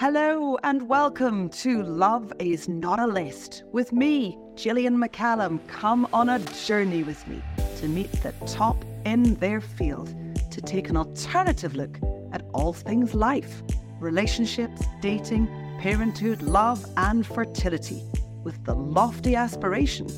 Hello 0.00 0.56
and 0.62 0.88
welcome 0.88 1.50
to 1.50 1.82
Love 1.82 2.32
is 2.38 2.70
Not 2.70 2.98
a 2.98 3.06
List 3.06 3.64
with 3.70 3.92
me, 3.92 4.38
Gillian 4.54 4.96
McCallum. 4.96 5.60
Come 5.68 6.08
on 6.14 6.30
a 6.30 6.38
journey 6.38 7.02
with 7.02 7.28
me 7.28 7.42
to 7.80 7.86
meet 7.86 8.10
the 8.22 8.32
top 8.46 8.82
in 9.04 9.34
their 9.34 9.60
field 9.60 10.08
to 10.52 10.62
take 10.62 10.88
an 10.88 10.96
alternative 10.96 11.76
look 11.76 11.98
at 12.32 12.40
all 12.54 12.72
things 12.72 13.12
life 13.14 13.62
relationships, 13.98 14.80
dating, 15.02 15.46
parenthood, 15.82 16.40
love, 16.40 16.82
and 16.96 17.26
fertility 17.26 18.02
with 18.42 18.64
the 18.64 18.74
lofty 18.74 19.36
aspiration 19.36 20.08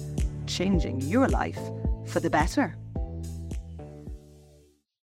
changing 0.46 1.00
your 1.00 1.26
life 1.26 1.58
for 2.06 2.20
the 2.20 2.30
better. 2.30 2.76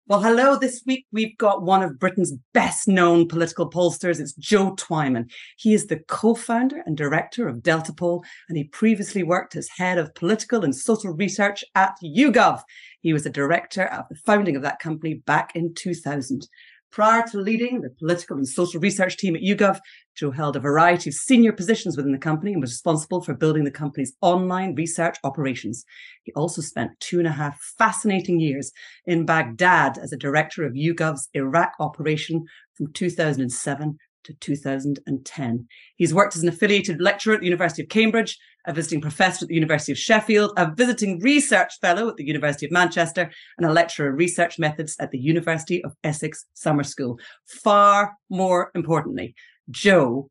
Well, 0.10 0.21
hello. 0.21 0.58
This 0.58 0.84
week 0.86 1.05
we've 1.12 1.38
got 1.38 1.64
one 1.64 1.84
of 1.84 2.00
Britain's 2.00 2.34
best 2.54 2.88
known 2.88 3.28
political 3.28 3.70
pollsters. 3.70 4.21
It's 4.21 4.32
Joe 4.36 4.74
Twyman. 4.74 5.30
He 5.57 5.74
is 5.74 5.88
the 5.88 6.00
co 6.07 6.34
founder 6.34 6.82
and 6.86 6.96
director 6.96 7.46
of 7.50 7.57
Deltapoll, 7.57 8.24
and 8.48 8.57
he 8.57 8.64
previously 8.64 9.21
worked 9.21 9.57
as 9.57 9.68
head 9.75 9.98
of 9.98 10.15
political 10.15 10.64
and 10.64 10.74
social 10.74 11.12
research 11.12 11.62
at 11.75 11.98
YouGov. 12.01 12.62
He 13.01 13.12
was 13.12 13.25
a 13.25 13.29
director 13.29 13.82
at 13.82 14.07
the 14.07 14.15
founding 14.25 14.56
of 14.56 14.62
that 14.62 14.79
company 14.79 15.15
back 15.15 15.54
in 15.57 15.74
2000. 15.74 16.48
Prior 16.89 17.28
to 17.28 17.37
leading 17.37 17.82
the 17.82 17.89
political 17.89 18.37
and 18.37 18.48
social 18.48 18.79
research 18.79 19.18
team 19.18 19.36
at 19.36 19.42
YouGov, 19.42 19.82
Joe 20.18 20.32
held 20.32 20.56
a 20.56 20.60
variety 20.60 21.10
of 21.10 21.14
senior 21.14 21.52
positions 21.52 21.96
within 21.96 22.12
the 22.12 22.18
company 22.18 22.52
and 22.54 22.62
was 22.62 22.71
responsible 22.71 23.21
for 23.21 23.36
building 23.36 23.64
the 23.64 23.71
company's 23.71 24.16
online 24.21 24.74
research 24.74 25.18
operations. 25.24 25.86
He 26.24 26.34
also 26.34 26.62
spent 26.62 27.00
two 27.00 27.20
and 27.20 27.28
a 27.28 27.32
half 27.32 27.60
fascinating 27.78 28.40
years 28.40 28.71
in 29.06 29.26
Baghdad 29.26 29.98
as 29.98 30.12
a 30.12 30.18
director 30.18 30.66
of 30.66 30.74
YouGov's 30.74 31.30
Iraq 31.34 31.74
operation 31.80 32.45
from 32.76 32.92
2007 32.94 33.98
to 34.23 34.34
2010. 34.34 35.67
He's 35.95 36.14
worked 36.14 36.36
as 36.36 36.44
an 36.44 36.50
affiliated 36.50 37.00
lecturer 37.00 37.36
at 37.36 37.40
the 37.40 37.45
University 37.45 37.84
of 37.84 37.90
Cambridge, 37.90 38.38
a 38.66 38.74
visiting 38.74 39.00
professor 39.00 39.46
at 39.46 39.50
the 39.50 39.56
University 39.56 39.94
of 39.94 39.98
Sheffield, 39.98 40.52
a 40.58 40.74
visiting 40.76 41.20
research 41.20 41.74
fellow 41.80 42.09
at 42.09 42.18
the 42.18 42.26
University 42.26 42.66
of 42.66 42.72
Manchester, 42.72 43.31
and 43.58 43.66
a 43.66 43.72
lecturer 43.72 44.09
of 44.09 44.18
research 44.18 44.59
methods 44.59 44.96
at 45.00 45.12
the 45.12 45.20
University 45.20 45.84
of 45.84 45.94
Essex 46.04 46.46
Summer 46.54 46.84
School. 46.84 47.18
Far 47.46 48.14
more 48.30 48.72
importantly, 48.76 49.34
Joe 49.70 50.30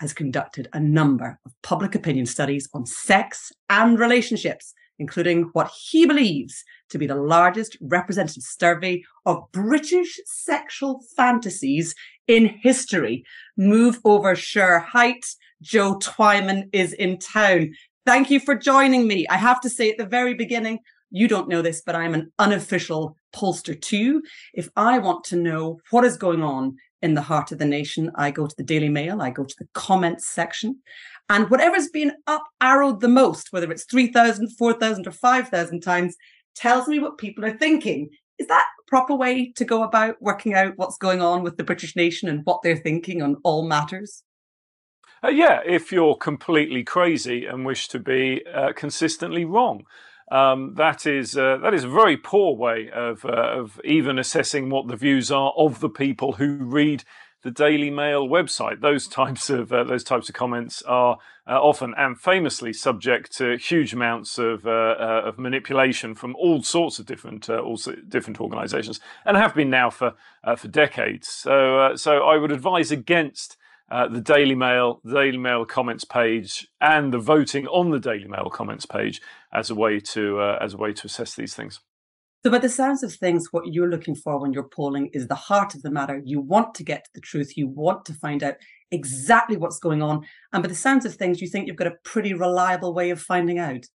has 0.00 0.12
conducted 0.12 0.68
a 0.72 0.80
number 0.80 1.38
of 1.46 1.52
public 1.62 1.94
opinion 1.94 2.26
studies 2.26 2.68
on 2.74 2.84
sex 2.86 3.52
and 3.70 3.98
relationships, 3.98 4.74
including 4.98 5.50
what 5.52 5.70
he 5.90 6.06
believes 6.06 6.62
to 6.90 6.98
be 6.98 7.06
the 7.06 7.14
largest 7.14 7.76
representative 7.80 8.42
survey 8.42 9.02
of 9.24 9.42
British 9.52 10.20
sexual 10.26 11.00
fantasies 11.16 11.94
in 12.26 12.46
history. 12.62 13.24
Move 13.56 13.98
over 14.04 14.34
Shere 14.34 14.80
Hite. 14.80 15.26
Joe 15.62 15.98
Twyman 15.98 16.68
is 16.72 16.92
in 16.92 17.18
town. 17.18 17.70
Thank 18.04 18.30
you 18.30 18.38
for 18.38 18.54
joining 18.54 19.06
me. 19.06 19.26
I 19.28 19.38
have 19.38 19.60
to 19.62 19.70
say 19.70 19.90
at 19.90 19.96
the 19.96 20.04
very 20.04 20.34
beginning, 20.34 20.80
you 21.10 21.28
don't 21.28 21.48
know 21.48 21.62
this, 21.62 21.80
but 21.80 21.94
I'm 21.94 22.12
an 22.12 22.32
unofficial 22.38 23.16
pollster 23.34 23.80
too. 23.80 24.22
If 24.52 24.68
I 24.76 24.98
want 24.98 25.24
to 25.24 25.36
know 25.36 25.78
what 25.90 26.04
is 26.04 26.18
going 26.18 26.42
on 26.42 26.76
in 27.04 27.12
the 27.12 27.20
heart 27.20 27.52
of 27.52 27.58
the 27.58 27.66
nation, 27.66 28.10
I 28.14 28.30
go 28.30 28.46
to 28.46 28.56
the 28.56 28.64
Daily 28.64 28.88
Mail, 28.88 29.20
I 29.20 29.28
go 29.28 29.44
to 29.44 29.54
the 29.58 29.68
comments 29.74 30.26
section, 30.26 30.80
and 31.28 31.50
whatever's 31.50 31.88
been 31.88 32.12
up 32.26 32.44
arrowed 32.62 33.00
the 33.00 33.08
most, 33.08 33.52
whether 33.52 33.70
it's 33.70 33.84
3,000, 33.84 34.48
4,000, 34.56 35.06
or 35.06 35.10
5,000 35.10 35.80
times, 35.80 36.16
tells 36.54 36.88
me 36.88 36.98
what 36.98 37.18
people 37.18 37.44
are 37.44 37.58
thinking. 37.58 38.08
Is 38.38 38.46
that 38.46 38.64
a 38.80 38.88
proper 38.88 39.14
way 39.14 39.52
to 39.52 39.64
go 39.66 39.82
about 39.82 40.16
working 40.20 40.54
out 40.54 40.72
what's 40.76 40.96
going 40.96 41.20
on 41.20 41.42
with 41.42 41.58
the 41.58 41.64
British 41.64 41.94
nation 41.94 42.28
and 42.28 42.40
what 42.44 42.62
they're 42.62 42.76
thinking 42.76 43.20
on 43.20 43.36
all 43.44 43.68
matters? 43.68 44.22
Uh, 45.22 45.28
yeah, 45.28 45.60
if 45.66 45.92
you're 45.92 46.16
completely 46.16 46.84
crazy 46.84 47.44
and 47.44 47.66
wish 47.66 47.88
to 47.88 47.98
be 47.98 48.42
uh, 48.52 48.72
consistently 48.74 49.44
wrong. 49.44 49.84
Um, 50.34 50.74
that 50.74 51.06
is 51.06 51.38
uh, 51.38 51.58
that 51.58 51.74
is 51.74 51.84
a 51.84 51.88
very 51.88 52.16
poor 52.16 52.56
way 52.56 52.90
of 52.92 53.24
uh, 53.24 53.28
of 53.28 53.80
even 53.84 54.18
assessing 54.18 54.68
what 54.68 54.88
the 54.88 54.96
views 54.96 55.30
are 55.30 55.52
of 55.56 55.78
the 55.78 55.88
people 55.88 56.32
who 56.32 56.56
read 56.56 57.04
the 57.42 57.52
Daily 57.52 57.88
Mail 57.88 58.26
website. 58.26 58.80
Those 58.80 59.06
types 59.06 59.48
of 59.48 59.72
uh, 59.72 59.84
those 59.84 60.02
types 60.02 60.28
of 60.28 60.34
comments 60.34 60.82
are 60.82 61.18
uh, 61.46 61.62
often 61.62 61.94
and 61.96 62.20
famously 62.20 62.72
subject 62.72 63.30
to 63.36 63.56
huge 63.58 63.92
amounts 63.92 64.36
of 64.36 64.66
uh, 64.66 64.70
uh 64.70 65.22
of 65.24 65.38
manipulation 65.38 66.16
from 66.16 66.34
all 66.34 66.64
sorts 66.64 66.98
of 66.98 67.06
different 67.06 67.48
all 67.48 67.78
different 68.08 68.40
organisations, 68.40 68.98
and 69.24 69.36
have 69.36 69.54
been 69.54 69.70
now 69.70 69.88
for 69.88 70.14
for 70.56 70.66
decades. 70.66 71.28
So 71.28 71.94
so 71.94 72.24
I 72.24 72.38
would 72.38 72.50
advise 72.50 72.90
against. 72.90 73.56
The 73.90 74.20
Daily 74.20 74.54
Mail, 74.54 75.00
the 75.04 75.14
Daily 75.14 75.38
Mail 75.38 75.64
comments 75.64 76.04
page, 76.04 76.66
and 76.80 77.12
the 77.12 77.18
voting 77.18 77.66
on 77.66 77.90
the 77.90 78.00
Daily 78.00 78.28
Mail 78.28 78.50
comments 78.50 78.86
page 78.86 79.20
as 79.52 79.70
a 79.70 79.74
way 79.74 80.00
to 80.00 80.40
as 80.60 80.74
a 80.74 80.76
way 80.76 80.92
to 80.92 81.06
assess 81.06 81.34
these 81.34 81.54
things. 81.54 81.80
So, 82.44 82.50
by 82.50 82.58
the 82.58 82.68
sounds 82.68 83.02
of 83.02 83.10
things, 83.14 83.48
what 83.52 83.72
you're 83.72 83.88
looking 83.88 84.14
for 84.14 84.38
when 84.38 84.52
you're 84.52 84.68
polling 84.68 85.08
is 85.14 85.28
the 85.28 85.34
heart 85.34 85.74
of 85.74 85.80
the 85.80 85.90
matter. 85.90 86.20
You 86.26 86.40
want 86.40 86.74
to 86.74 86.84
get 86.84 87.04
to 87.04 87.10
the 87.14 87.22
truth. 87.22 87.56
You 87.56 87.66
want 87.66 88.04
to 88.04 88.12
find 88.12 88.42
out 88.42 88.56
exactly 88.90 89.56
what's 89.56 89.78
going 89.78 90.02
on. 90.02 90.26
And 90.52 90.62
by 90.62 90.68
the 90.68 90.74
sounds 90.74 91.06
of 91.06 91.14
things, 91.14 91.40
you 91.40 91.48
think 91.48 91.66
you've 91.66 91.76
got 91.76 91.86
a 91.86 91.96
pretty 92.04 92.34
reliable 92.34 92.92
way 92.92 93.08
of 93.08 93.18
finding 93.18 93.58
out. 93.58 93.86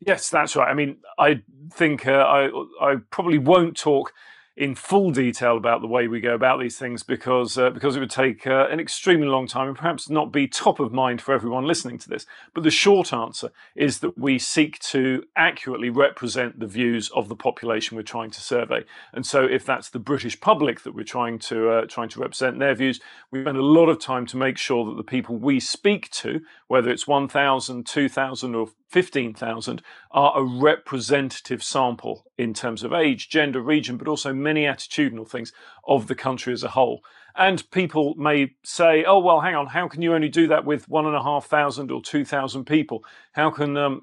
Yes, 0.00 0.28
that's 0.28 0.54
right. 0.56 0.68
I 0.68 0.74
mean, 0.74 0.98
I 1.18 1.40
think 1.72 2.06
uh, 2.06 2.12
I 2.12 2.50
I 2.82 2.96
probably 3.08 3.38
won't 3.38 3.78
talk 3.78 4.12
in 4.56 4.74
full 4.74 5.10
detail 5.10 5.56
about 5.56 5.80
the 5.80 5.86
way 5.86 6.08
we 6.08 6.20
go 6.20 6.34
about 6.34 6.60
these 6.60 6.76
things 6.76 7.02
because 7.02 7.56
uh, 7.56 7.70
because 7.70 7.96
it 7.96 8.00
would 8.00 8.10
take 8.10 8.46
uh, 8.46 8.66
an 8.70 8.80
extremely 8.80 9.26
long 9.26 9.46
time 9.46 9.68
and 9.68 9.76
perhaps 9.76 10.10
not 10.10 10.32
be 10.32 10.46
top 10.46 10.80
of 10.80 10.92
mind 10.92 11.22
for 11.22 11.32
everyone 11.32 11.64
listening 11.64 11.98
to 11.98 12.08
this. 12.08 12.26
But 12.52 12.64
the 12.64 12.70
short 12.70 13.12
answer 13.12 13.52
is 13.74 14.00
that 14.00 14.18
we 14.18 14.38
seek 14.38 14.78
to 14.80 15.24
accurately 15.36 15.88
represent 15.88 16.58
the 16.58 16.66
views 16.66 17.10
of 17.10 17.28
the 17.28 17.36
population 17.36 17.96
we're 17.96 18.02
trying 18.02 18.30
to 18.32 18.40
survey. 18.40 18.84
And 19.12 19.24
so, 19.24 19.44
if 19.44 19.64
that's 19.64 19.88
the 19.88 19.98
British 19.98 20.40
public 20.40 20.82
that 20.82 20.94
we're 20.94 21.04
trying 21.04 21.38
to 21.40 21.70
uh, 21.70 21.86
trying 21.86 22.08
to 22.10 22.20
represent 22.20 22.58
their 22.58 22.74
views, 22.74 23.00
we 23.30 23.42
spend 23.42 23.56
a 23.56 23.62
lot 23.62 23.88
of 23.88 24.00
time 24.00 24.26
to 24.26 24.36
make 24.36 24.58
sure 24.58 24.84
that 24.84 24.96
the 24.96 25.04
people 25.04 25.36
we 25.36 25.60
speak 25.60 26.10
to, 26.10 26.42
whether 26.70 26.88
it's 26.88 27.08
1,000, 27.08 27.84
2,000, 27.84 28.54
or 28.54 28.68
15,000 28.90 29.82
are 30.12 30.38
a 30.38 30.44
representative 30.44 31.64
sample 31.64 32.24
in 32.38 32.54
terms 32.54 32.84
of 32.84 32.92
age, 32.92 33.28
gender, 33.28 33.60
region, 33.60 33.96
but 33.96 34.06
also 34.06 34.32
many 34.32 34.62
attitudinal 34.62 35.28
things 35.28 35.52
of 35.88 36.06
the 36.06 36.14
country 36.14 36.52
as 36.52 36.62
a 36.62 36.68
whole. 36.68 37.02
And 37.34 37.68
people 37.72 38.14
may 38.14 38.52
say, 38.62 39.02
oh, 39.04 39.18
well, 39.18 39.40
hang 39.40 39.56
on, 39.56 39.66
how 39.66 39.88
can 39.88 40.00
you 40.00 40.14
only 40.14 40.28
do 40.28 40.46
that 40.46 40.64
with 40.64 40.88
one 40.88 41.06
and 41.06 41.16
a 41.16 41.22
half 41.24 41.46
thousand 41.46 41.90
or 41.90 42.00
2,000 42.00 42.64
people? 42.66 43.02
How 43.32 43.50
can, 43.50 43.76
um, 43.76 44.02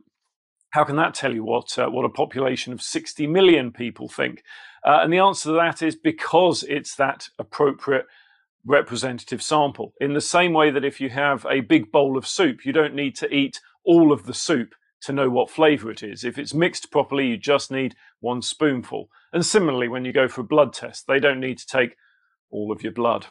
how 0.72 0.84
can 0.84 0.97
that 0.97 1.13
tell 1.13 1.34
you 1.34 1.45
what, 1.45 1.79
uh, 1.79 1.88
what 1.88 2.03
a 2.03 2.09
population 2.09 2.73
of 2.73 2.81
60 2.81 3.28
million 3.28 3.72
people 3.72 4.09
think? 4.09 4.44
Uh, 4.84 4.99
and 5.03 5.13
the 5.13 5.19
answer 5.19 5.51
to 5.51 5.55
that 5.55 5.81
is 5.81 5.95
because 5.95 6.63
it's 6.63 6.97
that 6.97 7.29
appropriate 7.39 8.07
representative 8.67 9.41
sample. 9.41 9.94
In 10.00 10.13
the 10.13 10.22
same 10.22 10.53
way 10.53 10.69
that 10.69 10.85
if 10.85 11.00
you 11.01 11.09
have 11.09 11.45
a 11.50 11.61
big 11.61 11.91
bowl 11.91 12.17
of 12.17 12.28
soup, 12.28 12.66
you 12.66 12.73
don't 12.73 12.94
need 12.94 13.16
to 13.17 13.33
eat 13.33 13.59
all 13.83 14.11
of 14.11 14.25
the 14.25 14.33
soup 14.33 14.75
to 15.01 15.13
know 15.13 15.29
what 15.29 15.50
flavor 15.50 15.89
it 15.89 16.03
is. 16.03 16.23
If 16.23 16.38
it's 16.38 16.53
mixed 16.53 16.91
properly, 16.91 17.28
you 17.28 17.38
just 17.38 17.72
need 17.72 17.95
one 18.19 18.41
spoonful. 18.41 19.09
And 19.31 19.45
similarly, 19.45 19.88
when 19.88 20.05
you 20.05 20.11
go 20.11 20.28
for 20.28 20.41
a 20.41 20.45
blood 20.45 20.73
test, 20.73 21.07
they 21.07 21.19
don't 21.19 21.39
need 21.39 21.57
to 21.59 21.66
take 21.66 21.95
all 22.50 22.72
of 22.72 22.83
your 22.83 22.91
blood. 22.91 23.28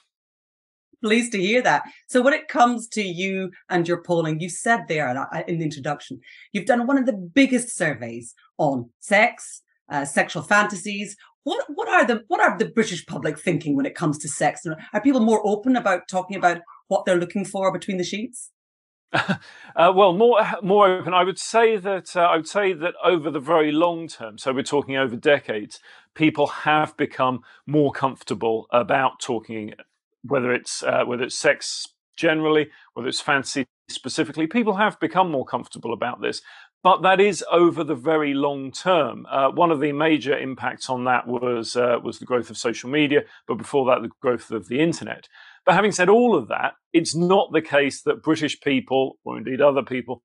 Pleased 1.03 1.33
to 1.33 1.39
hear 1.39 1.61
that. 1.63 1.83
So, 2.09 2.23
when 2.23 2.33
it 2.33 2.49
comes 2.49 2.89
to 2.89 3.03
you 3.03 3.51
and 3.69 3.87
your 3.87 4.03
polling, 4.03 4.41
you 4.41 4.49
said 4.49 4.85
there 4.89 5.09
in 5.47 5.59
the 5.59 5.65
introduction, 5.65 6.21
you've 6.53 6.65
done 6.65 6.87
one 6.87 6.97
of 6.97 7.05
the 7.05 7.13
biggest 7.13 7.77
surveys 7.77 8.35
on 8.57 8.91
sex, 8.99 9.63
uh, 9.91 10.07
sexual 10.07 10.43
fantasies. 10.43 11.17
What 11.47 11.65
what 11.69 11.89
are 11.89 12.05
the 12.05 12.25
what 12.27 12.41
are 12.41 12.59
the 12.59 12.65
British 12.65 13.07
public 13.07 13.39
thinking 13.39 13.77
when 13.77 13.87
it 13.87 13.95
comes 13.95 14.19
to 14.19 14.29
sex? 14.29 14.67
Are 14.93 15.01
people 15.01 15.21
more 15.21 15.41
open 15.47 15.77
about 15.77 16.09
talking 16.09 16.37
about 16.37 16.59
what 16.89 17.05
they're 17.05 17.21
looking 17.21 17.45
for 17.45 17.73
between 17.73 17.99
the 17.99 18.03
sheets? 18.03 18.51
uh, 19.13 19.37
well, 19.77 20.13
more 20.13 20.45
more 20.61 20.89
open. 20.89 21.15
I 21.15 21.23
would 21.23 21.39
say 21.39 21.77
that 21.77 22.17
uh, 22.17 22.23
I 22.23 22.35
would 22.35 22.49
say 22.49 22.73
that 22.73 22.95
over 23.05 23.31
the 23.31 23.39
very 23.39 23.71
long 23.71 24.09
term, 24.09 24.39
so 24.39 24.53
we're 24.53 24.65
talking 24.65 24.97
over 24.97 25.15
decades, 25.15 25.79
people 26.17 26.49
have 26.49 26.97
become 26.97 27.43
more 27.65 27.93
comfortable 27.93 28.67
about 28.73 29.21
talking, 29.21 29.75
whether 30.25 30.53
it's 30.53 30.83
uh, 30.83 31.05
whether 31.05 31.23
it's 31.23 31.39
sex 31.39 31.87
generally, 32.17 32.71
whether 32.95 33.07
it's 33.07 33.21
fantasy 33.21 33.67
specifically. 33.89 34.49
People 34.49 34.75
have 34.75 34.99
become 34.99 35.31
more 35.31 35.45
comfortable 35.45 35.93
about 35.93 36.21
this, 36.21 36.43
but 36.87 37.03
that 37.03 37.21
is 37.21 37.45
over 37.51 37.83
the 37.83 37.97
very 37.97 38.33
long 38.33 38.71
term. 38.71 39.27
Uh, 39.29 39.49
one 39.51 39.73
of 39.73 39.81
the 39.81 39.91
major 39.91 40.39
impacts 40.39 40.89
on 40.89 41.03
that 41.03 41.27
was 41.27 41.75
uh, 41.75 41.97
was 42.01 42.21
the 42.21 42.25
growth 42.25 42.49
of 42.49 42.57
social 42.57 42.89
media, 42.89 43.23
but 43.49 43.59
before 43.59 43.87
that, 43.87 44.03
the 44.03 44.11
growth 44.23 44.53
of 44.53 44.69
the 44.69 44.79
internet. 44.79 45.27
But 45.65 45.75
having 45.75 45.91
said 45.91 46.09
all 46.09 46.37
of 46.37 46.47
that, 46.47 46.75
it's 46.93 47.13
not 47.13 47.51
the 47.53 47.61
case 47.61 48.03
that 48.03 48.23
British 48.23 48.61
people, 48.61 49.19
or 49.25 49.37
indeed 49.37 49.61
other 49.61 49.83
people, 49.83 50.23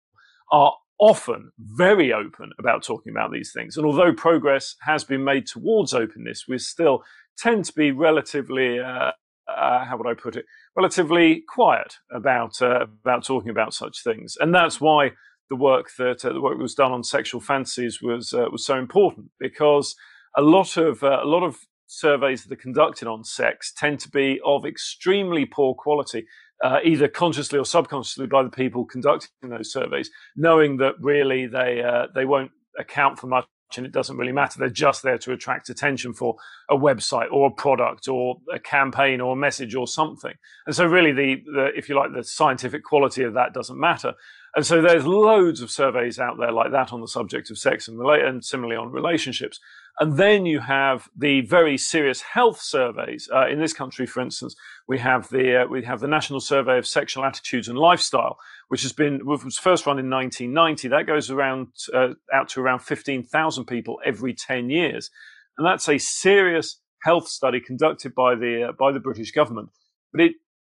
are 0.51 0.75
often 0.99 1.51
very 1.57 2.13
open 2.13 2.51
about 2.59 2.83
talking 2.83 3.11
about 3.11 3.31
these 3.31 3.51
things. 3.51 3.75
And 3.75 3.83
although 3.83 4.13
progress 4.13 4.75
has 4.81 5.03
been 5.03 5.23
made 5.23 5.47
towards 5.47 5.95
openness, 5.95 6.45
we 6.47 6.59
still 6.59 7.03
tend 7.39 7.65
to 7.65 7.73
be 7.73 7.89
relatively 7.89 8.79
uh, 8.79 9.13
uh, 9.47 9.83
how 9.83 9.97
would 9.97 10.05
I 10.05 10.13
put 10.13 10.35
it, 10.35 10.45
relatively 10.75 11.43
quiet 11.49 11.95
about 12.11 12.61
uh, 12.61 12.85
about 13.03 13.23
talking 13.23 13.49
about 13.49 13.73
such 13.73 14.03
things, 14.03 14.37
and 14.39 14.53
that's 14.53 14.79
why 14.79 15.13
the 15.51 15.55
work 15.57 15.91
that 15.97 16.23
uh, 16.23 16.31
the 16.31 16.39
work 16.39 16.57
that 16.57 16.63
was 16.63 16.73
done 16.73 16.93
on 16.93 17.03
sexual 17.03 17.41
fantasies 17.41 18.01
was 18.01 18.33
uh, 18.33 18.47
was 18.49 18.65
so 18.65 18.79
important 18.79 19.27
because 19.37 19.95
a 20.37 20.41
lot 20.41 20.77
of 20.77 21.03
uh, 21.03 21.19
a 21.21 21.27
lot 21.27 21.43
of 21.43 21.57
surveys 21.87 22.45
that 22.45 22.53
are 22.53 22.61
conducted 22.61 23.05
on 23.05 23.25
sex 23.25 23.73
tend 23.75 23.99
to 23.99 24.09
be 24.09 24.39
of 24.45 24.65
extremely 24.65 25.45
poor 25.45 25.75
quality, 25.75 26.25
uh, 26.63 26.79
either 26.85 27.09
consciously 27.09 27.59
or 27.59 27.65
subconsciously 27.65 28.27
by 28.27 28.41
the 28.41 28.49
people 28.49 28.85
conducting 28.85 29.49
those 29.49 29.73
surveys, 29.73 30.09
knowing 30.37 30.77
that 30.77 30.95
really 31.01 31.47
they 31.47 31.83
they 32.15 32.23
won't 32.23 32.51
account 32.79 33.19
for 33.19 33.27
much 33.27 33.45
and 33.77 33.85
it 33.85 33.91
doesn't 33.91 34.17
really 34.17 34.31
matter. 34.31 34.59
They're 34.59 34.69
just 34.69 35.03
there 35.03 35.17
to 35.19 35.31
attract 35.31 35.69
attention 35.69 36.13
for 36.13 36.35
a 36.69 36.75
website 36.75 37.31
or 37.31 37.47
a 37.47 37.51
product 37.51 38.07
or 38.07 38.37
a 38.53 38.59
campaign 38.59 39.21
or 39.21 39.33
a 39.33 39.37
message 39.37 39.75
or 39.75 39.87
something. 39.87 40.33
And 40.65 40.75
so, 40.75 40.85
really, 40.85 41.11
the, 41.11 41.41
the 41.45 41.69
if 41.75 41.89
you 41.89 41.95
like, 41.95 42.13
the 42.13 42.23
scientific 42.23 42.83
quality 42.83 43.23
of 43.23 43.33
that 43.33 43.53
doesn't 43.53 43.79
matter. 43.79 44.13
And 44.55 44.65
so, 44.65 44.81
there's 44.81 45.05
loads 45.05 45.61
of 45.61 45.71
surveys 45.71 46.19
out 46.19 46.37
there 46.37 46.51
like 46.51 46.71
that 46.71 46.91
on 46.91 47.01
the 47.01 47.07
subject 47.07 47.49
of 47.49 47.57
sex 47.57 47.87
and, 47.87 47.97
rela- 47.97 48.27
and 48.27 48.43
similarly 48.43 48.75
on 48.75 48.91
relationships. 48.91 49.59
And 49.99 50.17
then 50.17 50.45
you 50.45 50.59
have 50.61 51.09
the 51.15 51.41
very 51.41 51.77
serious 51.77 52.21
health 52.21 52.61
surveys. 52.61 53.29
Uh, 53.33 53.47
in 53.47 53.59
this 53.59 53.73
country, 53.73 54.05
for 54.05 54.21
instance, 54.21 54.55
we 54.87 54.97
have 54.99 55.29
the 55.29 55.63
uh, 55.63 55.67
we 55.67 55.83
have 55.83 55.99
the 55.99 56.07
National 56.07 56.39
Survey 56.39 56.77
of 56.77 56.87
Sexual 56.87 57.25
Attitudes 57.25 57.67
and 57.67 57.77
Lifestyle, 57.77 58.37
which 58.69 58.83
has 58.83 58.93
been 58.93 59.25
was 59.25 59.57
first 59.57 59.85
run 59.85 59.99
in 59.99 60.09
1990. 60.09 60.87
That 60.87 61.07
goes 61.07 61.29
around 61.29 61.67
uh, 61.93 62.13
out 62.33 62.49
to 62.49 62.61
around 62.61 62.79
15,000 62.79 63.65
people 63.65 63.99
every 64.05 64.33
10 64.33 64.69
years, 64.69 65.11
and 65.57 65.67
that's 65.67 65.87
a 65.89 65.97
serious 65.97 66.79
health 67.03 67.27
study 67.27 67.59
conducted 67.59 68.15
by 68.15 68.35
the 68.35 68.69
uh, 68.69 68.71
by 68.71 68.91
the 68.91 68.99
British 68.99 69.31
government. 69.31 69.69
But 70.13 70.21
it 70.21 70.31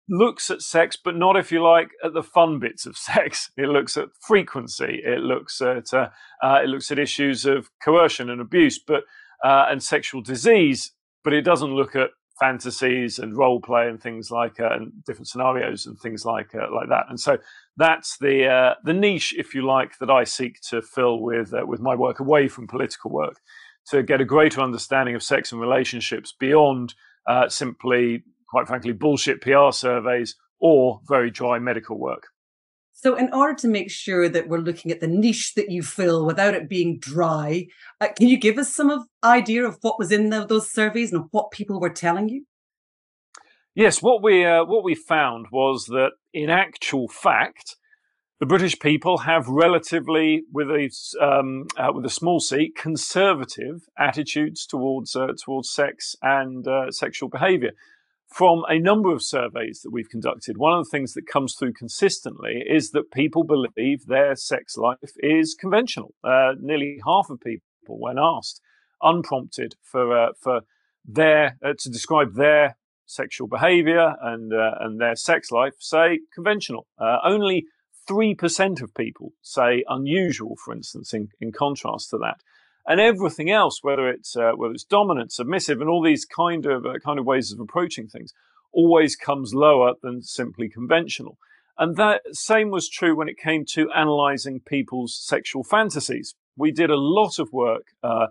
looks 0.08 0.50
at 0.50 0.62
sex, 0.62 0.96
but 1.02 1.16
not, 1.16 1.36
if 1.36 1.50
you 1.50 1.62
like, 1.62 1.90
at 2.02 2.12
the 2.12 2.22
fun 2.22 2.58
bits 2.58 2.86
of 2.86 2.96
sex. 2.96 3.50
It 3.56 3.68
looks 3.68 3.96
at 3.96 4.08
frequency. 4.20 5.00
It 5.04 5.20
looks 5.20 5.60
at 5.60 5.92
uh, 5.92 6.10
uh, 6.42 6.60
it 6.62 6.68
looks 6.68 6.90
at 6.90 6.98
issues 6.98 7.44
of 7.44 7.70
coercion 7.82 8.30
and 8.30 8.40
abuse, 8.40 8.78
but 8.78 9.04
uh, 9.44 9.66
and 9.68 9.82
sexual 9.82 10.20
disease. 10.20 10.92
But 11.22 11.32
it 11.32 11.42
doesn't 11.42 11.74
look 11.74 11.96
at 11.96 12.10
fantasies 12.38 13.18
and 13.18 13.36
role 13.36 13.60
play 13.60 13.88
and 13.88 14.02
things 14.02 14.30
like 14.30 14.58
uh, 14.58 14.70
and 14.72 14.92
different 15.06 15.28
scenarios 15.28 15.86
and 15.86 15.98
things 15.98 16.24
like 16.24 16.54
uh, 16.54 16.66
like 16.74 16.88
that. 16.88 17.06
And 17.08 17.18
so 17.18 17.38
that's 17.76 18.18
the 18.18 18.46
uh, 18.46 18.74
the 18.84 18.92
niche, 18.92 19.34
if 19.38 19.54
you 19.54 19.64
like, 19.64 19.98
that 19.98 20.10
I 20.10 20.24
seek 20.24 20.60
to 20.68 20.82
fill 20.82 21.20
with 21.20 21.54
with 21.62 21.80
my 21.80 21.94
work 21.94 22.20
away 22.20 22.48
from 22.48 22.66
political 22.66 23.10
work, 23.10 23.40
to 23.88 24.02
get 24.02 24.20
a 24.20 24.24
greater 24.24 24.60
understanding 24.60 25.14
of 25.14 25.22
sex 25.22 25.50
and 25.52 25.60
relationships 25.60 26.34
beyond 26.38 26.94
simply 27.48 28.22
quite 28.54 28.68
frankly, 28.68 28.92
bullshit 28.92 29.40
PR 29.40 29.72
surveys 29.72 30.36
or 30.60 31.00
very 31.08 31.28
dry 31.28 31.58
medical 31.58 31.98
work. 31.98 32.28
So, 32.92 33.16
in 33.16 33.32
order 33.32 33.54
to 33.54 33.66
make 33.66 33.90
sure 33.90 34.28
that 34.28 34.48
we're 34.48 34.60
looking 34.60 34.92
at 34.92 35.00
the 35.00 35.08
niche 35.08 35.54
that 35.56 35.72
you 35.72 35.82
fill 35.82 36.24
without 36.24 36.54
it 36.54 36.68
being 36.68 37.00
dry, 37.00 37.66
uh, 38.00 38.10
can 38.16 38.28
you 38.28 38.38
give 38.38 38.56
us 38.56 38.72
some 38.72 38.90
of 38.90 39.06
idea 39.24 39.66
of 39.66 39.78
what 39.80 39.98
was 39.98 40.12
in 40.12 40.30
the, 40.30 40.46
those 40.46 40.70
surveys 40.70 41.12
and 41.12 41.24
what 41.32 41.50
people 41.50 41.80
were 41.80 41.90
telling 41.90 42.28
you? 42.28 42.44
Yes, 43.74 44.00
what 44.00 44.22
we 44.22 44.46
uh, 44.46 44.64
what 44.64 44.84
we 44.84 44.94
found 44.94 45.46
was 45.50 45.86
that 45.86 46.12
in 46.32 46.48
actual 46.48 47.08
fact, 47.08 47.74
the 48.38 48.46
British 48.46 48.78
people 48.78 49.18
have 49.18 49.48
relatively, 49.48 50.44
with 50.52 50.68
a 50.70 50.88
um, 51.20 51.66
uh, 51.76 51.90
with 51.92 52.06
a 52.06 52.10
small 52.10 52.38
c, 52.38 52.70
conservative 52.70 53.88
attitudes 53.98 54.64
towards 54.64 55.16
uh, 55.16 55.32
towards 55.44 55.68
sex 55.68 56.14
and 56.22 56.68
uh, 56.68 56.92
sexual 56.92 57.28
behaviour 57.28 57.72
from 58.34 58.64
a 58.68 58.80
number 58.80 59.12
of 59.12 59.22
surveys 59.22 59.82
that 59.82 59.92
we've 59.92 60.08
conducted, 60.08 60.58
one 60.58 60.76
of 60.76 60.84
the 60.84 60.90
things 60.90 61.12
that 61.14 61.24
comes 61.24 61.54
through 61.54 61.72
consistently 61.72 62.64
is 62.68 62.90
that 62.90 63.12
people 63.12 63.44
believe 63.44 64.06
their 64.06 64.34
sex 64.34 64.76
life 64.76 65.12
is 65.18 65.54
conventional. 65.54 66.14
Uh, 66.24 66.54
nearly 66.60 66.98
half 67.06 67.30
of 67.30 67.38
people, 67.38 67.62
when 67.86 68.18
asked, 68.18 68.60
unprompted, 69.00 69.76
for 69.82 70.18
uh, 70.18 70.32
for 70.40 70.62
their 71.04 71.56
uh, 71.64 71.74
to 71.78 71.88
describe 71.88 72.34
their 72.34 72.76
sexual 73.06 73.46
behaviour 73.46 74.16
and 74.20 74.52
uh, 74.52 74.72
and 74.80 75.00
their 75.00 75.14
sex 75.14 75.52
life, 75.52 75.74
say 75.78 76.18
conventional. 76.34 76.88
Uh, 76.98 77.18
only 77.22 77.66
three 78.08 78.34
percent 78.34 78.80
of 78.80 78.92
people 78.96 79.32
say 79.42 79.84
unusual, 79.86 80.56
for 80.64 80.74
instance. 80.74 81.14
In 81.14 81.28
in 81.40 81.52
contrast 81.52 82.10
to 82.10 82.18
that 82.18 82.38
and 82.86 83.00
everything 83.00 83.50
else, 83.50 83.82
whether 83.82 84.08
it's 84.08 84.36
uh, 84.36 84.52
whether 84.56 84.74
it's 84.74 84.84
dominant, 84.84 85.32
submissive, 85.32 85.80
and 85.80 85.88
all 85.88 86.02
these 86.02 86.24
kind 86.24 86.66
of 86.66 86.84
uh, 86.84 86.98
kind 87.04 87.18
of 87.18 87.24
ways 87.24 87.52
of 87.52 87.60
approaching 87.60 88.06
things, 88.06 88.32
always 88.72 89.16
comes 89.16 89.54
lower 89.54 89.94
than 90.02 90.22
simply 90.22 90.68
conventional. 90.68 91.38
And 91.78 91.96
that 91.96 92.22
same 92.32 92.70
was 92.70 92.88
true 92.88 93.16
when 93.16 93.28
it 93.28 93.38
came 93.38 93.64
to 93.72 93.90
analyzing 93.92 94.60
people's 94.60 95.14
sexual 95.14 95.64
fantasies. 95.64 96.34
We 96.56 96.70
did 96.70 96.90
a 96.90 96.96
lot 96.96 97.38
of 97.38 97.52
work 97.52 97.86
uh, 98.02 98.26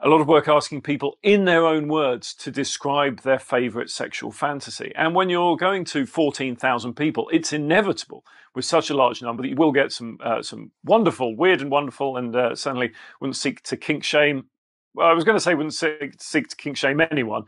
a 0.00 0.08
lot 0.08 0.20
of 0.20 0.28
work 0.28 0.48
asking 0.48 0.82
people 0.82 1.18
in 1.22 1.44
their 1.44 1.64
own 1.64 1.88
words 1.88 2.34
to 2.34 2.50
describe 2.50 3.20
their 3.22 3.38
favorite 3.38 3.90
sexual 3.90 4.30
fantasy. 4.30 4.92
And 4.96 5.14
when 5.14 5.30
you're 5.30 5.56
going 5.56 5.84
to 5.86 6.04
14,000 6.04 6.94
people, 6.94 7.28
it's 7.32 7.52
inevitable 7.52 8.24
with 8.54 8.64
such 8.64 8.90
a 8.90 8.94
large 8.94 9.22
number 9.22 9.42
that 9.42 9.48
you 9.48 9.56
will 9.56 9.72
get 9.72 9.92
some 9.92 10.18
uh, 10.22 10.42
some 10.42 10.70
wonderful, 10.84 11.36
weird 11.36 11.60
and 11.60 11.70
wonderful, 11.70 12.16
and 12.16 12.34
uh, 12.36 12.54
certainly 12.54 12.92
wouldn't 13.20 13.36
seek 13.36 13.62
to 13.62 13.76
kink 13.76 14.04
shame. 14.04 14.46
Well, 14.94 15.08
I 15.08 15.12
was 15.12 15.24
going 15.24 15.36
to 15.36 15.40
say 15.40 15.54
wouldn't 15.54 15.74
seek, 15.74 16.20
seek 16.20 16.48
to 16.48 16.56
kink 16.56 16.76
shame 16.76 17.00
anyone. 17.00 17.44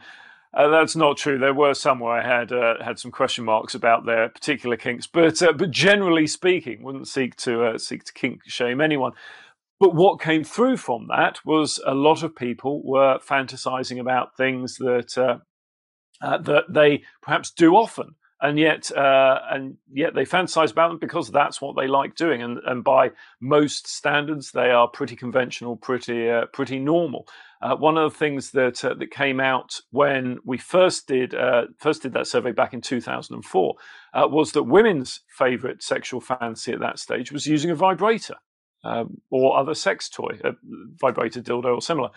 Uh, 0.53 0.69
that's 0.69 0.97
not 0.97 1.19
true. 1.19 1.39
There 1.39 1.53
were 1.53 1.75
some 1.75 2.01
where 2.01 2.13
I 2.13 2.27
had 2.27 2.51
uh, 2.51 2.83
had 2.83 2.99
some 2.99 3.11
question 3.11 3.45
marks 3.45 3.75
about 3.75 4.07
their 4.07 4.29
particular 4.29 4.77
kinks, 4.77 5.07
but 5.07 5.43
uh, 5.43 5.53
but 5.53 5.71
generally 5.71 6.27
speaking, 6.27 6.83
wouldn't 6.83 7.09
seek 7.09 7.37
to 7.37 7.65
uh, 7.65 7.79
seek 7.79 8.05
to 8.05 8.13
kink 8.13 8.41
shame 8.47 8.81
anyone. 8.81 9.13
But 9.79 9.95
what 9.95 10.21
came 10.21 10.43
through 10.43 10.79
from 10.79 11.09
that 11.09 11.45
was 11.45 11.81
a 11.87 11.95
lot 11.95 12.23
of 12.23 12.35
people 12.35 12.83
were 12.83 13.19
fantasizing 13.19 14.01
about 14.01 14.37
things 14.37 14.77
that 14.77 15.19
uh, 15.19 15.39
uh, 16.23 16.39
that 16.39 16.65
they 16.71 17.03
perhaps 17.21 17.51
do 17.51 17.75
often, 17.75 18.15
and 18.41 18.59
yet 18.59 18.91
uh, 18.97 19.39
and 19.51 19.77
yet 19.93 20.15
they 20.15 20.25
fantasize 20.25 20.73
about 20.73 20.89
them 20.89 20.99
because 20.99 21.31
that's 21.31 21.61
what 21.61 21.77
they 21.77 21.89
like 21.89 22.15
doing, 22.15 22.43
and 22.43 22.59
and 22.65 22.85
by 22.85 23.11
most 23.39 23.87
standards, 23.87 24.53
they 24.53 24.71
are 24.71 24.89
pretty 24.89 25.15
conventional, 25.15 25.77
pretty 25.77 26.31
uh, 26.31 26.47
pretty 26.55 26.79
normal. 26.79 27.29
Uh, 27.61 27.77
one 27.77 27.99
of 27.99 28.11
the 28.11 28.19
things 28.19 28.53
that 28.53 28.83
uh, 28.83 28.95
that 28.95 29.11
came 29.11 29.41
out 29.41 29.79
when 29.91 30.39
we 30.43 30.57
first 30.57 31.07
did 31.07 31.35
first 31.79 32.03
did 32.03 32.15
that 32.15 32.27
survey 32.27 32.53
back 32.53 32.73
in 32.73 32.81
2004 32.81 33.75
was 34.15 34.53
that 34.53 34.63
women's 34.63 35.21
favorite 35.29 35.83
sexual 35.83 36.21
fantasy 36.23 36.73
at 36.73 36.81
that 36.81 36.99
stage 36.99 37.31
was 37.31 37.47
using 37.47 37.71
a 37.71 37.75
vibrator 37.75 38.37
um, 38.87 39.21
or 39.31 39.57
other 39.59 39.75
sex 39.75 40.09
toy, 40.09 40.39
a 40.45 40.53
vibrator 41.01 41.43
dildo 41.43 41.75
or 41.75 41.83
similar. 41.83 42.11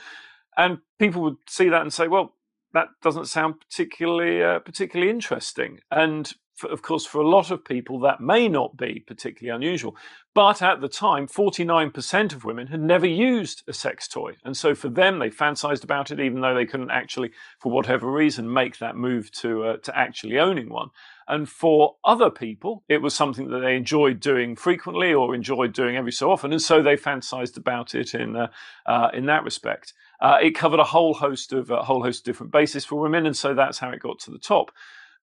And 0.58 0.80
people 0.98 1.22
would 1.24 1.38
see 1.48 1.70
that 1.70 1.82
and 1.82 1.94
say, 1.94 2.08
well, 2.08 2.34
that 2.74 2.90
doesn't 3.02 3.26
sound 3.26 3.60
particularly 3.60 4.44
uh, 4.44 4.60
particularly 4.60 5.10
interesting. 5.10 5.80
And 5.90 6.32
for, 6.60 6.70
of 6.70 6.82
course, 6.82 7.06
for 7.06 7.22
a 7.22 7.28
lot 7.28 7.52
of 7.52 7.64
people, 7.64 8.00
that 8.02 8.20
may 8.20 8.50
not 8.50 8.76
be 8.76 9.04
particularly 9.08 9.56
unusual. 9.56 9.96
But 10.36 10.62
at 10.62 10.82
the 10.82 10.90
time, 10.90 11.26
49% 11.26 12.34
of 12.34 12.44
women 12.44 12.68
had 12.68 12.82
never 12.82 13.08
used 13.08 13.64
a 13.68 13.74
sex 13.74 14.08
toy. 14.08 14.36
And 14.44 14.56
so 14.56 14.76
for 14.76 14.90
them, 14.90 15.20
they 15.20 15.30
fantasized 15.30 15.86
about 15.86 16.12
it, 16.12 16.20
even 16.20 16.42
though 16.42 16.54
they 16.54 16.66
couldn't 16.66 16.92
actually, 16.92 17.32
for 17.60 17.72
whatever 17.72 18.12
reason, 18.12 18.52
make 18.52 18.78
that 18.80 18.98
move 18.98 19.32
to, 19.32 19.64
uh, 19.64 19.78
to 19.78 19.98
actually 19.98 20.38
owning 20.38 20.70
one. 20.70 20.90
And 21.30 21.48
for 21.48 21.96
other 22.04 22.32
people, 22.32 22.84
it 22.90 23.02
was 23.02 23.16
something 23.16 23.50
that 23.52 23.60
they 23.60 23.76
enjoyed 23.76 24.20
doing 24.20 24.56
frequently 24.56 25.14
or 25.14 25.36
enjoyed 25.36 25.74
doing 25.74 25.96
every 25.96 26.12
so 26.12 26.32
often. 26.32 26.52
And 26.52 26.62
so 26.62 26.82
they 26.82 26.98
fantasized 26.98 27.56
about 27.56 27.94
it 27.94 28.16
in, 28.16 28.36
uh, 28.36 28.48
uh, 28.88 29.10
in 29.14 29.28
that 29.28 29.44
respect. 29.44 29.94
Uh, 30.20 30.38
it 30.42 30.56
covered 30.56 30.80
a 30.80 30.86
whole 30.86 31.14
host 31.14 31.54
of 31.54 31.70
a 31.70 31.84
whole 31.84 32.04
host 32.04 32.22
of 32.22 32.26
different 32.26 32.52
bases 32.52 32.84
for 32.84 33.00
women, 33.00 33.26
and 33.26 33.38
so 33.38 33.54
that's 33.54 33.78
how 33.78 33.90
it 33.90 34.02
got 34.02 34.20
to 34.20 34.32
the 34.32 34.40
top. 34.40 34.72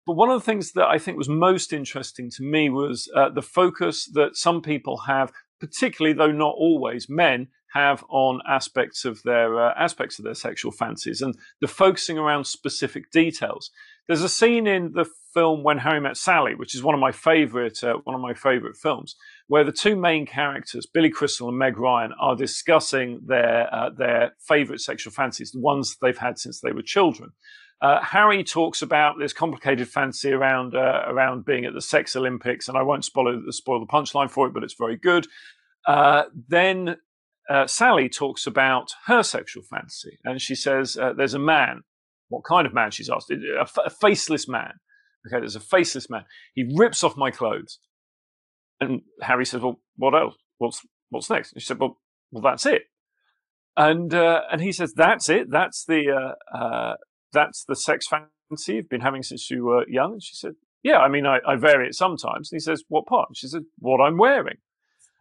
But 0.07 0.17
one 0.17 0.29
of 0.29 0.41
the 0.41 0.45
things 0.45 0.73
that 0.73 0.89
I 0.89 0.99
think 0.99 1.17
was 1.17 1.29
most 1.29 1.73
interesting 1.73 2.29
to 2.31 2.43
me 2.43 2.69
was 2.69 3.09
uh, 3.15 3.31
the 3.31 3.43
focus 3.43 4.11
that 4.13 4.37
some 4.37 4.61
people 4.61 4.99
have, 5.07 5.33
particularly 5.61 6.13
though 6.13 6.33
not 6.33 6.55
always 6.59 7.09
men, 7.09 7.49
have 7.73 8.05
on 8.11 8.41
aspects 8.47 9.05
of 9.05 9.23
their 9.23 9.59
uh, 9.59 9.75
aspects 9.79 10.19
of 10.19 10.25
their 10.25 10.35
sexual 10.35 10.73
fancies 10.73 11.23
and 11.23 11.35
the 11.61 11.69
focusing 11.69 12.19
around 12.19 12.45
specific 12.45 13.11
details. 13.11 13.71
There's 14.09 14.23
a 14.23 14.29
scene 14.29 14.67
in 14.67 14.93
the 14.93 15.07
film 15.33 15.63
When 15.63 15.79
Harry 15.79 16.01
Met 16.01 16.17
Sally, 16.17 16.55
which 16.55 16.75
is 16.75 16.83
one 16.83 16.95
of 16.95 17.01
my 17.01 17.13
favorite 17.13 17.83
uh, 17.83 17.95
one 18.05 18.15
of 18.15 18.21
my 18.21 18.35
favorite 18.35 18.77
films, 18.77 19.17
where 19.47 19.65
the 19.65 19.73
two 19.73 19.97
main 19.97 20.27
characters, 20.27 20.87
Billy 20.87 21.11
Crystal 21.11 21.49
and 21.49 21.59
Meg 21.59 21.79
Ryan, 21.79 22.13
are 22.21 22.37
discussing 22.37 23.21
their 23.27 23.73
uh, 23.73 23.91
their 23.91 24.33
favorite 24.47 24.81
sexual 24.81 25.13
fantasies, 25.13 25.53
the 25.53 25.61
ones 25.61 25.97
they've 26.03 26.19
had 26.19 26.39
since 26.39 26.61
they 26.61 26.73
were 26.73 26.83
children. 26.83 27.31
Uh, 27.81 28.01
Harry 28.01 28.45
talks 28.45 28.81
about 28.81 29.19
this 29.19 29.33
complicated 29.33 29.89
fantasy 29.89 30.33
around 30.33 30.75
uh, 30.75 31.05
around 31.07 31.45
being 31.45 31.65
at 31.65 31.75
the 31.75 31.81
Sex 31.81 32.15
Olympics, 32.17 32.69
and 32.69 32.77
I 32.77 32.83
won't 32.83 33.05
spoil, 33.05 33.41
spoil 33.51 33.81
the 33.81 33.87
punchline 33.87 34.31
for 34.31 34.47
it, 34.47 34.55
but 34.55 34.65
it's 34.65 34.77
very 34.79 34.97
good. 34.97 35.27
Uh, 35.87 36.25
then 36.49 36.97
uh, 37.49 37.67
Sally 37.67 38.09
talks 38.09 38.47
about 38.47 38.93
her 39.07 39.23
sexual 39.23 39.63
fantasy, 39.63 40.19
and 40.25 40.41
she 40.41 40.55
says 40.55 40.97
there's 41.17 41.35
a 41.35 41.41
man 41.41 41.83
what 42.33 42.45
kind 42.49 42.67
of 42.67 42.75
man? 42.75 42.91
She's 42.91 43.11
asked. 43.11 43.31
A, 43.31 43.67
a 43.85 43.91
faceless 43.91 44.49
man 44.49 44.73
Okay, 45.27 45.39
there's 45.39 45.57
a 45.57 45.61
faceless 45.61 46.11
man. 46.11 46.25
He 46.55 46.69
rips 46.77 47.05
off 47.05 47.17
my 47.17 47.31
clothes. 47.31 47.79
And 48.81 49.03
Harry 49.21 49.47
says, 49.47 49.61
Well, 49.61 49.81
what 49.97 50.15
else? 50.15 50.35
What's 50.59 50.81
what's 51.11 51.31
next? 51.31 51.53
And 51.53 51.63
she 51.63 51.67
said, 51.67 51.79
Well, 51.79 51.99
well, 52.31 52.43
that's 52.43 52.67
it. 52.67 52.83
And 53.77 54.13
uh, 54.13 54.43
and 54.51 54.61
he 54.61 54.73
says, 54.73 54.93
That's 54.95 55.29
it. 55.29 55.51
That's 55.51 55.85
the 55.85 56.11
uh, 56.11 56.57
uh, 56.57 56.95
that's 57.33 57.65
the 57.65 57.77
sex 57.77 58.07
fantasy 58.09 58.75
you've 58.75 58.89
been 58.89 59.01
having 59.01 59.23
since 59.23 59.51
you 59.51 59.65
were 59.65 59.89
young. 59.89 60.15
And 60.15 60.23
she 60.23 60.35
said, 60.35 60.55
Yeah, 60.83 60.99
I 60.99 61.09
mean, 61.09 61.27
I, 61.27 61.39
I 61.47 61.55
vary 61.57 61.87
it 61.87 61.95
sometimes. 61.95 62.51
And 62.51 62.57
he 62.57 62.61
says, 62.61 62.83
What 62.89 63.07
part? 63.07 63.29
And 63.31 63.37
she 63.37 63.47
said, 63.47 63.63
What 63.79 64.01
I'm 64.01 64.19
wearing. 64.19 64.59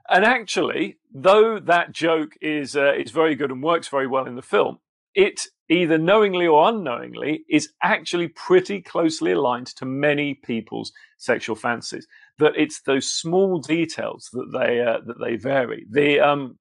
And 0.10 0.26
actually, 0.26 0.98
though 1.14 1.60
that 1.60 1.92
joke 1.92 2.32
is 2.42 2.76
uh, 2.76 2.94
is 2.96 3.12
very 3.12 3.36
good 3.36 3.52
and 3.52 3.62
works 3.62 3.88
very 3.88 4.08
well 4.08 4.26
in 4.26 4.36
the 4.36 4.42
film, 4.42 4.80
it 5.14 5.42
either 5.72 5.98
knowingly 5.98 6.46
or 6.46 6.68
unknowingly 6.70 7.46
is 7.50 7.70
actually 7.82 8.28
pretty 8.28 8.82
closely 8.82 9.32
aligned 9.32 9.68
to 9.68 9.86
many 9.86 10.34
people's 10.34 10.92
sexual 11.18 11.56
fantasies. 11.56 12.06
That 12.40 12.54
it's 12.58 12.82
those 12.82 13.10
small 13.10 13.60
details 13.60 14.30
that 14.34 14.52
they 14.52 14.82
uh, 14.82 15.00
that 15.06 15.20
they 15.24 15.38
vary. 15.38 15.86
The 15.90 16.20
um, 16.20 16.60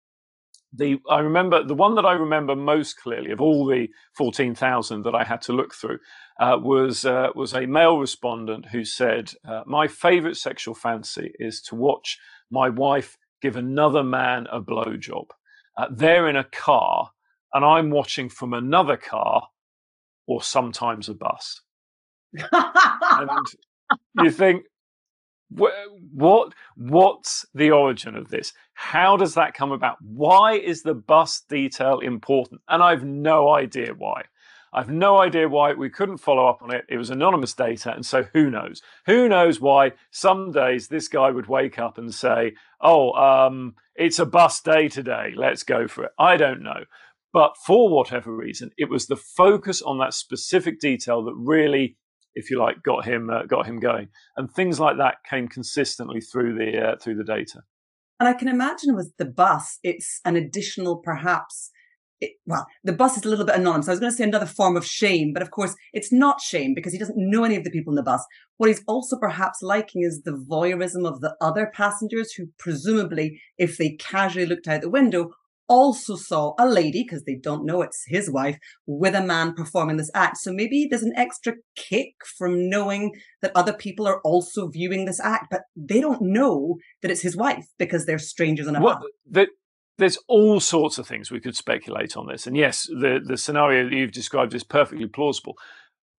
the 0.73 0.99
I 1.11 1.19
remember 1.21 1.65
the 1.65 1.75
one 1.75 1.97
that 1.97 2.07
I 2.07 2.13
remember 2.13 2.55
most 2.55 2.99
clearly 2.99 3.33
of 3.33 3.41
all 3.41 3.67
the 3.67 3.89
fourteen 4.17 4.55
thousand 4.55 5.03
that 5.05 5.15
I 5.15 5.25
had 5.25 5.43
to 5.43 5.53
look 5.53 5.75
through 5.75 5.99
uh, 6.39 6.59
was 6.61 7.05
uh, 7.05 7.29
was 7.35 7.53
a 7.53 7.67
male 7.67 7.99
respondent 7.99 8.67
who 8.67 8.85
said, 8.85 9.33
uh, 9.45 9.63
"My 9.67 9.89
favourite 9.89 10.37
sexual 10.37 10.75
fantasy 10.75 11.33
is 11.39 11.61
to 11.63 11.75
watch 11.75 12.19
my 12.51 12.69
wife 12.69 13.17
give 13.43 13.57
another 13.57 14.05
man 14.05 14.47
a 14.53 14.61
blowjob. 14.61 15.27
Uh, 15.77 15.87
they're 15.91 16.29
in 16.29 16.37
a 16.37 16.45
car, 16.45 17.11
and 17.55 17.65
I'm 17.65 17.91
watching 17.91 18.29
from 18.29 18.53
another 18.53 18.97
car, 18.97 19.49
or 20.27 20.43
sometimes 20.43 21.09
a 21.09 21.15
bus." 21.15 21.61
and 22.33 23.47
you 24.23 24.31
think 24.31 24.65
what 25.51 26.55
what's 26.77 27.45
the 27.55 27.71
origin 27.71 28.17
of 28.17 28.29
this? 28.29 28.53
How 28.75 29.17
does 29.17 29.35
that 29.35 29.55
come 29.55 29.73
about? 29.73 29.97
Why 30.01 30.55
is 30.55 30.83
the 30.83 30.95
bus 30.95 31.43
detail 31.49 31.99
important? 31.99 32.61
And 32.69 32.83
i've 32.83 33.05
no 33.05 33.51
idea 33.51 33.93
why. 33.97 34.23
I've 34.73 34.89
no 34.89 35.21
idea 35.21 35.49
why. 35.49 35.73
We 35.73 35.91
couldn't 35.91 36.19
follow 36.19 36.47
up 36.47 36.63
on 36.63 36.73
it. 36.73 36.85
It 36.89 36.97
was 36.97 37.11
anonymous 37.11 37.53
data 37.55 37.93
and 37.93 38.07
so 38.07 38.27
who 38.33 38.49
knows? 38.49 38.81
Who 39.07 39.29
knows 39.29 39.61
why 39.61 39.93
some 40.13 40.53
days 40.53 40.87
this 40.87 41.09
guy 41.09 41.31
would 41.31 41.49
wake 41.49 41.79
up 41.79 41.99
and 41.99 42.15
say 42.15 42.55
oh 42.81 43.13
um, 43.13 43.75
it's 43.97 44.21
a 44.21 44.27
bus 44.27 44.61
day 44.61 44.89
today. 44.89 45.33
Let's 45.37 45.65
go 45.65 45.89
for 45.89 46.05
it. 46.05 46.13
I 46.19 46.37
don't 46.37 46.63
know 46.63 46.85
but 47.33 47.53
for 47.65 47.89
whatever 47.89 48.35
reason 48.35 48.71
it 48.77 48.89
was 48.91 49.07
the 49.07 49.17
focus 49.17 49.83
on 49.83 49.99
that 49.99 50.15
specific 50.15 50.81
detail 50.81 51.25
that 51.25 51.35
really 51.35 51.97
if 52.35 52.51
you 52.51 52.59
like, 52.59 52.83
got 52.83 53.05
him 53.05 53.31
uh, 53.31 53.45
got 53.45 53.67
him 53.67 53.79
going. 53.79 54.09
And 54.37 54.51
things 54.51 54.79
like 54.79 54.97
that 54.99 55.17
came 55.29 55.49
consistently 55.49 56.21
through 56.21 56.55
the 56.55 56.79
uh, 56.79 56.97
through 56.97 57.17
the 57.17 57.25
data. 57.25 57.63
And 58.19 58.29
I 58.29 58.35
can 58.35 58.49
imagine 58.49 58.95
with 58.95 59.13
the 59.17 59.25
bus, 59.25 59.79
it's 59.83 60.21
an 60.25 60.37
additional, 60.37 60.99
perhaps. 60.99 61.71
It, 62.21 62.33
well, 62.45 62.67
the 62.85 62.93
bus 62.93 63.17
is 63.17 63.25
a 63.25 63.31
little 63.31 63.47
bit 63.47 63.57
anonymous. 63.57 63.89
I 63.89 63.93
was 63.93 64.01
going 64.01 64.13
to 64.13 64.17
say 64.17 64.25
another 64.25 64.45
form 64.45 64.77
of 64.77 64.85
shame, 64.85 65.33
but 65.33 65.41
of 65.43 65.51
course, 65.51 65.75
it's 65.95 66.13
not 66.13 66.43
shame 66.43 66.75
because 66.75 66.93
he 66.93 66.99
doesn't 66.99 67.17
know 67.17 67.45
any 67.45 67.57
of 67.57 67.65
the 67.65 67.71
people 67.71 67.93
in 67.93 67.97
the 67.97 68.03
bus. 68.03 68.23
What 68.59 68.69
he's 68.69 68.83
also 68.87 69.19
perhaps 69.19 69.63
liking 69.63 70.03
is 70.03 70.23
the 70.23 70.33
voyeurism 70.33 71.09
of 71.09 71.23
the 71.23 71.35
other 71.41 71.73
passengers 71.73 72.33
who, 72.33 72.49
presumably, 72.59 73.41
if 73.57 73.79
they 73.79 73.93
casually 73.93 74.45
looked 74.45 74.69
out 74.69 74.83
the 74.83 74.91
window, 74.91 75.31
also 75.71 76.17
saw 76.17 76.53
a 76.59 76.69
lady, 76.69 77.05
because 77.05 77.25
they 77.25 77.37
don't 77.37 77.65
know 77.65 77.81
it's 77.81 78.05
his 78.09 78.31
wife, 78.31 78.59
with 78.87 79.15
a 79.15 79.23
man 79.23 79.55
performing 79.55 79.97
this 79.97 80.11
act. 80.15 80.37
So 80.39 80.53
maybe 80.53 80.87
there's 80.91 81.03
an 81.03 81.15
extra 81.17 81.55
kick 81.77 82.15
from 82.37 82.69
knowing 82.69 83.13
that 83.41 83.53
other 83.55 83.73
people 83.73 84.07
are 84.07 84.21
also 84.23 84.69
viewing 84.69 85.07
this 85.07 85.21
act, 85.21 85.47
but 85.51 85.63
they 85.75 86.01
don't 86.01 86.21
know 86.21 86.77
that 87.01 87.11
it's 87.11 87.23
his 87.23 87.37
wife 87.37 87.67
because 87.79 88.05
they're 88.05 88.19
strangers 88.19 88.67
in 88.67 88.77
a 88.77 88.83
well, 88.83 89.01
the, 89.27 89.47
there's 89.97 90.19
all 90.27 90.59
sorts 90.61 90.99
of 90.99 91.07
things 91.07 91.31
we 91.31 91.41
could 91.41 91.57
speculate 91.57 92.17
on 92.17 92.27
this. 92.27 92.47
And 92.47 92.57
yes, 92.57 92.87
the, 92.89 93.21
the 93.25 93.37
scenario 93.37 93.85
that 93.85 93.95
you've 93.95 94.13
described 94.13 94.55
is 94.55 94.65
perfectly 94.65 95.07
plausible. 95.07 95.55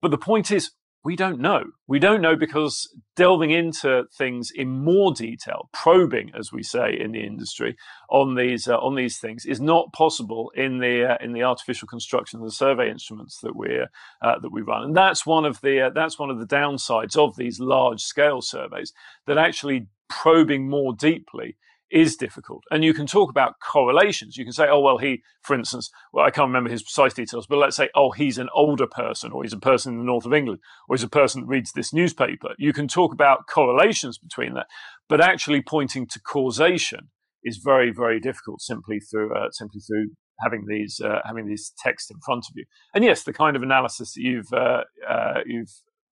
But 0.01 0.11
the 0.11 0.17
point 0.17 0.51
is, 0.51 0.71
we 1.03 1.15
don't 1.15 1.39
know. 1.39 1.63
We 1.87 1.99
don't 1.99 2.21
know 2.21 2.35
because 2.35 2.93
delving 3.15 3.49
into 3.49 4.03
things 4.15 4.51
in 4.53 4.69
more 4.83 5.13
detail, 5.13 5.69
probing, 5.73 6.31
as 6.37 6.51
we 6.53 6.61
say 6.61 6.97
in 6.97 7.11
the 7.11 7.23
industry, 7.23 7.75
on 8.09 8.35
these 8.35 8.67
uh, 8.67 8.77
on 8.77 8.95
these 8.95 9.17
things 9.17 9.45
is 9.45 9.59
not 9.59 9.93
possible 9.93 10.51
in 10.55 10.77
the 10.79 11.13
uh, 11.13 11.17
in 11.19 11.33
the 11.33 11.43
artificial 11.43 11.87
construction 11.87 12.39
of 12.39 12.45
the 12.45 12.51
survey 12.51 12.89
instruments 12.89 13.39
that 13.41 13.55
we 13.55 13.79
uh, 14.21 14.39
that 14.39 14.51
we 14.51 14.61
run, 14.61 14.83
and 14.83 14.95
that's 14.95 15.25
one 15.25 15.45
of 15.45 15.59
the 15.61 15.81
uh, 15.81 15.89
that's 15.89 16.19
one 16.19 16.29
of 16.29 16.39
the 16.39 16.45
downsides 16.45 17.17
of 17.17 17.35
these 17.35 17.59
large 17.59 18.01
scale 18.01 18.41
surveys. 18.41 18.93
That 19.25 19.37
actually 19.39 19.87
probing 20.07 20.69
more 20.69 20.93
deeply 20.93 21.57
is 21.91 22.15
difficult. 22.15 22.63
And 22.71 22.83
you 22.83 22.93
can 22.93 23.05
talk 23.05 23.29
about 23.29 23.55
correlations. 23.59 24.37
You 24.37 24.45
can 24.45 24.53
say, 24.53 24.67
oh, 24.69 24.79
well, 24.79 24.97
he, 24.97 25.21
for 25.41 25.55
instance, 25.55 25.89
well, 26.13 26.25
I 26.25 26.31
can't 26.31 26.47
remember 26.47 26.69
his 26.69 26.83
precise 26.83 27.13
details, 27.13 27.47
but 27.47 27.57
let's 27.57 27.75
say, 27.75 27.89
oh, 27.95 28.11
he's 28.11 28.37
an 28.37 28.49
older 28.53 28.87
person, 28.87 29.31
or 29.31 29.43
he's 29.43 29.53
a 29.53 29.59
person 29.59 29.93
in 29.93 29.99
the 29.99 30.05
north 30.05 30.25
of 30.25 30.33
England, 30.33 30.59
or 30.87 30.95
he's 30.95 31.03
a 31.03 31.09
person 31.09 31.41
that 31.41 31.47
reads 31.47 31.71
this 31.73 31.93
newspaper. 31.93 32.49
You 32.57 32.73
can 32.73 32.87
talk 32.87 33.13
about 33.13 33.47
correlations 33.47 34.17
between 34.17 34.53
that, 34.53 34.67
but 35.09 35.21
actually 35.21 35.61
pointing 35.61 36.07
to 36.07 36.19
causation 36.19 37.09
is 37.43 37.57
very, 37.57 37.91
very 37.91 38.19
difficult 38.19 38.61
simply 38.61 38.99
through 38.99 39.35
uh, 39.35 39.49
simply 39.51 39.81
through 39.81 40.11
having 40.41 40.65
these 40.67 41.01
uh, 41.03 41.19
having 41.25 41.47
these 41.47 41.73
texts 41.77 42.11
in 42.11 42.17
front 42.25 42.45
of 42.49 42.53
you. 42.55 42.65
And 42.93 43.03
yes, 43.03 43.23
the 43.23 43.33
kind 43.33 43.55
of 43.55 43.63
analysis 43.63 44.13
that 44.13 44.21
you've 44.21 44.53
uh, 44.53 44.83
uh 45.07 45.39
you've 45.45 45.71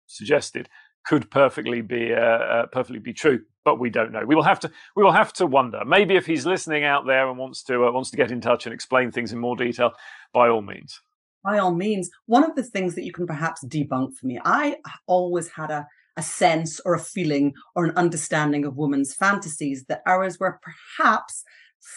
suggested 0.07 0.69
could 1.07 1.31
perfectly 1.31 1.81
be 1.81 2.13
uh, 2.13 2.19
uh, 2.19 2.67
perfectly 2.67 2.99
be 2.99 3.13
true, 3.13 3.41
but 3.65 3.79
we 3.79 3.91
don't 3.91 4.13
know. 4.13 4.25
We 4.27 4.35
will 4.35 4.43
have 4.43 4.61
to 4.61 4.71
we 4.97 5.03
will 5.03 5.13
have 5.13 5.33
to 5.35 5.47
wonder. 5.47 5.83
Maybe 5.87 6.17
if 6.17 6.27
he's 6.27 6.45
listening 6.45 6.85
out 6.85 7.07
there 7.07 7.29
and 7.29 7.39
wants 7.39 7.63
to 7.65 7.87
uh, 7.87 7.93
wants 7.93 8.11
to 8.11 8.17
get 8.17 8.31
in 8.31 8.41
touch 8.41 8.67
and 8.67 8.75
explain 8.75 9.11
things 9.11 9.33
in 9.33 9.39
more 9.39 9.57
detail, 9.57 9.93
by 10.33 10.49
all 10.49 10.63
means. 10.63 11.01
By 11.45 11.59
all 11.59 11.75
means, 11.75 12.11
one 12.27 12.45
of 12.45 12.57
the 12.57 12.65
things 12.65 12.97
that 12.97 13.05
you 13.05 13.13
can 13.13 13.27
perhaps 13.27 13.65
debunk 13.65 14.17
for 14.17 14.27
me, 14.27 14.41
I 14.45 14.77
always 15.07 15.49
had 15.49 15.71
a 15.71 15.87
a 16.17 16.23
sense 16.23 16.81
or 16.81 16.95
a 16.95 16.99
feeling 16.99 17.53
or 17.75 17.85
an 17.85 17.97
understanding 17.97 18.65
of 18.65 18.77
women's 18.77 19.15
fantasies 19.15 19.85
that 19.89 20.03
ours 20.07 20.41
were 20.41 20.59
perhaps 20.63 21.45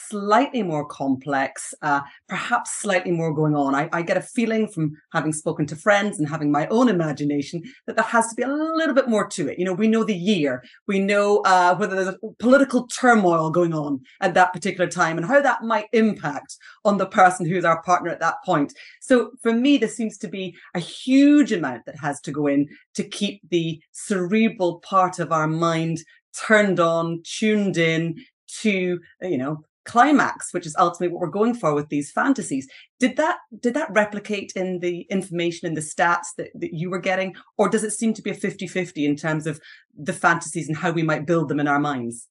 slightly 0.10 0.62
more 0.62 0.86
complex, 0.86 1.74
uh, 1.81 2.01
perhaps 2.27 2.79
slightly 2.79 3.12
more 3.12 3.34
going 3.34 3.55
on. 3.55 3.74
I, 3.74 3.89
I, 3.91 4.01
get 4.03 4.17
a 4.17 4.22
feeling 4.22 4.67
from 4.67 4.91
having 5.13 5.34
spoken 5.34 5.65
to 5.67 5.75
friends 5.75 6.19
and 6.19 6.27
having 6.27 6.51
my 6.51 6.67
own 6.67 6.89
imagination 6.89 7.63
that 7.88 7.96
there 7.96 8.05
has 8.05 8.27
to 8.27 8.36
be 8.36 8.43
a 8.43 8.48
little 8.48 8.93
bit 8.93 9.10
more 9.10 9.27
to 9.27 9.48
it. 9.48 9.58
You 9.58 9.65
know, 9.65 9.74
we 9.74 9.88
know 9.88 10.03
the 10.03 10.15
year, 10.15 10.63
we 10.88 11.00
know 11.00 11.39
uh, 11.39 11.75
whether 11.75 11.96
there's 11.96 12.15
political 12.39 12.88
turmoil 12.88 13.50
going 13.50 13.74
on 13.74 14.01
at 14.22 14.36
that 14.36 14.53
particular 14.53 14.89
time 14.89 15.17
and 15.17 15.25
how 15.25 15.41
that 15.41 15.63
might 15.63 15.88
impact 15.93 16.58
on 16.86 16.98
the 16.98 17.08
person 17.08 17.48
who's 17.48 17.65
our 17.65 17.81
partner 17.81 18.10
at 18.12 18.19
that 18.19 18.36
point. 18.46 18.74
So 19.01 19.31
for 19.41 19.53
me, 19.53 19.77
there 19.77 19.89
seems 19.89 20.17
to 20.19 20.27
be 20.27 20.55
a 20.75 20.79
huge 20.79 21.51
amount 21.51 21.86
that 21.86 22.00
has 22.00 22.22
to 22.22 22.31
go 22.31 22.48
in 22.48 22.67
to 22.96 23.03
keep 23.03 23.41
the 23.50 23.81
cerebral 23.91 24.79
part 24.79 25.19
of 25.19 25.31
our 25.31 25.48
mind 25.48 26.00
turned 26.36 26.79
on, 26.79 27.22
tuned 27.24 27.77
in 27.77 28.15
to, 28.62 29.00
you 29.22 29.38
know, 29.38 29.63
climax, 29.89 30.53
which 30.53 30.67
is 30.67 30.75
ultimately 30.77 31.13
what 31.13 31.22
we're 31.22 31.39
going 31.39 31.55
for 31.55 31.74
with 31.74 31.89
these 31.89 32.12
fantasies. 32.12 32.67
Did 33.00 33.17
that 33.17 33.38
did 33.60 33.74
that 33.74 33.91
replicate 33.91 34.53
in 34.55 34.79
the 34.79 35.01
information 35.10 35.67
and 35.67 35.75
the 35.75 35.81
stats 35.81 36.27
that, 36.38 36.50
that 36.55 36.74
you 36.74 36.89
were 36.89 37.00
getting? 37.00 37.36
Or 37.58 37.69
does 37.69 37.84
it 37.84 37.91
seem 37.91 38.13
to 38.13 38.22
be 38.22 38.29
a 38.29 38.36
50-50 38.36 39.05
in 39.05 39.15
terms 39.15 39.48
of 39.48 39.60
the 39.98 40.13
fantasies 40.13 40.67
and 40.67 40.77
how 40.77 40.91
we 40.91 41.03
might 41.03 41.25
build 41.25 41.50
them 41.50 41.60
in 41.60 41.67
our 41.67 41.79
minds? 41.79 42.27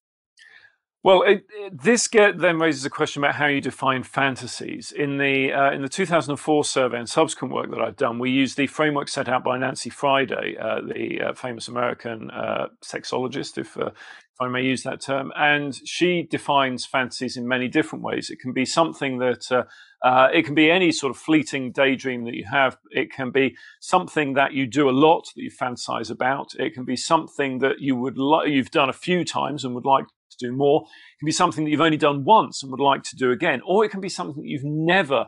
Well, 1.05 1.23
it, 1.23 1.47
it, 1.51 1.81
this 1.81 2.09
get, 2.09 2.39
then 2.39 2.59
raises 2.59 2.85
a 2.85 2.91
question 2.91 3.23
about 3.23 3.37
how 3.37 3.47
you 3.47 3.61
define 3.61 4.03
fantasies. 4.03 4.91
In 4.91 5.17
the 5.19 5.53
uh, 5.53 5.71
in 5.71 5.83
the 5.83 5.89
2004 5.89 6.65
survey 6.65 6.99
and 6.99 7.09
subsequent 7.09 7.55
work 7.55 7.71
that 7.71 7.81
I've 7.81 7.97
done, 7.97 8.19
we 8.19 8.31
use 8.31 8.57
the 8.57 8.67
framework 8.67 9.09
set 9.09 9.29
out 9.29 9.45
by 9.45 9.59
Nancy 9.59 9.91
Friday, 9.91 10.57
uh, 10.61 10.81
the 10.81 11.21
uh, 11.23 11.33
famous 11.35 11.69
American 11.69 12.31
uh, 12.31 12.69
sexologist, 12.85 13.59
if, 13.59 13.77
uh, 13.79 13.91
if 14.39 14.47
I 14.47 14.49
may 14.49 14.63
use 14.63 14.83
that 14.85 15.01
term. 15.01 15.33
And 15.37 15.75
she 15.85 16.23
defines 16.23 16.87
fantasies 16.87 17.37
in 17.37 17.49
many 17.49 17.69
different 17.69 18.05
ways. 18.05 18.31
It 18.31 18.39
can 18.39 18.53
be 18.53 18.65
something 18.65 19.19
that 19.19 19.51
uh, 19.51 19.65
uh, 20.07 20.29
it 20.33 20.45
can 20.45 20.55
be 20.55 20.71
any 20.71 20.93
sort 20.93 21.11
of 21.11 21.17
fleeting 21.17 21.73
daydream 21.73 22.25
that 22.25 22.35
you 22.35 22.45
have. 22.51 22.79
It 22.91 23.13
can 23.13 23.31
be 23.31 23.57
something 23.81 24.35
that 24.35 24.53
you 24.53 24.67
do 24.67 24.89
a 24.89 24.93
lot 24.93 25.27
that 25.35 25.43
you 25.43 25.51
fantasize 25.51 26.11
about. 26.11 26.55
It 26.59 26.73
can 26.73 26.85
be 26.85 26.97
something 26.97 27.59
that 27.59 27.81
you 27.81 27.97
would 27.97 28.17
li- 28.17 28.53
you've 28.53 28.71
done 28.71 28.89
a 28.89 28.93
few 28.93 29.25
times 29.25 29.65
and 29.65 29.75
would 29.75 29.85
like 29.85 30.07
to 30.07 30.37
do 30.39 30.53
more. 30.53 30.83
It 30.83 31.19
can 31.21 31.27
be 31.27 31.33
something 31.33 31.65
that 31.65 31.71
you've 31.71 31.81
only 31.81 31.97
done 31.97 32.25
once 32.25 32.63
and 32.63 32.71
would 32.71 32.81
like 32.81 33.03
to 33.05 33.17
do 33.17 33.33
again, 33.33 33.61
or 33.67 33.85
it 33.85 33.91
can 33.91 34.01
be 34.01 34.09
something 34.09 34.43
that 34.43 34.49
you've 34.49 34.63
never 34.65 35.27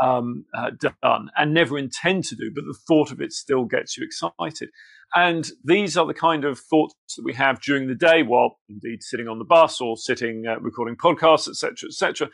um, 0.00 0.44
uh, 0.54 0.70
done 1.02 1.30
and 1.36 1.54
never 1.54 1.78
intend 1.78 2.24
to 2.24 2.36
do, 2.36 2.50
but 2.54 2.64
the 2.64 2.78
thought 2.86 3.12
of 3.12 3.20
it 3.20 3.32
still 3.32 3.64
gets 3.64 3.96
you 3.96 4.04
excited. 4.04 4.70
And 5.14 5.50
these 5.62 5.96
are 5.96 6.06
the 6.06 6.14
kind 6.14 6.44
of 6.44 6.58
thoughts 6.58 6.94
that 7.16 7.24
we 7.24 7.34
have 7.34 7.60
during 7.60 7.86
the 7.86 7.94
day 7.94 8.22
while 8.22 8.58
indeed 8.68 9.02
sitting 9.02 9.28
on 9.28 9.38
the 9.38 9.44
bus 9.44 9.80
or 9.80 9.96
sitting 9.96 10.46
uh, 10.46 10.58
recording 10.60 10.96
podcasts, 10.96 11.48
etc., 11.48 11.88
etc. 11.88 12.28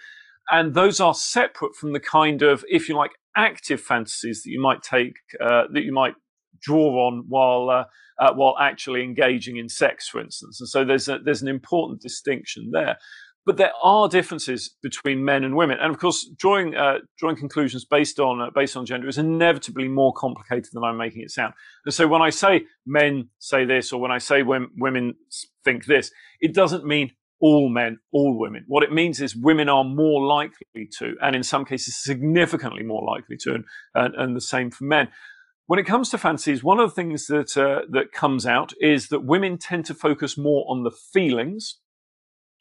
And 0.51 0.75
those 0.75 1.01
are 1.01 1.15
separate 1.15 1.75
from 1.75 1.93
the 1.93 2.01
kind 2.01 2.43
of, 2.43 2.65
if 2.69 2.89
you 2.89 2.97
like, 2.97 3.11
active 3.37 3.81
fantasies 3.81 4.43
that 4.43 4.51
you 4.51 4.61
might 4.61 4.83
take, 4.83 5.15
uh, 5.41 5.65
that 5.73 5.83
you 5.83 5.93
might 5.93 6.15
draw 6.61 7.07
on 7.07 7.25
while 7.29 7.71
uh, 7.71 7.85
uh, 8.19 8.35
while 8.35 8.57
actually 8.59 9.03
engaging 9.03 9.57
in 9.57 9.69
sex, 9.69 10.09
for 10.09 10.21
instance. 10.21 10.61
And 10.61 10.69
so 10.69 10.85
there's 10.85 11.09
a, 11.09 11.19
there's 11.19 11.43
an 11.43 11.49
important 11.49 12.01
distinction 12.01 12.71
there. 12.73 12.99
But 13.49 13.57
there 13.57 13.73
are 13.83 14.11
differences 14.11 14.77
between 14.83 15.25
men 15.25 15.43
and 15.43 15.57
women, 15.57 15.79
and 15.81 15.91
of 15.91 15.99
course, 15.99 16.29
drawing 16.37 16.77
uh, 16.77 16.99
drawing 17.17 17.37
conclusions 17.37 17.83
based 17.83 18.21
on 18.21 18.43
uh, 18.43 18.51
based 18.55 18.77
on 18.77 18.85
gender 18.85 19.09
is 19.09 19.17
inevitably 19.17 19.89
more 19.89 20.13
complicated 20.13 20.69
than 20.75 20.85
I'm 20.85 20.99
making 20.99 21.23
it 21.23 21.31
sound. 21.31 21.55
And 21.87 21.95
so, 21.95 22.07
when 22.07 22.21
I 22.21 22.29
say 22.29 22.67
men 22.85 23.31
say 23.39 23.65
this, 23.65 23.91
or 23.91 24.03
when 24.03 24.11
I 24.11 24.19
say 24.19 24.43
when 24.43 24.69
women 24.77 25.15
think 25.65 25.87
this, 25.87 26.11
it 26.43 26.53
doesn't 26.53 26.85
mean 26.85 27.13
all 27.41 27.71
men, 27.71 28.01
all 28.13 28.39
women. 28.39 28.67
What 28.69 28.83
it 28.83 28.93
means 28.93 29.19
is 29.19 29.35
women 29.35 29.71
are 29.71 29.83
more 29.83 30.27
likely 30.27 30.87
to, 30.99 31.15
and 31.23 31.35
in 31.35 31.43
some 31.43 31.65
cases, 31.65 31.97
significantly 31.97 32.83
more 32.83 33.03
likely 33.03 33.39
to, 33.45 33.55
and, 33.55 33.65
and, 33.95 34.15
and 34.15 34.37
the 34.37 34.43
same 34.43 34.71
for 34.71 34.85
men. 34.85 35.09
When 35.69 35.79
it 35.79 35.87
comes 35.87 36.11
to 36.11 36.19
fantasies, 36.19 36.63
one 36.63 36.81
of 36.81 36.91
the 36.91 36.95
things 36.95 37.29
that 37.29 37.57
uh, 37.57 37.87
that 37.93 38.13
comes 38.13 38.45
out 38.45 38.75
is 38.79 39.09
that 39.09 39.25
women 39.25 39.57
tend 39.57 39.87
to 39.87 39.95
focus 39.95 40.37
more 40.37 40.67
on 40.69 40.83
the 40.83 40.91
feelings 40.91 41.79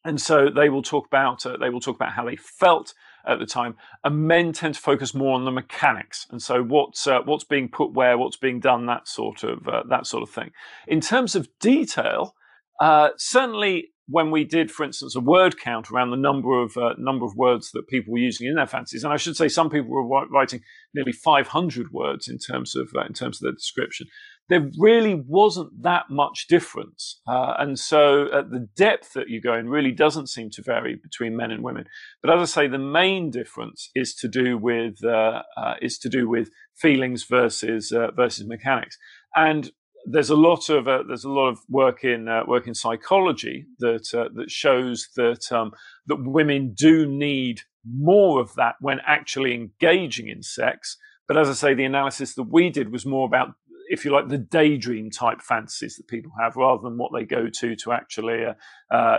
and 0.03 0.21
so 0.21 0.49
they 0.49 0.69
will 0.69 0.83
talk 0.83 1.07
about 1.07 1.45
uh, 1.45 1.57
they 1.57 1.69
will 1.69 1.79
talk 1.79 1.95
about 1.95 2.13
how 2.13 2.25
they 2.25 2.35
felt 2.35 2.93
at 3.27 3.39
the 3.39 3.45
time, 3.45 3.75
and 4.03 4.27
men 4.27 4.53
tend 4.53 4.75
to 4.75 4.79
focus 4.79 5.13
more 5.13 5.35
on 5.35 5.45
the 5.45 5.51
mechanics. 5.51 6.25
And 6.31 6.41
so 6.41 6.63
what's 6.63 7.05
uh, 7.07 7.19
what's 7.25 7.43
being 7.43 7.69
put 7.69 7.93
where, 7.93 8.17
what's 8.17 8.37
being 8.37 8.59
done, 8.59 8.85
that 8.85 9.07
sort 9.07 9.43
of 9.43 9.67
uh, 9.67 9.83
that 9.89 10.07
sort 10.07 10.23
of 10.23 10.29
thing. 10.29 10.51
In 10.87 11.01
terms 11.01 11.35
of 11.35 11.49
detail, 11.59 12.35
uh, 12.79 13.09
certainly 13.17 13.89
when 14.09 14.31
we 14.31 14.45
did, 14.45 14.71
for 14.71 14.85
instance, 14.85 15.15
a 15.15 15.19
word 15.19 15.59
count 15.59 15.91
around 15.91 16.11
the 16.11 16.17
number 16.17 16.61
of 16.61 16.77
uh, 16.77 16.93
number 16.97 17.25
of 17.25 17.35
words 17.35 17.71
that 17.73 17.87
people 17.89 18.13
were 18.13 18.19
using 18.19 18.47
in 18.47 18.55
their 18.55 18.67
fantasies, 18.67 19.03
and 19.03 19.11
I 19.11 19.17
should 19.17 19.35
say 19.35 19.49
some 19.49 19.69
people 19.69 19.89
were 19.89 20.27
writing 20.27 20.61
nearly 20.93 21.11
500 21.11 21.91
words 21.91 22.27
in 22.27 22.37
terms 22.37 22.75
of 22.75 22.89
uh, 22.95 23.01
in 23.01 23.13
terms 23.13 23.37
of 23.37 23.45
their 23.45 23.53
description 23.53 24.07
there 24.49 24.69
really 24.77 25.13
wasn't 25.13 25.83
that 25.83 26.05
much 26.09 26.47
difference. 26.47 27.19
Uh, 27.27 27.53
and 27.59 27.77
so 27.77 28.27
uh, 28.27 28.41
the 28.41 28.67
depth 28.75 29.13
that 29.13 29.29
you 29.29 29.41
go 29.41 29.53
in 29.53 29.67
really 29.69 29.91
doesn't 29.91 30.27
seem 30.27 30.49
to 30.51 30.61
vary 30.61 30.95
between 30.95 31.35
men 31.35 31.51
and 31.51 31.63
women. 31.63 31.85
But 32.21 32.33
as 32.33 32.41
I 32.41 32.61
say, 32.61 32.67
the 32.67 32.77
main 32.77 33.29
difference 33.29 33.89
is 33.93 34.15
to 34.15 34.27
do 34.27 34.57
with, 34.57 35.03
uh, 35.03 35.41
uh 35.57 35.73
is 35.81 35.97
to 35.99 36.09
do 36.09 36.29
with 36.29 36.49
feelings 36.75 37.25
versus, 37.25 37.91
uh, 37.91 38.11
versus 38.11 38.47
mechanics. 38.47 38.97
And 39.35 39.71
there's 40.09 40.29
a 40.29 40.35
lot 40.35 40.69
of 40.69 40.85
there's 40.85 41.25
a 41.25 41.29
lot 41.29 41.49
of 41.49 41.59
work 41.67 42.05
in 42.05 42.29
work 42.47 42.65
in 42.65 42.73
psychology 42.73 43.65
that 43.79 44.07
that 44.35 44.49
shows 44.49 45.09
that 45.17 45.51
um, 45.51 45.71
that 46.05 46.23
women 46.23 46.73
do 46.73 47.05
need 47.05 47.61
more 47.85 48.39
of 48.39 48.53
that 48.55 48.75
when 48.79 48.99
actually 49.05 49.53
engaging 49.53 50.29
in 50.29 50.43
sex. 50.43 50.97
But 51.27 51.37
as 51.37 51.49
I 51.49 51.53
say, 51.53 51.73
the 51.73 51.83
analysis 51.83 52.35
that 52.35 52.43
we 52.43 52.69
did 52.69 52.91
was 52.91 53.05
more 53.05 53.25
about 53.25 53.49
if 53.89 54.05
you 54.05 54.11
like, 54.11 54.27
the 54.27 54.37
daydream 54.37 55.09
type 55.09 55.41
fantasies 55.41 55.95
that 55.95 56.07
people 56.07 56.31
have, 56.39 56.55
rather 56.55 56.81
than 56.81 56.97
what 56.97 57.11
they 57.13 57.25
go 57.25 57.47
to 57.49 57.75
to 57.75 57.91
actually 57.91 58.45
uh, 58.91 59.17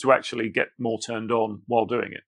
to 0.00 0.12
actually 0.12 0.48
get 0.48 0.68
more 0.78 0.98
turned 0.98 1.32
on 1.32 1.62
while 1.66 1.86
doing 1.86 2.12
it. 2.12 2.22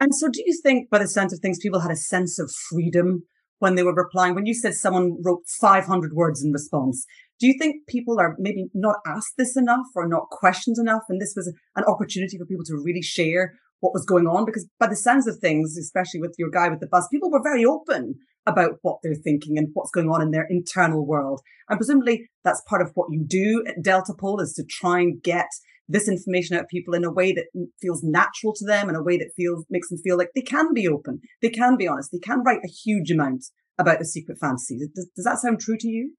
And 0.00 0.14
so, 0.14 0.28
do 0.28 0.42
you 0.44 0.58
think, 0.62 0.90
by 0.90 0.98
the 0.98 1.08
sense 1.08 1.32
of 1.32 1.40
things, 1.40 1.58
people 1.60 1.80
had 1.80 1.90
a 1.90 1.96
sense 1.96 2.38
of 2.38 2.52
freedom 2.70 3.24
when 3.58 3.74
they 3.74 3.82
were 3.82 3.94
replying? 3.94 4.34
When 4.34 4.46
you 4.46 4.54
said 4.54 4.74
someone 4.74 5.18
wrote 5.24 5.42
500 5.60 6.12
words 6.12 6.44
in 6.44 6.52
response, 6.52 7.04
do 7.40 7.46
you 7.46 7.54
think 7.58 7.86
people 7.88 8.20
are 8.20 8.36
maybe 8.38 8.66
not 8.74 8.96
asked 9.06 9.34
this 9.36 9.56
enough 9.56 9.86
or 9.96 10.06
not 10.06 10.30
questioned 10.30 10.76
enough? 10.78 11.02
And 11.08 11.20
this 11.20 11.34
was 11.36 11.52
an 11.74 11.84
opportunity 11.84 12.38
for 12.38 12.46
people 12.46 12.64
to 12.66 12.80
really 12.84 13.02
share 13.02 13.54
what 13.80 13.94
was 13.94 14.04
going 14.04 14.26
on? 14.26 14.44
Because 14.44 14.66
by 14.78 14.88
the 14.88 14.96
sense 14.96 15.26
of 15.26 15.38
things, 15.38 15.76
especially 15.76 16.20
with 16.20 16.34
your 16.38 16.50
guy 16.50 16.68
with 16.68 16.80
the 16.80 16.86
bus, 16.86 17.08
people 17.08 17.30
were 17.30 17.42
very 17.42 17.64
open 17.64 18.14
about 18.46 18.78
what 18.82 18.98
they're 19.02 19.14
thinking 19.14 19.58
and 19.58 19.68
what's 19.74 19.90
going 19.90 20.08
on 20.08 20.22
in 20.22 20.30
their 20.30 20.46
internal 20.48 21.06
world. 21.06 21.40
And 21.68 21.78
presumably 21.78 22.30
that's 22.44 22.62
part 22.68 22.82
of 22.82 22.92
what 22.94 23.08
you 23.10 23.24
do 23.26 23.64
at 23.66 23.82
Deltapoll 23.84 24.40
is 24.40 24.54
to 24.54 24.64
try 24.64 25.00
and 25.00 25.22
get 25.22 25.48
this 25.88 26.08
information 26.08 26.56
out 26.56 26.64
of 26.64 26.68
people 26.68 26.94
in 26.94 27.04
a 27.04 27.12
way 27.12 27.32
that 27.32 27.46
feels 27.80 28.02
natural 28.02 28.52
to 28.54 28.66
them, 28.66 28.88
in 28.88 28.94
a 28.94 29.02
way 29.02 29.16
that 29.16 29.32
feels 29.36 29.64
makes 29.70 29.88
them 29.88 29.98
feel 30.04 30.18
like 30.18 30.30
they 30.34 30.42
can 30.42 30.74
be 30.74 30.86
open, 30.86 31.20
they 31.40 31.48
can 31.48 31.76
be 31.76 31.88
honest, 31.88 32.10
they 32.12 32.18
can 32.18 32.42
write 32.44 32.60
a 32.64 32.68
huge 32.68 33.10
amount 33.10 33.44
about 33.78 33.98
the 33.98 34.04
secret 34.04 34.38
fantasies. 34.38 34.86
Does, 34.94 35.08
does 35.16 35.24
that 35.24 35.38
sound 35.38 35.60
true 35.60 35.76
to 35.78 35.88
you? 35.88 36.14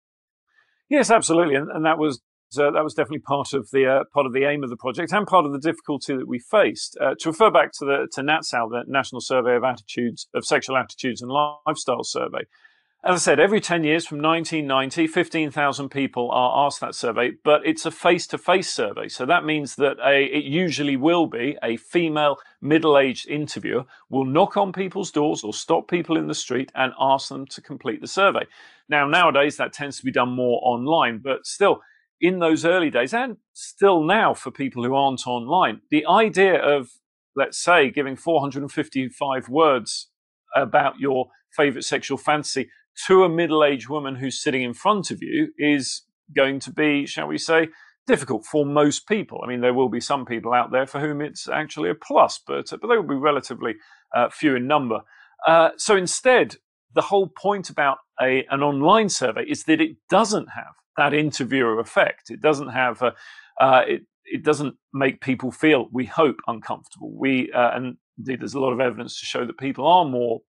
Yes, 0.89 1.11
absolutely, 1.11 1.55
and, 1.55 1.69
and 1.69 1.85
that 1.85 1.99
was 1.99 2.19
uh, 2.57 2.71
that 2.71 2.83
was 2.83 2.93
definitely 2.93 3.19
part 3.19 3.53
of 3.53 3.69
the 3.71 3.85
uh, 3.85 4.03
part 4.13 4.25
of 4.25 4.33
the 4.33 4.45
aim 4.45 4.63
of 4.63 4.69
the 4.69 4.77
project 4.77 5.11
and 5.11 5.27
part 5.27 5.45
of 5.45 5.51
the 5.51 5.59
difficulty 5.59 6.15
that 6.15 6.27
we 6.27 6.39
faced. 6.39 6.97
Uh, 6.99 7.15
to 7.19 7.29
refer 7.29 7.51
back 7.51 7.71
to 7.73 7.85
the 7.85 8.07
to 8.13 8.21
NatSal, 8.21 8.69
the 8.69 8.83
National 8.87 9.21
Survey 9.21 9.55
of 9.55 9.63
Attitudes 9.63 10.27
of 10.33 10.45
Sexual 10.45 10.77
Attitudes 10.77 11.21
and 11.21 11.31
Lifestyle 11.31 12.03
Survey. 12.03 12.45
As 13.01 13.13
I 13.13 13.17
said, 13.17 13.39
every 13.39 13.61
10 13.61 13.85
years 13.85 14.05
from 14.05 14.21
1990, 14.21 15.07
15,000 15.07 15.87
people 15.87 16.29
are 16.31 16.65
asked 16.65 16.81
that 16.81 16.93
survey, 16.93 17.31
but 17.45 17.61
it's 17.65 17.85
a 17.85 17.91
face 17.91 18.27
to 18.27 18.37
face 18.37 18.69
survey. 18.69 19.07
So 19.07 19.25
that 19.25 19.45
means 19.45 19.77
that 19.77 19.95
a, 20.05 20.25
it 20.25 20.43
usually 20.43 20.97
will 20.97 21.25
be 21.25 21.57
a 21.63 21.77
female 21.77 22.39
middle 22.59 22.97
aged 22.97 23.29
interviewer 23.29 23.85
will 24.09 24.25
knock 24.25 24.57
on 24.57 24.73
people's 24.73 25.11
doors 25.11 25.45
or 25.45 25.53
stop 25.53 25.87
people 25.87 26.17
in 26.17 26.27
the 26.27 26.35
street 26.35 26.73
and 26.75 26.91
ask 26.99 27.29
them 27.29 27.45
to 27.47 27.61
complete 27.61 28.01
the 28.01 28.07
survey. 28.07 28.45
Now, 28.89 29.07
nowadays, 29.07 29.55
that 29.55 29.71
tends 29.71 29.97
to 29.99 30.03
be 30.03 30.11
done 30.11 30.31
more 30.31 30.59
online, 30.61 31.19
but 31.19 31.45
still, 31.45 31.79
in 32.21 32.39
those 32.39 32.65
early 32.65 32.89
days 32.89 33.13
and 33.13 33.37
still 33.53 34.03
now 34.03 34.33
for 34.33 34.51
people 34.51 34.83
who 34.83 34.95
aren't 34.95 35.27
online, 35.27 35.81
the 35.89 36.05
idea 36.05 36.55
of, 36.55 36.89
let's 37.35 37.57
say, 37.57 37.89
giving 37.89 38.15
455 38.15 39.49
words 39.49 40.09
about 40.55 40.99
your 40.99 41.27
favorite 41.55 41.83
sexual 41.83 42.17
fantasy 42.17 42.69
to 43.07 43.23
a 43.23 43.29
middle 43.29 43.63
aged 43.63 43.89
woman 43.89 44.15
who's 44.15 44.41
sitting 44.41 44.63
in 44.63 44.73
front 44.73 45.11
of 45.11 45.21
you 45.21 45.49
is 45.57 46.03
going 46.35 46.59
to 46.59 46.71
be, 46.71 47.05
shall 47.05 47.27
we 47.27 47.37
say, 47.37 47.69
difficult 48.07 48.45
for 48.45 48.65
most 48.65 49.07
people. 49.07 49.41
I 49.43 49.47
mean, 49.47 49.61
there 49.61 49.73
will 49.73 49.89
be 49.89 50.01
some 50.01 50.25
people 50.25 50.53
out 50.53 50.71
there 50.71 50.87
for 50.87 50.99
whom 50.99 51.21
it's 51.21 51.47
actually 51.47 51.89
a 51.89 51.95
plus, 51.95 52.39
but, 52.45 52.69
but 52.69 52.87
they 52.87 52.95
will 52.95 53.03
be 53.03 53.15
relatively 53.15 53.75
uh, 54.15 54.29
few 54.29 54.55
in 54.55 54.67
number. 54.67 55.01
Uh, 55.47 55.69
so 55.77 55.95
instead, 55.95 56.55
the 56.93 57.03
whole 57.03 57.27
point 57.27 57.69
about 57.69 57.99
a, 58.21 58.45
an 58.49 58.63
online 58.63 59.09
survey 59.09 59.45
is 59.47 59.63
that 59.65 59.79
it 59.79 59.97
doesn't 60.09 60.47
have 60.55 60.73
that 60.99 61.13
interviewer 61.13 61.79
effect. 61.79 62.29
It 62.29 62.41
doesn't 62.41 62.69
have 62.69 63.01
a, 63.01 63.13
uh, 63.59 63.81
it, 63.87 64.01
it 64.25 64.43
doesn't 64.43 64.75
make 64.93 65.21
people 65.21 65.51
feel, 65.51 65.87
we 65.91 66.05
hope, 66.05 66.37
uncomfortable. 66.47 67.11
We, 67.17 67.51
uh, 67.51 67.71
and 67.75 67.97
indeed, 68.17 68.41
there's 68.41 68.53
a 68.53 68.59
lot 68.59 68.73
of 68.73 68.79
evidence 68.79 69.19
to 69.19 69.25
show 69.25 69.45
that 69.45 69.57
people 69.57 69.87
are 69.87 70.05
more 70.05 70.41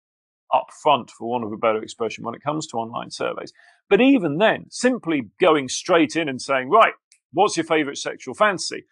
upfront, 0.53 1.11
for 1.11 1.29
want 1.29 1.45
of 1.45 1.53
a 1.53 1.57
better 1.57 1.83
expression, 1.83 2.25
when 2.25 2.35
it 2.35 2.43
comes 2.43 2.67
to 2.67 2.77
online 2.77 3.11
surveys. 3.11 3.53
But 3.89 4.01
even 4.01 4.39
then, 4.39 4.67
simply 4.69 5.31
going 5.41 5.69
straight 5.69 6.17
in 6.17 6.29
and 6.29 6.43
saying, 6.43 6.69
right, 6.69 6.93
what's 7.33 7.57
your 7.57 7.65
favorite 7.65 7.99
sexual 7.99 8.35
fantasy? 8.35 8.85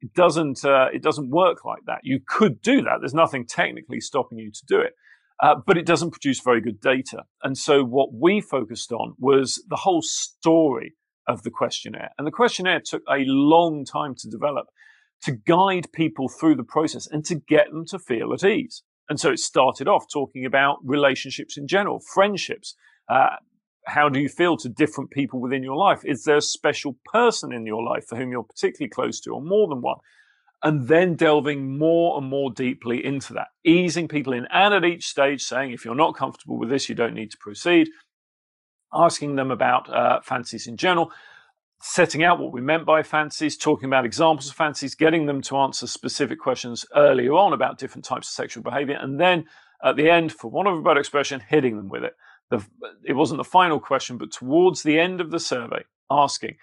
It 0.00 0.12
doesn't, 0.12 0.64
uh, 0.64 0.88
it 0.92 1.02
doesn't 1.02 1.30
work 1.30 1.64
like 1.64 1.84
that. 1.86 2.00
You 2.02 2.20
could 2.26 2.60
do 2.60 2.82
that. 2.82 2.98
There's 3.00 3.14
nothing 3.14 3.46
technically 3.46 4.00
stopping 4.00 4.38
you 4.38 4.50
to 4.52 4.66
do 4.66 4.80
it. 4.80 4.92
Uh, 5.42 5.54
but 5.66 5.76
it 5.76 5.86
doesn't 5.86 6.12
produce 6.12 6.40
very 6.40 6.60
good 6.60 6.80
data. 6.80 7.24
And 7.42 7.58
so 7.58 7.82
what 7.82 8.08
we 8.12 8.40
focused 8.40 8.92
on 8.92 9.14
was 9.18 9.62
the 9.68 9.76
whole 9.76 10.02
story 10.02 10.94
of 11.26 11.42
the 11.42 11.50
questionnaire. 11.50 12.10
And 12.18 12.26
the 12.26 12.32
questionnaire 12.32 12.80
took 12.84 13.02
a 13.08 13.24
long 13.26 13.84
time 13.84 14.14
to 14.18 14.28
develop 14.28 14.66
to 15.22 15.32
guide 15.32 15.92
people 15.92 16.28
through 16.28 16.56
the 16.56 16.64
process 16.64 17.06
and 17.06 17.24
to 17.24 17.34
get 17.34 17.70
them 17.70 17.86
to 17.86 17.98
feel 17.98 18.32
at 18.32 18.44
ease. 18.44 18.82
And 19.08 19.20
so 19.20 19.30
it 19.30 19.38
started 19.38 19.88
off 19.88 20.04
talking 20.12 20.44
about 20.44 20.78
relationships 20.84 21.56
in 21.56 21.66
general, 21.66 22.00
friendships. 22.00 22.74
Uh, 23.08 23.36
how 23.86 24.08
do 24.08 24.20
you 24.20 24.28
feel 24.28 24.56
to 24.58 24.68
different 24.68 25.10
people 25.10 25.40
within 25.40 25.62
your 25.62 25.76
life? 25.76 26.00
Is 26.04 26.24
there 26.24 26.36
a 26.36 26.42
special 26.42 26.96
person 27.04 27.52
in 27.52 27.66
your 27.66 27.84
life 27.84 28.04
for 28.08 28.16
whom 28.16 28.32
you're 28.32 28.42
particularly 28.42 28.90
close 28.90 29.20
to, 29.20 29.30
or 29.30 29.40
more 29.40 29.68
than 29.68 29.80
one? 29.80 29.98
And 30.62 30.88
then 30.88 31.14
delving 31.14 31.78
more 31.78 32.18
and 32.18 32.28
more 32.28 32.50
deeply 32.50 33.04
into 33.04 33.32
that, 33.34 33.48
easing 33.64 34.08
people 34.08 34.32
in, 34.32 34.46
and 34.50 34.74
at 34.74 34.84
each 34.84 35.06
stage 35.06 35.42
saying, 35.42 35.70
if 35.70 35.84
you're 35.84 35.94
not 35.94 36.16
comfortable 36.16 36.58
with 36.58 36.70
this, 36.70 36.88
you 36.88 36.94
don't 36.96 37.14
need 37.14 37.30
to 37.30 37.38
proceed 37.38 37.88
asking 38.96 39.36
them 39.36 39.50
about 39.50 39.88
uh, 39.92 40.20
fantasies 40.20 40.66
in 40.66 40.76
general, 40.76 41.12
setting 41.80 42.24
out 42.24 42.38
what 42.40 42.52
we 42.52 42.60
meant 42.60 42.86
by 42.86 43.02
fantasies, 43.02 43.56
talking 43.56 43.86
about 43.86 44.04
examples 44.04 44.48
of 44.48 44.56
fantasies, 44.56 44.94
getting 44.94 45.26
them 45.26 45.42
to 45.42 45.56
answer 45.56 45.86
specific 45.86 46.40
questions 46.40 46.86
earlier 46.94 47.32
on 47.34 47.52
about 47.52 47.78
different 47.78 48.04
types 48.04 48.28
of 48.28 48.32
sexual 48.32 48.62
behavior, 48.62 48.98
and 49.00 49.20
then 49.20 49.44
at 49.84 49.96
the 49.96 50.10
end, 50.10 50.32
for 50.32 50.50
want 50.50 50.68
of 50.68 50.78
a 50.78 50.82
better 50.82 51.00
expression, 51.00 51.40
hitting 51.40 51.76
them 51.76 51.88
with 51.88 52.02
it. 52.02 52.14
The, 52.50 52.64
it 53.04 53.12
wasn't 53.12 53.38
the 53.38 53.44
final 53.44 53.78
question, 53.78 54.18
but 54.18 54.32
towards 54.32 54.82
the 54.82 54.98
end 54.98 55.20
of 55.20 55.30
the 55.30 55.40
survey, 55.40 55.84
asking, 56.10 56.56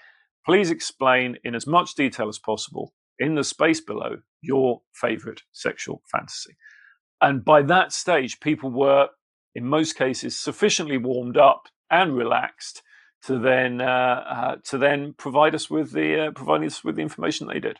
please 0.45 0.71
explain 0.71 1.37
in 1.43 1.55
as 1.55 1.67
much 1.67 1.95
detail 1.95 2.27
as 2.27 2.39
possible 2.39 2.93
in 3.19 3.35
the 3.35 3.43
space 3.43 3.81
below 3.81 4.17
your 4.41 4.81
favorite 4.93 5.43
sexual 5.51 6.01
fantasy. 6.11 6.55
And 7.21 7.45
by 7.45 7.61
that 7.63 7.93
stage, 7.93 8.39
people 8.39 8.71
were, 8.71 9.09
in 9.55 9.65
most 9.65 9.95
cases, 9.95 10.39
sufficiently 10.39 10.97
warmed 10.97 11.37
up 11.37 11.67
and 12.01 12.15
relaxed 12.15 12.81
to 13.25 13.39
then 13.39 13.81
uh, 13.81 14.23
uh, 14.27 14.55
to 14.65 14.77
then 14.77 15.13
provide 15.17 15.55
us 15.55 15.69
with 15.69 15.91
the 15.91 16.27
uh, 16.27 16.31
providing 16.31 16.67
us 16.67 16.83
with 16.83 16.95
the 16.95 17.01
information 17.01 17.47
they 17.47 17.59
did. 17.59 17.79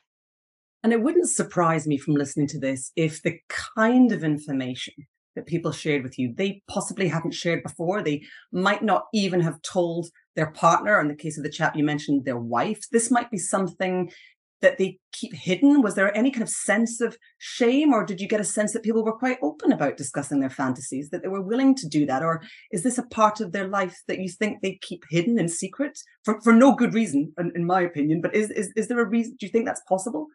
And 0.83 0.91
it 0.91 1.01
wouldn't 1.01 1.29
surprise 1.29 1.87
me 1.87 1.97
from 1.97 2.15
listening 2.15 2.47
to 2.47 2.59
this 2.59 2.91
if 2.95 3.21
the 3.21 3.39
kind 3.49 4.11
of 4.11 4.23
information 4.23 4.93
that 5.35 5.47
people 5.47 5.71
shared 5.71 6.03
with 6.03 6.19
you 6.19 6.33
they 6.35 6.61
possibly 6.67 7.07
haven't 7.07 7.33
shared 7.33 7.63
before. 7.63 8.01
They 8.01 8.23
might 8.51 8.83
not 8.83 9.05
even 9.13 9.41
have 9.41 9.61
told 9.61 10.07
their 10.35 10.51
partner, 10.51 10.99
in 10.99 11.07
the 11.07 11.15
case 11.15 11.37
of 11.37 11.43
the 11.43 11.49
chap 11.49 11.75
you 11.75 11.83
mentioned, 11.83 12.25
their 12.25 12.37
wife. 12.37 12.81
This 12.91 13.11
might 13.11 13.29
be 13.29 13.37
something 13.37 14.11
that 14.63 14.79
they 14.79 14.97
keep 15.11 15.35
hidden? 15.35 15.83
Was 15.83 15.93
there 15.93 16.15
any 16.17 16.31
kind 16.31 16.41
of 16.41 16.49
sense 16.49 16.99
of 16.99 17.17
shame, 17.37 17.93
or 17.93 18.03
did 18.03 18.19
you 18.19 18.27
get 18.27 18.41
a 18.41 18.43
sense 18.45 18.73
that 18.73 18.81
people 18.81 19.03
were 19.03 19.17
quite 19.17 19.37
open 19.43 19.71
about 19.71 19.97
discussing 19.97 20.39
their 20.39 20.49
fantasies, 20.49 21.09
that 21.11 21.21
they 21.21 21.27
were 21.27 21.41
willing 21.41 21.75
to 21.75 21.87
do 21.87 22.07
that? 22.07 22.23
Or 22.23 22.41
is 22.71 22.81
this 22.81 22.97
a 22.97 23.03
part 23.03 23.39
of 23.39 23.51
their 23.51 23.67
life 23.67 24.01
that 24.07 24.19
you 24.19 24.29
think 24.29 24.61
they 24.61 24.79
keep 24.81 25.03
hidden 25.11 25.37
in 25.37 25.47
secret 25.47 25.99
for, 26.23 26.41
for 26.41 26.53
no 26.53 26.73
good 26.73 26.95
reason, 26.95 27.33
in, 27.37 27.51
in 27.53 27.67
my 27.67 27.81
opinion? 27.81 28.21
But 28.21 28.33
is, 28.33 28.49
is, 28.49 28.71
is 28.75 28.87
there 28.87 28.99
a 28.99 29.07
reason? 29.07 29.35
Do 29.39 29.45
you 29.45 29.51
think 29.51 29.65
that's 29.65 29.83
possible? 29.87 30.27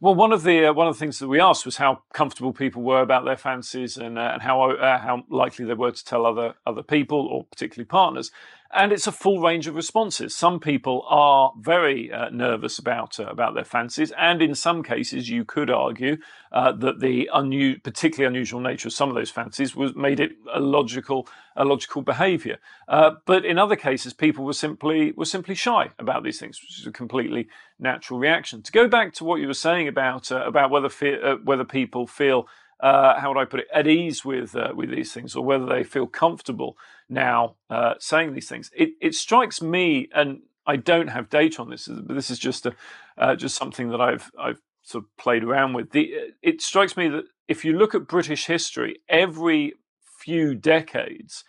Well, 0.00 0.14
one 0.14 0.32
of 0.32 0.42
the 0.42 0.66
uh, 0.66 0.72
one 0.72 0.88
of 0.88 0.94
the 0.94 0.98
things 0.98 1.18
that 1.20 1.28
we 1.28 1.40
asked 1.40 1.64
was 1.64 1.76
how 1.76 2.02
comfortable 2.12 2.52
people 2.52 2.82
were 2.82 3.00
about 3.00 3.24
their 3.24 3.36
fantasies 3.36 3.96
and 3.96 4.18
uh, 4.18 4.32
and 4.34 4.42
how 4.42 4.70
uh, 4.70 4.98
how 4.98 5.22
likely 5.30 5.64
they 5.64 5.74
were 5.74 5.92
to 5.92 6.04
tell 6.04 6.26
other 6.26 6.54
other 6.66 6.82
people 6.82 7.26
or 7.28 7.44
particularly 7.44 7.86
partners 7.86 8.32
and 8.74 8.92
it's 8.92 9.06
a 9.06 9.12
full 9.12 9.40
range 9.40 9.66
of 9.66 9.76
responses. 9.76 10.34
Some 10.34 10.58
people 10.58 11.04
are 11.08 11.52
very 11.58 12.12
uh, 12.12 12.28
nervous 12.30 12.78
about 12.78 13.20
uh, 13.20 13.26
about 13.26 13.54
their 13.54 13.64
fancies, 13.64 14.12
and 14.18 14.42
in 14.42 14.54
some 14.54 14.82
cases, 14.82 15.30
you 15.30 15.44
could 15.44 15.70
argue 15.70 16.16
uh, 16.52 16.72
that 16.72 17.00
the 17.00 17.30
unu- 17.32 17.82
particularly 17.82 18.26
unusual 18.26 18.60
nature 18.60 18.88
of 18.88 18.92
some 18.92 19.08
of 19.08 19.14
those 19.14 19.30
fancies 19.30 19.76
was 19.76 19.94
made 19.94 20.20
it 20.20 20.32
a 20.52 20.60
logical 20.60 21.28
a 21.56 21.64
logical 21.64 22.02
behaviour. 22.02 22.58
Uh, 22.88 23.12
but 23.26 23.44
in 23.44 23.58
other 23.58 23.76
cases, 23.76 24.12
people 24.12 24.44
were 24.44 24.52
simply 24.52 25.12
were 25.12 25.24
simply 25.24 25.54
shy 25.54 25.90
about 25.98 26.24
these 26.24 26.40
things, 26.40 26.60
which 26.60 26.80
is 26.80 26.86
a 26.86 26.92
completely 26.92 27.48
natural 27.78 28.18
reaction. 28.18 28.62
To 28.62 28.72
go 28.72 28.88
back 28.88 29.12
to 29.14 29.24
what 29.24 29.40
you 29.40 29.46
were 29.46 29.54
saying 29.54 29.88
about 29.88 30.32
uh, 30.32 30.44
about 30.44 30.70
whether 30.70 30.90
uh, 31.22 31.36
whether 31.44 31.64
people 31.64 32.06
feel 32.06 32.48
uh, 32.84 33.18
how 33.18 33.32
would 33.32 33.40
I 33.40 33.46
put 33.46 33.60
it, 33.60 33.68
at 33.72 33.86
ease 33.86 34.26
with 34.26 34.54
uh, 34.54 34.72
with 34.76 34.90
these 34.90 35.10
things, 35.10 35.34
or 35.34 35.42
whether 35.42 35.64
they 35.64 35.82
feel 35.84 36.06
comfortable 36.06 36.76
now 37.08 37.56
uh, 37.70 37.94
saying 37.98 38.34
these 38.34 38.46
things. 38.46 38.70
It, 38.76 38.90
it 39.00 39.14
strikes 39.14 39.62
me, 39.62 40.10
and 40.14 40.42
I 40.66 40.76
don't 40.76 41.08
have 41.08 41.30
data 41.30 41.62
on 41.62 41.70
this, 41.70 41.88
but 41.88 42.14
this 42.14 42.28
is 42.28 42.38
just 42.38 42.66
a 42.66 42.74
uh, 43.16 43.36
just 43.36 43.56
something 43.56 43.88
that 43.88 44.02
I've 44.02 44.30
I've 44.38 44.60
sort 44.82 45.04
of 45.04 45.16
played 45.16 45.44
around 45.44 45.72
with. 45.72 45.92
The, 45.92 46.12
it 46.42 46.60
strikes 46.60 46.94
me 46.94 47.08
that 47.08 47.24
if 47.48 47.64
you 47.64 47.72
look 47.72 47.94
at 47.94 48.06
British 48.06 48.44
history, 48.44 48.98
every 49.08 49.72
few 50.18 50.54
decades, 50.54 51.42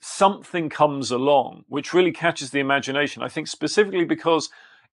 something 0.00 0.70
comes 0.70 1.10
along 1.10 1.64
which 1.68 1.92
really 1.92 2.12
catches 2.12 2.48
the 2.48 2.60
imagination. 2.60 3.22
I 3.22 3.28
think 3.28 3.48
specifically 3.48 4.06
because 4.06 4.48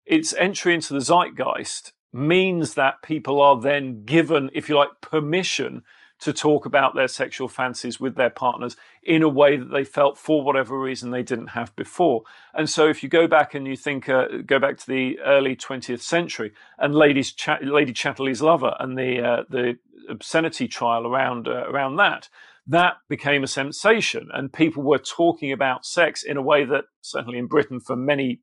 its 0.06 0.34
entry 0.34 0.74
into 0.74 0.94
the 0.94 1.00
zeitgeist 1.00 1.94
means 2.16 2.76
that 2.76 3.02
people 3.02 3.42
are 3.42 3.60
then 3.60 4.06
given, 4.06 4.50
if 4.54 4.70
you 4.70 4.76
like, 4.76 5.02
permission 5.02 5.84
to 6.18 6.32
talk 6.32 6.66
about 6.66 6.96
their 6.96 7.10
sexual 7.10 7.50
fantasies 7.50 8.00
with 8.00 8.16
their 8.16 8.30
partners 8.30 8.78
in 9.04 9.22
a 9.22 9.28
way 9.28 9.58
that 9.58 9.70
they 9.72 9.84
felt 9.84 10.18
for 10.18 10.42
whatever 10.42 10.80
reason 10.80 11.12
they 11.12 11.22
didn't 11.22 11.48
have 11.48 11.76
before. 11.76 12.24
And 12.54 12.70
so 12.70 12.88
if 12.88 13.04
you 13.04 13.10
go 13.10 13.28
back 13.28 13.54
and 13.54 13.68
you 13.68 13.76
think, 13.76 14.08
uh, 14.08 14.28
go 14.46 14.58
back 14.58 14.78
to 14.78 14.88
the 14.88 15.20
early 15.20 15.58
20th 15.58 16.00
century 16.00 16.54
and 16.80 16.96
Ladies 16.96 17.34
Ch- 17.34 17.62
Lady 17.62 17.92
Chatterley's 17.92 18.42
lover 18.42 18.76
and 18.80 18.98
the, 18.98 19.22
uh, 19.22 19.44
the 19.50 19.78
obscenity 20.10 20.70
trial 20.70 21.06
around, 21.06 21.50
uh, 21.50 21.66
around 21.68 21.98
that, 21.98 22.30
that 22.66 22.94
became 23.10 23.44
a 23.44 23.48
sensation 23.48 24.30
and 24.34 24.54
people 24.54 24.84
were 24.84 24.98
talking 24.98 25.52
about 25.52 25.86
sex 25.86 26.24
in 26.24 26.38
a 26.38 26.42
way 26.42 26.64
that 26.64 26.86
certainly 27.02 27.38
in 27.38 27.48
Britain 27.48 27.82
for 27.82 27.98
many 27.98 28.40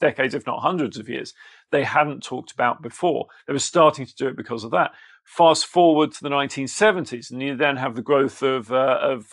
decades, 0.00 0.34
if 0.34 0.46
not 0.46 0.60
hundreds 0.60 0.96
of 0.96 1.08
years, 1.08 1.34
they 1.70 1.84
hadn't 1.84 2.22
talked 2.22 2.52
about 2.52 2.82
before. 2.82 3.26
They 3.46 3.52
were 3.52 3.58
starting 3.58 4.06
to 4.06 4.14
do 4.14 4.28
it 4.28 4.36
because 4.36 4.64
of 4.64 4.70
that. 4.72 4.92
Fast 5.24 5.66
forward 5.66 6.12
to 6.12 6.22
the 6.22 6.28
1970s, 6.28 7.30
and 7.30 7.42
you 7.42 7.56
then 7.56 7.76
have 7.76 7.94
the 7.94 8.02
growth 8.02 8.42
of, 8.42 8.72
uh, 8.72 8.98
of 9.00 9.28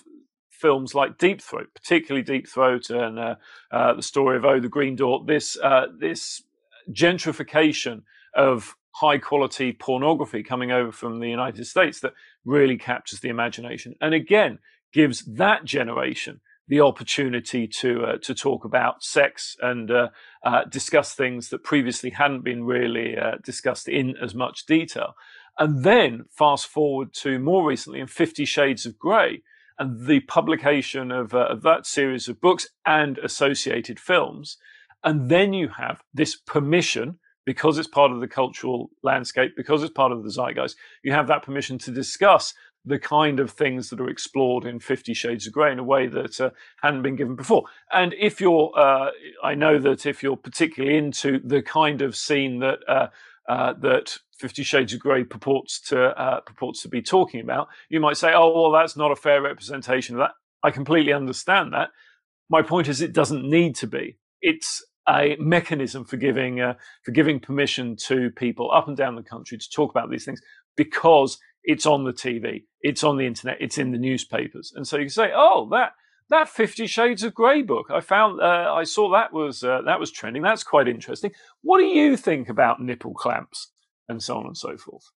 films 0.50 0.94
like 0.94 1.18
Deep 1.18 1.42
Throat, 1.42 1.70
particularly 1.74 2.24
Deep 2.24 2.48
Throat 2.48 2.90
and 2.90 3.20
uh, 3.20 3.36
uh, 3.72 3.94
the 3.94 4.04
story 4.04 4.38
of 4.38 4.46
Oh, 4.46 4.60
the 4.60 4.70
Green 4.70 4.96
Door. 4.96 5.26
This 5.26 5.58
uh, 5.58 5.88
this 6.00 6.44
gentrification 6.92 8.04
of 8.34 8.76
high 8.92 9.18
quality 9.18 9.74
pornography 9.74 10.44
coming 10.44 10.72
over 10.72 10.92
from 10.92 11.20
the 11.20 11.30
United 11.30 11.66
States 11.66 12.00
that 12.00 12.14
really 12.46 12.78
captures 12.78 13.20
the 13.20 13.30
imagination, 13.30 13.96
and 14.02 14.14
again 14.14 14.60
gives 14.94 15.24
that 15.26 15.66
generation 15.66 16.40
the 16.68 16.82
opportunity 16.82 17.68
to 17.68 18.04
uh, 18.04 18.18
to 18.18 18.34
talk 18.36 18.66
about 18.66 19.04
sex 19.04 19.56
and 19.62 19.90
uh, 19.90 20.08
uh, 20.44 20.64
discuss 20.66 21.14
things 21.14 21.50
that 21.50 21.64
previously 21.64 22.10
hadn't 22.10 22.44
been 22.44 22.64
really 22.64 23.18
uh, 23.18 23.36
discussed 23.44 23.88
in 23.88 24.16
as 24.22 24.34
much 24.36 24.66
detail. 24.66 25.14
And 25.58 25.84
then 25.84 26.26
fast 26.30 26.68
forward 26.68 27.14
to 27.24 27.40
more 27.40 27.68
recently 27.68 28.00
in 28.00 28.08
Fifty 28.08 28.46
Shades 28.46 28.86
of 28.86 29.00
Grey 29.00 29.44
and 29.80 30.08
the 30.08 30.22
publication 30.22 31.12
of, 31.12 31.34
uh, 31.34 31.48
of 31.50 31.62
that 31.62 31.86
series 31.86 32.28
of 32.28 32.42
books 32.42 32.68
and 32.86 33.18
associated 33.20 34.00
films. 34.00 34.58
And 35.04 35.30
then 35.30 35.54
you 35.54 35.70
have 35.78 36.02
this 36.14 36.36
permission 36.36 37.20
because 37.46 37.78
it's 37.78 37.88
part 37.88 38.12
of 38.12 38.20
the 38.20 38.28
cultural 38.28 38.90
landscape, 39.04 39.54
because 39.56 39.82
it's 39.82 39.94
part 39.94 40.12
of 40.12 40.22
the 40.24 40.30
zeitgeist, 40.30 40.76
you 41.02 41.14
have 41.14 41.28
that 41.28 41.44
permission 41.44 41.78
to 41.78 41.92
discuss 41.92 42.54
the 42.88 43.00
kind 43.00 43.40
of 43.40 43.52
things 43.52 43.90
that 43.90 44.00
are 44.00 44.10
explored 44.10 44.66
in 44.66 44.80
Fifty 44.80 45.14
Shades 45.14 45.46
of 45.46 45.54
Grey 45.54 45.72
in 45.72 45.80
a 45.80 45.84
way 45.84 46.08
that 46.08 46.40
uh, 46.40 46.50
hadn't 46.82 47.02
been 47.02 47.16
given 47.16 47.36
before. 47.36 47.66
And 47.92 48.14
if 48.18 48.40
you're, 48.40 48.72
uh, 48.78 49.10
I 49.44 49.56
know 49.56 49.78
that 49.80 50.06
if 50.06 50.24
you're 50.24 50.38
particularly 50.38 50.98
into 50.98 51.40
the 51.44 51.62
kind 51.62 52.02
of 52.02 52.16
scene 52.16 52.60
that 52.60 52.80
uh, 52.88 53.08
uh 53.48 53.74
that 53.82 54.18
Fifty 54.38 54.64
Shades 54.64 54.94
of 54.94 55.00
Grey 55.00 55.24
purports 55.24 55.80
to 55.90 56.18
uh, 56.20 56.40
purports 56.42 56.82
to 56.84 56.90
be 56.90 57.02
talking 57.02 57.42
about, 57.42 57.68
you 57.90 58.00
might 58.00 58.18
say, 58.18 58.34
"Oh, 58.34 58.54
well, 58.54 58.72
that's 58.72 58.96
not 58.96 59.12
a 59.12 59.16
fair 59.16 59.42
representation 59.42 60.16
of 60.16 60.20
that." 60.20 60.32
I 60.64 60.72
completely 60.72 61.14
understand 61.14 61.74
that. 61.74 61.90
My 62.50 62.62
point 62.62 62.88
is, 62.88 63.02
it 63.02 63.14
doesn't 63.14 63.44
need 63.44 63.76
to 63.76 63.88
be. 63.88 64.18
It's 64.42 64.84
a 65.10 65.36
mechanism 65.40 66.06
for 66.06 66.18
giving 66.18 66.62
uh, 66.62 66.76
for 67.04 67.12
giving 67.12 67.40
permission 67.40 67.96
to 67.96 68.30
people 68.32 68.72
up 68.72 68.88
and 68.88 68.96
down 68.96 69.16
the 69.16 69.24
country 69.24 69.58
to 69.58 69.70
talk 69.70 69.92
about 69.92 70.10
these 70.10 70.26
things 70.26 70.42
because 70.76 71.40
it's 71.68 71.86
on 71.86 72.06
the 72.06 72.14
TV, 72.14 72.64
it's 72.82 73.04
on 73.04 73.18
the 73.18 73.28
internet, 73.28 73.58
it's 73.60 73.78
in 73.78 73.92
the 73.92 74.00
newspapers, 74.00 74.74
and 74.76 74.88
so 74.88 74.98
you 74.98 75.04
can 75.04 75.10
say, 75.10 75.32
"Oh, 75.36 75.68
that 75.72 75.92
that 76.30 76.50
Fifty 76.50 76.88
Shades 76.88 77.24
of 77.24 77.36
Grey 77.36 77.62
book, 77.62 77.88
I 77.92 78.00
found, 78.00 78.42
uh, 78.42 78.74
I 78.74 78.84
saw 78.84 79.12
that 79.12 79.34
was 79.34 79.64
uh, 79.64 79.82
that 79.86 80.00
was 80.00 80.10
trending. 80.10 80.42
That's 80.42 80.64
quite 80.64 80.88
interesting. 80.88 81.32
What 81.62 81.80
do 81.80 81.86
you 81.86 82.18
think 82.18 82.50
about 82.50 82.82
nipple 82.82 83.14
clamps 83.14 83.72
and 84.10 84.24
so 84.24 84.38
on 84.38 84.48
and 84.48 84.58
so 84.58 84.78
forth?" 84.78 85.12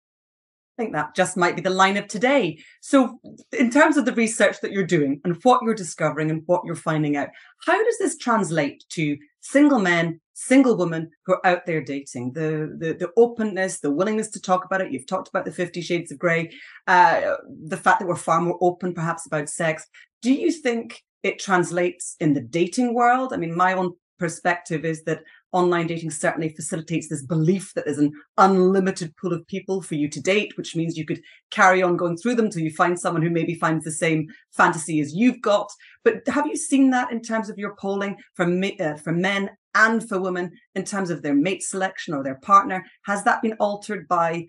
I 0.79 0.83
think 0.83 0.95
that 0.95 1.15
just 1.15 1.37
might 1.37 1.57
be 1.57 1.63
the 1.63 1.71
line 1.71 1.97
of 1.97 2.07
today. 2.07 2.59
So, 2.81 3.21
in 3.53 3.71
terms 3.71 3.97
of 3.97 4.05
the 4.05 4.13
research 4.13 4.61
that 4.63 4.73
you're 4.73 4.87
doing 4.87 5.21
and 5.25 5.37
what 5.43 5.61
you're 5.63 5.75
discovering 5.75 6.31
and 6.31 6.43
what 6.47 6.63
you're 6.65 6.77
finding 6.77 7.17
out, 7.17 7.29
how 7.67 7.83
does 7.85 7.99
this 7.99 8.17
translate 8.17 8.85
to 8.91 9.19
single 9.41 9.79
men 9.79 10.21
single 10.39 10.77
women 10.77 11.11
who 11.27 11.33
are 11.33 11.45
out 11.45 11.67
there 11.67 11.83
dating. 11.83 12.33
The, 12.33 12.73
the 12.79 12.95
the 12.95 13.11
openness 13.17 13.81
the 13.81 13.91
willingness 13.91 14.31
to 14.31 14.41
talk 14.41 14.65
about 14.65 14.81
it. 14.81 14.93
You've 14.93 15.07
talked 15.07 15.29
about 15.29 15.45
the 15.45 15.53
50 15.53 15.81
shades 15.81 16.13
of 16.13 16.19
gray 16.19 16.51
uh, 16.87 17.35
the 17.67 17.77
fact 17.77 17.99
that 17.99 18.07
we're 18.07 18.15
far 18.15 18.41
more 18.41 18.59
open 18.61 18.95
perhaps 18.95 19.27
about 19.27 19.49
sex. 19.49 19.87
Do 20.23 20.33
you 20.33 20.53
think 20.53 21.03
it 21.25 21.41
translates 21.41 22.15
in 22.21 22.35
the 22.35 22.41
dating 22.41 22.95
world? 22.95 23.33
I 23.33 23.37
mean 23.37 23.57
my 23.57 23.73
own 23.73 23.95
perspective 24.19 24.85
is 24.85 25.03
that 25.05 25.23
online 25.53 25.87
dating 25.87 26.11
certainly 26.11 26.51
facilitates 26.51 27.09
this 27.09 27.25
belief 27.25 27.73
that 27.75 27.85
there's 27.85 27.99
an 27.99 28.13
unlimited 28.37 29.17
pool 29.17 29.33
of 29.33 29.47
people 29.47 29.81
for 29.81 29.95
you 29.95 30.09
to 30.09 30.21
date, 30.21 30.57
which 30.57 30.77
means 30.77 30.97
you 30.97 31.07
could 31.07 31.23
carry 31.51 31.83
on 31.83 31.97
going 31.97 32.17
through 32.17 32.35
them 32.35 32.47
until 32.47 32.63
you 32.63 32.71
find 32.71 32.99
someone 32.99 33.23
who 33.23 33.31
maybe 33.31 33.55
finds 33.55 33.85
the 33.85 33.91
same 33.91 34.27
fantasy 34.53 35.01
as 35.01 35.15
you've 35.15 35.41
got. 35.41 35.71
But 36.05 36.27
have 36.29 36.47
you 36.47 36.57
seen 36.57 36.91
that 36.91 37.11
in 37.11 37.23
terms 37.23 37.49
of 37.49 37.59
your 37.59 37.75
polling 37.77 38.17
for, 38.35 38.45
uh, 38.45 38.97
for 38.97 39.13
men 39.13 39.51
and 39.75 40.07
for 40.07 40.21
women 40.21 40.53
in 40.75 40.85
terms 40.85 41.09
of 41.11 41.23
their 41.23 41.35
mate 41.35 41.63
selection 41.63 42.15
or 42.15 42.23
their 42.23 42.39
partner? 42.43 42.85
Has 43.07 43.25
that 43.25 43.41
been 43.41 43.55
altered 43.55 44.07
by 44.07 44.47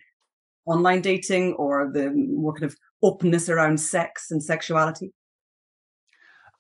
online 0.66 1.02
dating 1.02 1.54
or 1.54 1.90
the 1.92 2.12
more 2.12 2.54
kind 2.54 2.66
of 2.66 2.76
openness 3.02 3.48
around 3.48 3.80
sex 3.80 4.32
and 4.32 4.44
sexuality? 4.44 5.14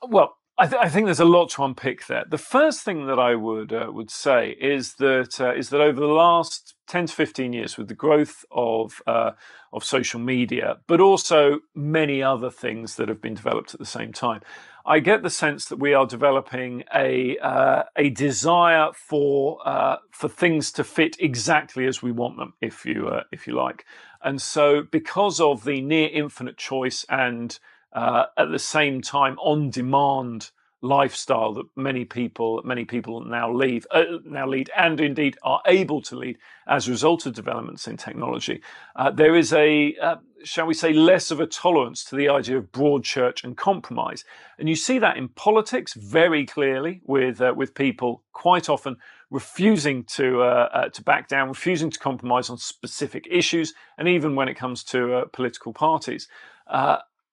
Well, 0.01 0.38
I, 0.61 0.67
th- 0.67 0.81
I, 0.81 0.89
think 0.89 1.05
there's 1.05 1.21
a 1.21 1.25
lot 1.25 1.51
to 1.51 1.63
unpick 1.63 2.07
there. 2.07 2.25
The 2.27 2.37
first 2.37 2.81
thing 2.81 3.07
that 3.07 3.17
I 3.17 3.33
would 3.33 3.71
uh, 3.71 3.87
would 3.93 4.11
say 4.11 4.57
is 4.59 4.95
that 4.95 5.39
uh, 5.39 5.53
is 5.53 5.69
that 5.69 5.79
over 5.79 6.01
the 6.01 6.07
last 6.07 6.75
ten 6.85 7.05
to 7.05 7.13
fifteen 7.13 7.53
years, 7.53 7.77
with 7.77 7.87
the 7.87 7.93
growth 7.93 8.43
of 8.51 9.01
uh, 9.07 9.31
of 9.71 9.85
social 9.85 10.19
media, 10.19 10.79
but 10.85 10.99
also 10.99 11.59
many 11.73 12.21
other 12.21 12.51
things 12.51 12.97
that 12.97 13.07
have 13.07 13.21
been 13.21 13.35
developed 13.35 13.73
at 13.73 13.79
the 13.79 13.85
same 13.85 14.11
time, 14.11 14.41
I 14.85 14.99
get 14.99 15.23
the 15.23 15.29
sense 15.29 15.65
that 15.65 15.77
we 15.79 15.93
are 15.93 16.05
developing 16.05 16.83
a 16.93 17.37
uh, 17.37 17.83
a 17.95 18.09
desire 18.09 18.89
for 18.93 19.65
uh, 19.65 19.97
for 20.11 20.27
things 20.27 20.73
to 20.73 20.83
fit 20.83 21.15
exactly 21.21 21.87
as 21.87 22.03
we 22.03 22.11
want 22.11 22.35
them, 22.35 22.53
if 22.59 22.85
you 22.85 23.07
uh, 23.07 23.23
if 23.31 23.47
you 23.47 23.55
like, 23.55 23.85
and 24.21 24.41
so 24.41 24.83
because 24.91 25.39
of 25.39 25.63
the 25.63 25.79
near 25.79 26.09
infinite 26.09 26.57
choice 26.57 27.05
and 27.07 27.59
uh, 27.93 28.25
at 28.37 28.51
the 28.51 28.59
same 28.59 29.01
time 29.01 29.37
on 29.39 29.69
demand 29.69 30.51
lifestyle 30.81 31.53
that 31.53 31.65
many 31.75 32.05
people 32.05 32.61
many 32.63 32.85
people 32.85 33.21
now 33.21 33.51
leave 33.51 33.85
uh, 33.91 34.03
now 34.23 34.47
lead 34.47 34.71
and 34.77 35.01
indeed 35.01 35.37
are 35.43 35.61
able 35.65 36.01
to 36.01 36.15
lead 36.15 36.37
as 36.67 36.87
a 36.87 36.91
result 36.91 37.25
of 37.25 37.33
developments 37.33 37.87
in 37.87 37.97
technology. 37.97 38.61
Uh, 38.95 39.11
there 39.11 39.35
is 39.35 39.51
a 39.51 39.95
uh, 40.01 40.15
shall 40.45 40.65
we 40.65 40.73
say 40.73 40.93
less 40.93 41.31
of 41.31 41.41
a 41.41 41.45
tolerance 41.45 42.05
to 42.05 42.15
the 42.15 42.29
idea 42.29 42.57
of 42.57 42.71
broad 42.71 43.03
church 43.03 43.43
and 43.43 43.57
compromise. 43.57 44.23
And 44.57 44.69
you 44.69 44.75
see 44.75 44.99
that 44.99 45.17
in 45.17 45.27
politics 45.27 45.93
very 45.95 46.45
clearly 46.45 47.01
with 47.05 47.41
uh, 47.41 47.53
with 47.55 47.75
people 47.75 48.23
quite 48.31 48.69
often 48.69 48.95
refusing 49.29 50.05
to 50.05 50.41
uh, 50.41 50.69
uh, 50.71 50.89
to 50.89 51.03
back 51.03 51.27
down 51.27 51.49
refusing 51.49 51.89
to 51.89 51.99
compromise 51.99 52.49
on 52.49 52.57
specific 52.57 53.27
issues 53.29 53.73
and 53.97 54.07
even 54.07 54.33
when 54.33 54.47
it 54.47 54.55
comes 54.55 54.83
to 54.85 55.25
political 55.33 55.73
parties 55.73 56.29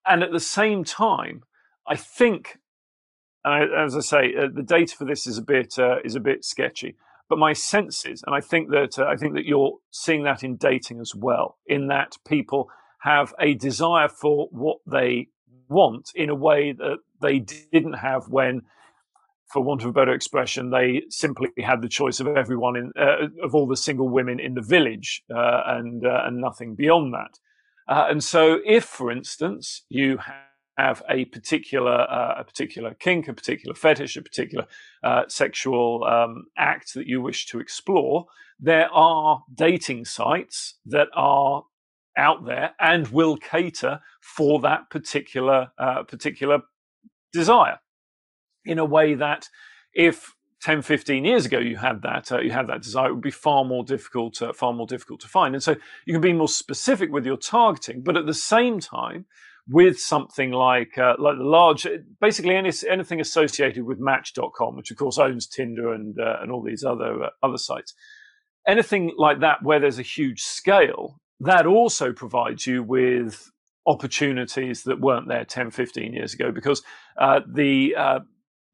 and 0.06 0.22
at 0.22 0.32
the 0.32 0.40
same 0.40 0.84
time 0.84 1.42
I 1.86 1.96
think 1.96 2.58
and 3.46 3.54
I, 3.54 3.84
as 3.84 3.96
I 3.96 4.00
say, 4.00 4.34
uh, 4.34 4.48
the 4.52 4.62
data 4.62 4.96
for 4.96 5.04
this 5.04 5.24
is 5.24 5.38
a 5.38 5.42
bit 5.42 5.78
uh, 5.78 5.98
is 6.04 6.16
a 6.16 6.20
bit 6.20 6.44
sketchy. 6.44 6.96
But 7.28 7.38
my 7.38 7.52
sense 7.52 8.04
is, 8.04 8.22
and 8.26 8.34
I 8.34 8.40
think 8.40 8.70
that 8.70 8.98
uh, 8.98 9.06
I 9.06 9.16
think 9.16 9.34
that 9.34 9.46
you're 9.46 9.78
seeing 9.90 10.24
that 10.24 10.42
in 10.42 10.56
dating 10.56 11.00
as 11.00 11.14
well, 11.14 11.56
in 11.64 11.86
that 11.86 12.16
people 12.26 12.68
have 13.00 13.32
a 13.40 13.54
desire 13.54 14.08
for 14.08 14.48
what 14.50 14.78
they 14.84 15.28
want 15.68 16.10
in 16.14 16.28
a 16.28 16.34
way 16.34 16.72
that 16.72 16.98
they 17.22 17.38
didn't 17.38 17.94
have 17.94 18.28
when, 18.28 18.62
for 19.52 19.62
want 19.62 19.82
of 19.82 19.90
a 19.90 19.92
better 19.92 20.12
expression, 20.12 20.70
they 20.70 21.02
simply 21.08 21.50
had 21.58 21.82
the 21.82 21.88
choice 21.88 22.18
of 22.18 22.26
everyone 22.26 22.74
in 22.74 22.92
uh, 22.98 23.28
of 23.44 23.54
all 23.54 23.68
the 23.68 23.76
single 23.76 24.08
women 24.08 24.40
in 24.40 24.54
the 24.54 24.60
village 24.60 25.22
uh, 25.32 25.62
and 25.66 26.04
uh, 26.04 26.22
and 26.24 26.40
nothing 26.40 26.74
beyond 26.74 27.14
that. 27.14 27.38
And 27.88 28.22
so, 28.22 28.61
if, 28.64 28.85
for 28.85 29.11
instance, 29.11 29.83
you 29.88 30.18
have 30.18 30.46
have 30.79 31.03
a 31.09 31.25
particular 31.27 32.07
uh, 32.11 32.35
a 32.38 32.44
particular 32.44 32.94
kink, 32.94 33.29
a 33.29 33.33
particular 33.33 33.75
fetish, 33.75 34.16
a 34.16 34.22
particular 34.22 34.66
uh, 35.03 35.22
sexual 35.29 36.05
um, 36.05 36.46
act 36.57 36.94
that 36.94 37.07
you 37.07 37.20
wish 37.20 37.46
to 37.46 37.61
explore, 37.61 38.27
there 38.61 38.88
are 38.92 39.42
dating 39.55 40.05
sites 40.05 40.75
that 40.85 41.09
are 41.14 41.64
out 42.18 42.46
there 42.46 42.75
and 42.81 43.09
will 43.09 43.37
cater 43.37 44.01
for 44.20 44.61
that 44.61 44.90
particular 44.90 45.68
uh, 45.79 46.03
particular 46.03 46.61
desire. 47.33 47.79
In 48.64 48.79
a 48.79 48.85
way 48.85 49.14
that 49.14 49.49
if 49.94 50.35
10 50.66 50.83
15 50.83 51.24
years 51.24 51.46
ago 51.46 51.61
you 51.61 51.76
had 51.76 52.02
that 52.02 52.33
uh, 52.33 52.40
you 52.40 52.50
had 52.50 52.66
that 52.66 52.83
desire 52.83 53.11
it 53.11 53.12
would 53.12 53.22
be 53.22 53.31
far 53.31 53.64
more 53.64 53.85
difficult 53.85 54.42
uh, 54.42 54.52
far 54.52 54.72
more 54.72 54.87
difficult 54.87 55.20
to 55.20 55.29
find 55.29 55.55
and 55.55 55.62
so 55.62 55.76
you 56.07 56.12
can 56.12 56.20
be 56.20 56.33
more 56.33 56.48
specific 56.48 57.12
with 57.12 57.24
your 57.24 57.37
targeting 57.37 58.02
but 58.02 58.16
at 58.16 58.26
the 58.26 58.35
same 58.35 58.81
time 58.81 59.26
with 59.68 59.96
something 60.00 60.50
like 60.50 60.98
uh, 60.98 61.14
like 61.18 61.38
the 61.38 61.44
large, 61.44 61.87
basically 62.20 62.55
any, 62.55 62.72
anything 62.88 63.20
associated 63.20 63.85
with 63.85 63.98
Match.com, 63.98 64.76
which 64.76 64.90
of 64.90 64.96
course 64.96 65.18
owns 65.18 65.46
Tinder 65.46 65.92
and 65.92 66.18
uh, 66.18 66.37
and 66.40 66.52
all 66.52 66.62
these 66.62 66.85
other 66.85 67.24
uh, 67.24 67.31
other 67.42 67.59
sites. 67.59 67.94
Anything 68.66 69.12
like 69.16 69.40
that 69.40 69.62
where 69.62 69.81
there's 69.81 69.98
a 69.98 70.02
huge 70.02 70.40
scale, 70.40 71.20
that 71.40 71.66
also 71.66 72.12
provides 72.12 72.66
you 72.66 72.83
with 72.83 73.50
opportunities 73.87 74.83
that 74.85 75.00
weren't 75.00 75.29
there 75.29 75.44
10, 75.44 75.70
15 75.70 76.12
years 76.12 76.35
ago, 76.35 76.50
because 76.50 76.83
uh, 77.18 77.40
the 77.46 77.94
uh, 77.96 78.20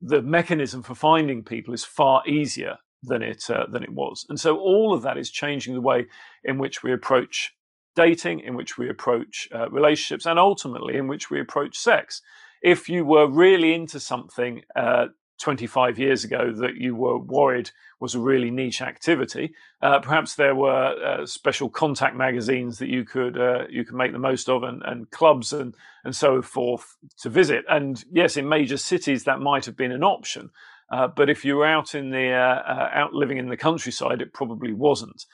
the 0.03 0.21
mechanism 0.21 0.83
for 0.83 0.95
finding 0.95 1.43
people 1.43 1.73
is 1.73 1.85
far 1.85 2.27
easier 2.27 2.77
than 3.03 3.23
it 3.23 3.49
uh, 3.49 3.67
than 3.71 3.83
it 3.83 3.93
was, 3.93 4.27
and 4.29 4.39
so 4.39 4.59
all 4.59 4.93
of 4.93 5.03
that 5.03 5.17
is 5.17 5.31
changing 5.31 5.75
the 5.75 5.81
way 5.81 6.07
in 6.45 6.59
which 6.59 6.83
we 6.83 6.93
approach 6.93 7.55
dating, 7.95 8.41
in 8.41 8.57
which 8.57 8.77
we 8.79 8.89
approach 8.89 9.49
uh, 9.55 9.69
relationships, 9.71 10.27
and 10.27 10.39
ultimately 10.39 10.97
in 10.97 11.09
which 11.09 11.31
we 11.31 11.41
approach 11.41 11.77
sex. 11.77 12.23
If 12.63 12.89
you 12.89 13.05
were 13.05 13.29
really 13.29 13.75
into 13.75 13.99
something 13.99 14.63
uh, 14.77 15.07
25 15.43 15.99
years 15.99 16.25
ago 16.25 16.53
that 16.53 16.77
you 16.77 16.95
were 16.95 17.19
worried 17.19 17.71
was 18.01 18.15
a 18.15 18.21
really 18.21 18.51
niche 18.51 18.81
activity, 18.81 19.55
uh, 19.83 19.99
perhaps 20.01 20.35
there 20.35 20.55
were 20.55 20.95
uh, 21.05 21.27
special 21.27 21.69
contact 21.69 22.17
magazines 22.17 22.79
that 22.79 22.89
you 22.89 23.05
could 23.05 23.39
uh, 23.39 23.65
you 23.69 23.85
could 23.85 23.97
make 23.97 24.13
the 24.13 24.19
most 24.19 24.49
of, 24.49 24.63
and, 24.63 24.83
and 24.85 25.11
clubs 25.11 25.53
and 25.53 25.75
and 26.05 26.17
so 26.17 26.41
forth 26.41 26.97
to 27.19 27.29
visit. 27.29 27.65
And 27.69 28.03
yes, 28.11 28.37
in 28.37 28.49
major 28.49 28.77
cities 28.77 29.25
that 29.25 29.41
might 29.41 29.67
have 29.67 29.77
been 29.77 29.93
an 29.93 30.05
option. 30.05 30.51
Uh, 30.91 31.09
but 31.09 31.31
if 31.31 31.45
you 31.45 31.57
were 31.57 31.67
out 31.67 31.95
in 31.95 32.11
the 32.11 32.33
out 32.33 33.15
living 33.15 33.39
in 33.39 33.49
the 33.49 33.57
countryside, 33.57 34.21
it 34.21 34.33
probably 34.33 34.73
wasn't. 34.73 35.25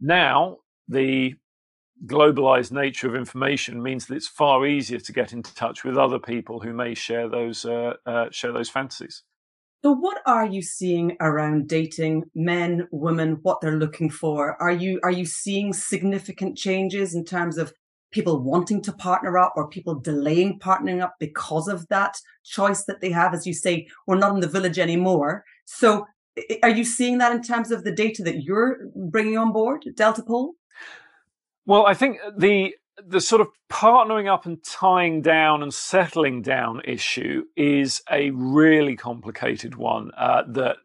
Now 0.00 0.58
the 0.88 1.34
globalized 2.06 2.72
nature 2.72 3.08
of 3.08 3.14
information 3.14 3.82
means 3.82 4.06
that 4.06 4.16
it's 4.16 4.28
far 4.28 4.66
easier 4.66 4.98
to 4.98 5.12
get 5.12 5.32
in 5.32 5.42
touch 5.42 5.84
with 5.84 5.98
other 5.98 6.18
people 6.18 6.60
who 6.60 6.72
may 6.72 6.94
share 6.94 7.28
those 7.28 7.64
uh, 7.64 7.94
uh, 8.06 8.26
share 8.30 8.52
those 8.52 8.70
fantasies. 8.70 9.22
So, 9.82 9.92
what 9.92 10.18
are 10.26 10.44
you 10.44 10.60
seeing 10.60 11.16
around 11.20 11.66
dating, 11.66 12.24
men, 12.34 12.86
women, 12.90 13.38
what 13.42 13.62
they're 13.62 13.78
looking 13.78 14.10
for? 14.10 14.60
Are 14.60 14.72
you 14.72 15.00
are 15.02 15.10
you 15.10 15.24
seeing 15.24 15.72
significant 15.72 16.58
changes 16.58 17.14
in 17.14 17.24
terms 17.24 17.56
of 17.56 17.72
people 18.12 18.42
wanting 18.42 18.82
to 18.82 18.92
partner 18.92 19.38
up 19.38 19.54
or 19.56 19.68
people 19.68 19.94
delaying 19.94 20.58
partnering 20.58 21.00
up 21.00 21.14
because 21.18 21.66
of 21.66 21.88
that 21.88 22.18
choice 22.44 22.84
that 22.84 23.00
they 23.00 23.10
have? 23.10 23.32
As 23.32 23.46
you 23.46 23.54
say, 23.54 23.86
we're 24.06 24.18
not 24.18 24.34
in 24.34 24.40
the 24.40 24.48
village 24.48 24.78
anymore. 24.78 25.44
So, 25.64 26.06
are 26.62 26.68
you 26.68 26.84
seeing 26.84 27.16
that 27.18 27.32
in 27.32 27.42
terms 27.42 27.70
of 27.70 27.82
the 27.82 27.92
data 27.92 28.22
that 28.24 28.42
you're 28.42 28.80
bringing 28.94 29.38
on 29.38 29.50
board, 29.50 29.86
Deltapoll? 29.96 30.50
Well, 31.64 31.86
I 31.86 31.94
think 31.94 32.18
the 32.36 32.74
the 33.06 33.20
sort 33.20 33.40
of 33.40 33.48
partnering 33.70 34.32
up 34.32 34.46
and 34.46 34.62
tying 34.62 35.22
down 35.22 35.62
and 35.62 35.72
settling 35.72 36.42
down 36.42 36.80
issue 36.84 37.44
is 37.56 38.02
a 38.10 38.30
really 38.30 38.96
complicated 38.96 39.74
one 39.76 40.10
uh, 40.16 40.42
that 40.48 40.76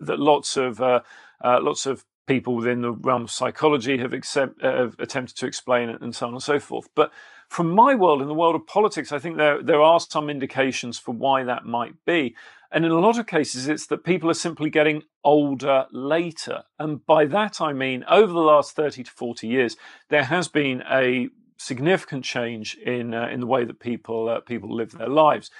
that 0.00 0.18
lots 0.18 0.56
of 0.56 0.80
uh, 0.80 1.00
uh, 1.44 1.58
lots 1.60 1.86
of 1.86 2.04
people 2.26 2.54
within 2.54 2.82
the 2.82 2.92
realm 2.92 3.22
of 3.22 3.30
psychology 3.30 3.98
have, 3.98 4.12
accept, 4.12 4.62
uh, 4.62 4.76
have 4.76 4.96
attempted 4.98 5.36
to 5.36 5.46
explain 5.46 5.88
it 5.88 6.00
and 6.00 6.14
so 6.14 6.26
on 6.26 6.32
and 6.32 6.42
so 6.42 6.58
forth. 6.58 6.88
But 6.94 7.12
from 7.48 7.70
my 7.70 7.94
world, 7.94 8.20
in 8.20 8.28
the 8.28 8.34
world 8.34 8.56
of 8.56 8.66
politics, 8.66 9.12
I 9.12 9.18
think 9.18 9.36
there 9.36 9.62
there 9.62 9.80
are 9.80 10.00
some 10.00 10.28
indications 10.28 10.98
for 10.98 11.12
why 11.12 11.44
that 11.44 11.64
might 11.64 11.94
be. 12.04 12.34
And 12.72 12.84
in 12.84 12.90
a 12.90 12.98
lot 12.98 13.18
of 13.18 13.26
cases, 13.28 13.68
it's 13.68 13.86
that 13.86 14.04
people 14.04 14.28
are 14.28 14.34
simply 14.34 14.70
getting 14.70 15.04
older 15.22 15.86
later. 15.92 16.64
And 16.80 17.06
by 17.06 17.24
that, 17.26 17.60
I 17.60 17.72
mean, 17.72 18.04
over 18.08 18.32
the 18.32 18.40
last 18.40 18.74
30 18.74 19.04
to 19.04 19.10
40 19.10 19.46
years, 19.46 19.76
there 20.08 20.24
has 20.24 20.48
been 20.48 20.82
a 20.90 21.28
significant 21.58 22.24
change 22.24 22.76
in, 22.76 23.14
uh, 23.14 23.28
in 23.28 23.40
the 23.40 23.46
way 23.46 23.64
that 23.64 23.80
people, 23.80 24.28
uh, 24.28 24.40
people 24.40 24.74
live 24.74 24.92
their 24.92 25.08
lives. 25.08 25.50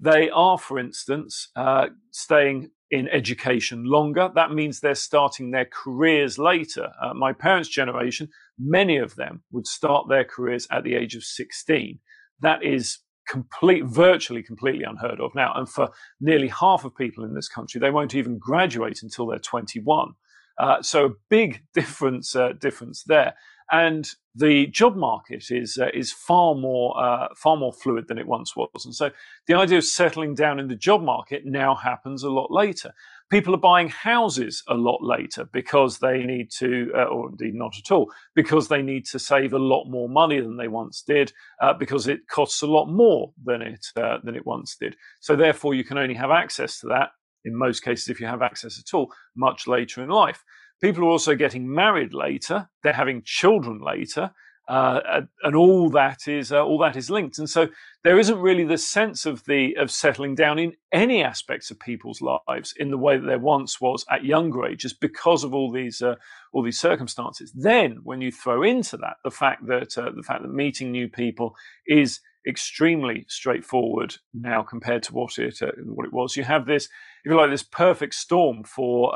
They 0.00 0.30
are, 0.30 0.58
for 0.58 0.78
instance, 0.78 1.48
uh, 1.56 1.88
staying 2.10 2.70
in 2.90 3.08
education 3.08 3.84
longer. 3.84 4.30
That 4.34 4.52
means 4.52 4.80
they're 4.80 4.94
starting 4.94 5.50
their 5.50 5.66
careers 5.66 6.38
later. 6.38 6.90
Uh, 7.00 7.14
my 7.14 7.32
parents' 7.32 7.68
generation, 7.68 8.28
many 8.58 8.98
of 8.98 9.16
them 9.16 9.42
would 9.52 9.66
start 9.66 10.08
their 10.08 10.24
careers 10.24 10.66
at 10.70 10.84
the 10.84 10.94
age 10.94 11.14
of 11.14 11.24
16. 11.24 11.98
That 12.40 12.62
is 12.62 12.98
complete, 13.26 13.84
virtually 13.84 14.42
completely 14.42 14.84
unheard 14.84 15.20
of 15.20 15.34
now. 15.34 15.52
And 15.54 15.68
for 15.68 15.90
nearly 16.20 16.48
half 16.48 16.84
of 16.84 16.94
people 16.94 17.24
in 17.24 17.34
this 17.34 17.48
country, 17.48 17.80
they 17.80 17.90
won't 17.90 18.14
even 18.14 18.38
graduate 18.38 19.02
until 19.02 19.26
they're 19.26 19.38
21. 19.38 20.12
Uh, 20.58 20.82
so 20.82 21.06
a 21.06 21.10
big 21.30 21.62
difference, 21.74 22.36
uh, 22.36 22.52
difference 22.52 23.04
there. 23.04 23.34
And 23.70 24.08
the 24.34 24.66
job 24.66 24.96
market 24.96 25.50
is 25.50 25.78
uh, 25.80 25.88
is 25.94 26.12
far 26.12 26.54
more 26.54 27.00
uh, 27.02 27.28
far 27.36 27.56
more 27.56 27.72
fluid 27.72 28.08
than 28.08 28.18
it 28.18 28.26
once 28.26 28.54
was, 28.56 28.84
and 28.84 28.94
so 28.94 29.10
the 29.46 29.54
idea 29.54 29.78
of 29.78 29.84
settling 29.84 30.34
down 30.34 30.58
in 30.58 30.68
the 30.68 30.76
job 30.76 31.02
market 31.02 31.46
now 31.46 31.74
happens 31.74 32.22
a 32.22 32.30
lot 32.30 32.50
later. 32.50 32.92
People 33.30 33.54
are 33.54 33.58
buying 33.58 33.88
houses 33.88 34.62
a 34.68 34.74
lot 34.74 35.02
later 35.02 35.48
because 35.52 35.98
they 35.98 36.24
need 36.24 36.50
to, 36.58 36.90
uh, 36.94 37.04
or 37.04 37.30
indeed 37.30 37.54
not 37.54 37.74
at 37.78 37.90
all, 37.90 38.12
because 38.34 38.68
they 38.68 38.82
need 38.82 39.06
to 39.06 39.18
save 39.18 39.54
a 39.54 39.58
lot 39.58 39.86
more 39.86 40.08
money 40.08 40.40
than 40.40 40.56
they 40.56 40.68
once 40.68 41.02
did, 41.02 41.32
uh, 41.62 41.72
because 41.72 42.06
it 42.06 42.28
costs 42.28 42.60
a 42.60 42.66
lot 42.66 42.86
more 42.86 43.32
than 43.42 43.62
it 43.62 43.86
uh, 43.96 44.18
than 44.24 44.36
it 44.36 44.46
once 44.46 44.76
did. 44.78 44.94
So 45.20 45.36
therefore, 45.36 45.74
you 45.74 45.84
can 45.84 45.96
only 45.96 46.14
have 46.14 46.30
access 46.30 46.80
to 46.80 46.88
that 46.88 47.10
in 47.44 47.54
most 47.54 47.80
cases, 47.80 48.08
if 48.08 48.20
you 48.20 48.26
have 48.26 48.42
access 48.42 48.78
at 48.78 48.94
all, 48.94 49.12
much 49.36 49.66
later 49.66 50.02
in 50.02 50.08
life. 50.08 50.42
People 50.80 51.04
are 51.04 51.10
also 51.10 51.34
getting 51.34 51.72
married 51.72 52.12
later; 52.14 52.68
they're 52.82 52.92
having 52.92 53.22
children 53.24 53.80
later, 53.80 54.32
uh, 54.68 55.20
and 55.42 55.54
all 55.54 55.90
that 55.90 56.26
is 56.26 56.50
uh, 56.50 56.64
all 56.64 56.78
that 56.78 56.96
is 56.96 57.10
linked. 57.10 57.38
And 57.38 57.48
so 57.48 57.68
there 58.02 58.18
isn't 58.18 58.38
really 58.38 58.64
the 58.64 58.78
sense 58.78 59.26
of 59.26 59.44
the 59.44 59.74
of 59.76 59.90
settling 59.90 60.34
down 60.34 60.58
in 60.58 60.72
any 60.90 61.22
aspects 61.22 61.70
of 61.70 61.78
people's 61.78 62.22
lives 62.22 62.72
in 62.78 62.90
the 62.90 62.98
way 62.98 63.18
that 63.18 63.26
there 63.26 63.38
once 63.38 63.80
was 63.80 64.06
at 64.10 64.24
younger 64.24 64.64
ages 64.64 64.94
because 64.94 65.44
of 65.44 65.54
all 65.54 65.70
these 65.70 66.00
uh, 66.00 66.14
all 66.52 66.62
these 66.62 66.80
circumstances. 66.80 67.52
Then, 67.54 67.98
when 68.04 68.22
you 68.22 68.32
throw 68.32 68.62
into 68.62 68.96
that 68.98 69.16
the 69.22 69.30
fact 69.30 69.66
that 69.66 69.98
uh, 69.98 70.10
the 70.14 70.22
fact 70.22 70.42
that 70.42 70.48
meeting 70.48 70.90
new 70.90 71.08
people 71.08 71.54
is 71.86 72.20
extremely 72.46 73.24
straightforward 73.28 74.16
now 74.32 74.62
compared 74.62 75.02
to 75.02 75.14
what 75.14 75.38
it 75.38 75.60
uh, 75.60 75.72
what 75.84 76.06
it 76.06 76.12
was, 76.12 76.36
you 76.36 76.44
have 76.44 76.64
this 76.64 76.84
if 77.24 77.30
you 77.30 77.36
like 77.36 77.50
this 77.50 77.62
perfect 77.62 78.14
storm 78.14 78.64
for 78.64 79.14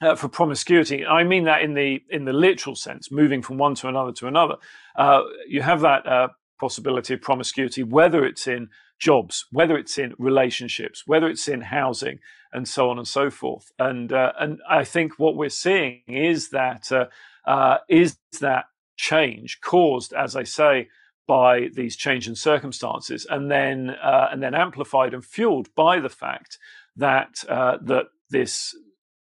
uh, 0.00 0.14
for 0.14 0.28
promiscuity. 0.28 1.04
I 1.06 1.24
mean 1.24 1.44
that 1.44 1.62
in 1.62 1.74
the 1.74 2.02
in 2.10 2.24
the 2.24 2.32
literal 2.32 2.76
sense, 2.76 3.10
moving 3.10 3.42
from 3.42 3.58
one 3.58 3.74
to 3.76 3.88
another 3.88 4.12
to 4.12 4.26
another. 4.26 4.56
Uh, 4.96 5.22
you 5.48 5.62
have 5.62 5.80
that 5.80 6.06
uh, 6.06 6.28
possibility 6.60 7.14
of 7.14 7.22
promiscuity, 7.22 7.82
whether 7.82 8.24
it's 8.24 8.46
in 8.46 8.68
jobs, 8.98 9.46
whether 9.50 9.76
it's 9.76 9.98
in 9.98 10.14
relationships, 10.18 11.02
whether 11.06 11.28
it's 11.28 11.48
in 11.48 11.60
housing, 11.60 12.20
and 12.52 12.68
so 12.68 12.88
on 12.90 12.98
and 12.98 13.08
so 13.08 13.30
forth. 13.30 13.72
And 13.78 14.12
uh, 14.12 14.32
and 14.38 14.60
I 14.68 14.84
think 14.84 15.18
what 15.18 15.36
we're 15.36 15.48
seeing 15.48 16.02
is 16.06 16.50
that 16.50 16.90
uh, 16.92 17.06
uh, 17.46 17.78
is 17.88 18.16
that 18.40 18.66
change 18.96 19.60
caused, 19.60 20.12
as 20.12 20.36
I 20.36 20.44
say, 20.44 20.88
by 21.26 21.68
these 21.74 21.96
change 21.96 22.28
in 22.28 22.34
circumstances, 22.34 23.26
and 23.28 23.50
then 23.50 23.90
uh, 23.90 24.28
and 24.30 24.42
then 24.42 24.54
amplified 24.54 25.14
and 25.14 25.24
fueled 25.24 25.74
by 25.74 26.00
the 26.00 26.08
fact 26.08 26.58
that 26.96 27.44
uh, 27.48 27.78
that 27.82 28.06
this 28.30 28.74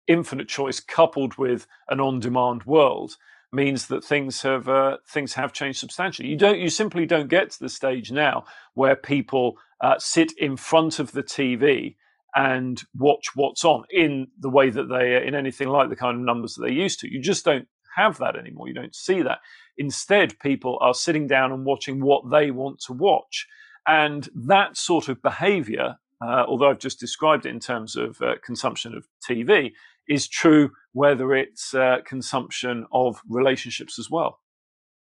infinite 0.06 0.48
choice 0.48 0.80
coupled 0.80 1.36
with 1.38 1.66
an 1.88 2.00
on-demand 2.00 2.64
world 2.64 3.16
means 3.52 3.86
that 3.88 4.04
things 4.04 4.42
have 4.42 4.68
uh, 4.68 4.96
things 5.06 5.34
have 5.34 5.52
changed 5.52 5.78
substantially. 5.78 6.28
You 6.28 6.36
don't 6.36 6.58
you 6.58 6.70
simply 6.70 7.06
don't 7.06 7.28
get 7.28 7.50
to 7.50 7.60
the 7.60 7.68
stage 7.68 8.10
now 8.10 8.44
where 8.74 8.96
people 8.96 9.58
uh, 9.80 9.98
sit 9.98 10.32
in 10.38 10.56
front 10.56 10.98
of 10.98 11.12
the 11.12 11.22
TV 11.22 11.96
and 12.34 12.82
watch 12.94 13.34
what's 13.34 13.64
on 13.64 13.84
in 13.90 14.28
the 14.40 14.48
way 14.48 14.70
that 14.70 14.88
they 14.88 15.24
in 15.26 15.34
anything 15.34 15.68
like 15.68 15.90
the 15.90 15.96
kind 15.96 16.16
of 16.16 16.24
numbers 16.24 16.54
that 16.54 16.66
they 16.66 16.72
used 16.72 17.00
to. 17.00 17.12
You 17.12 17.20
just 17.20 17.44
don't 17.44 17.68
have 17.94 18.18
that 18.18 18.36
anymore. 18.36 18.68
You 18.68 18.74
don't 18.74 18.94
see 18.94 19.20
that. 19.22 19.40
Instead, 19.76 20.38
people 20.38 20.78
are 20.80 20.94
sitting 20.94 21.26
down 21.26 21.52
and 21.52 21.66
watching 21.66 22.00
what 22.00 22.30
they 22.30 22.50
want 22.50 22.80
to 22.86 22.94
watch, 22.94 23.46
and 23.86 24.28
that 24.34 24.76
sort 24.76 25.08
of 25.08 25.22
behaviour. 25.22 25.96
Uh, 26.24 26.44
although 26.46 26.70
I've 26.70 26.78
just 26.78 27.00
described 27.00 27.46
it 27.46 27.48
in 27.48 27.58
terms 27.58 27.96
of 27.96 28.22
uh, 28.22 28.34
consumption 28.44 28.94
of 28.94 29.08
TV, 29.28 29.72
is 30.08 30.28
true 30.28 30.70
whether 30.92 31.34
it's 31.34 31.74
uh, 31.74 31.98
consumption 32.04 32.86
of 32.92 33.20
relationships 33.28 33.98
as 33.98 34.10
well. 34.10 34.38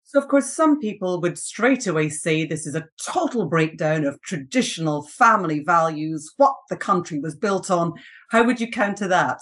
So, 0.03 0.19
of 0.19 0.27
course, 0.27 0.51
some 0.51 0.79
people 0.79 1.21
would 1.21 1.37
straight 1.37 1.85
away 1.85 2.09
say 2.09 2.43
this 2.43 2.65
is 2.65 2.73
a 2.73 2.87
total 3.05 3.45
breakdown 3.45 4.05
of 4.05 4.19
traditional 4.21 5.03
family 5.03 5.59
values, 5.59 6.33
what 6.37 6.55
the 6.69 6.77
country 6.77 7.19
was 7.19 7.35
built 7.35 7.69
on. 7.69 7.93
How 8.31 8.43
would 8.43 8.59
you 8.59 8.71
counter 8.71 9.07
that? 9.07 9.39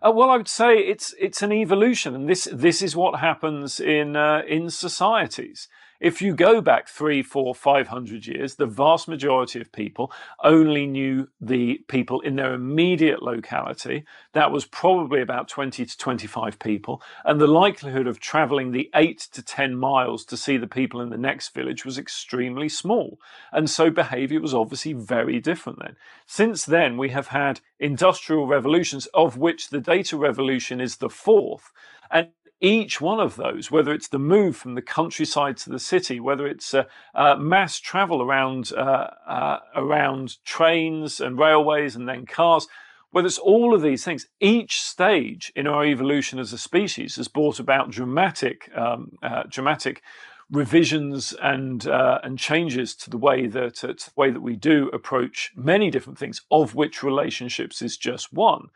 Uh, 0.00 0.12
well, 0.12 0.30
I 0.30 0.36
would 0.36 0.46
say 0.46 0.78
it's 0.78 1.14
it's 1.18 1.42
an 1.42 1.52
evolution, 1.52 2.14
and 2.14 2.28
this 2.28 2.46
this 2.52 2.80
is 2.80 2.94
what 2.94 3.18
happens 3.18 3.80
in 3.80 4.14
uh, 4.14 4.42
in 4.46 4.70
societies. 4.70 5.66
If 6.00 6.22
you 6.22 6.34
go 6.34 6.60
back 6.60 6.88
three, 6.88 7.22
four, 7.22 7.54
five 7.54 7.88
hundred 7.88 8.26
years, 8.26 8.54
the 8.54 8.66
vast 8.66 9.08
majority 9.08 9.60
of 9.60 9.72
people 9.72 10.12
only 10.44 10.86
knew 10.86 11.28
the 11.40 11.80
people 11.88 12.20
in 12.20 12.36
their 12.36 12.54
immediate 12.54 13.20
locality. 13.20 14.04
That 14.32 14.52
was 14.52 14.64
probably 14.64 15.20
about 15.20 15.48
20 15.48 15.84
to 15.84 15.98
25 15.98 16.60
people. 16.60 17.02
And 17.24 17.40
the 17.40 17.48
likelihood 17.48 18.06
of 18.06 18.20
traveling 18.20 18.70
the 18.70 18.90
eight 18.94 19.26
to 19.32 19.42
10 19.42 19.74
miles 19.74 20.24
to 20.26 20.36
see 20.36 20.56
the 20.56 20.68
people 20.68 21.00
in 21.00 21.10
the 21.10 21.18
next 21.18 21.52
village 21.52 21.84
was 21.84 21.98
extremely 21.98 22.68
small. 22.68 23.18
And 23.52 23.68
so 23.68 23.90
behavior 23.90 24.40
was 24.40 24.54
obviously 24.54 24.92
very 24.92 25.40
different 25.40 25.80
then. 25.80 25.96
Since 26.26 26.64
then, 26.64 26.96
we 26.96 27.08
have 27.10 27.28
had 27.28 27.60
industrial 27.80 28.46
revolutions, 28.46 29.06
of 29.14 29.36
which 29.36 29.70
the 29.70 29.80
data 29.80 30.16
revolution 30.16 30.80
is 30.80 30.96
the 30.96 31.10
fourth. 31.10 31.72
And 32.10 32.28
each 32.60 33.00
one 33.00 33.20
of 33.20 33.36
those, 33.36 33.70
whether 33.70 33.92
it's 33.92 34.08
the 34.08 34.18
move 34.18 34.56
from 34.56 34.74
the 34.74 34.82
countryside 34.82 35.56
to 35.58 35.70
the 35.70 35.78
city, 35.78 36.18
whether 36.18 36.46
it's 36.46 36.74
uh, 36.74 36.84
uh, 37.14 37.36
mass 37.36 37.78
travel 37.78 38.22
around 38.22 38.72
uh, 38.76 39.10
uh, 39.26 39.58
around 39.76 40.36
trains 40.44 41.20
and 41.20 41.38
railways 41.38 41.94
and 41.94 42.08
then 42.08 42.26
cars, 42.26 42.66
whether 43.10 43.26
it's 43.26 43.38
all 43.38 43.74
of 43.74 43.82
these 43.82 44.04
things, 44.04 44.26
each 44.40 44.80
stage 44.80 45.52
in 45.54 45.66
our 45.66 45.84
evolution 45.84 46.38
as 46.38 46.52
a 46.52 46.58
species 46.58 47.16
has 47.16 47.28
brought 47.28 47.60
about 47.60 47.90
dramatic 47.90 48.70
um, 48.76 49.16
uh, 49.22 49.44
dramatic 49.48 50.02
revisions 50.50 51.34
and 51.42 51.86
uh, 51.86 52.18
and 52.22 52.38
changes 52.38 52.94
to 52.94 53.10
the 53.10 53.18
way 53.18 53.46
that 53.46 53.76
to 53.76 53.86
the 53.88 54.10
way 54.16 54.30
that 54.30 54.40
we 54.40 54.56
do 54.56 54.88
approach 54.92 55.52
many 55.54 55.90
different 55.90 56.18
things, 56.18 56.42
of 56.50 56.74
which 56.74 57.02
relationships 57.02 57.82
is 57.82 57.96
just 57.96 58.32
one, 58.32 58.68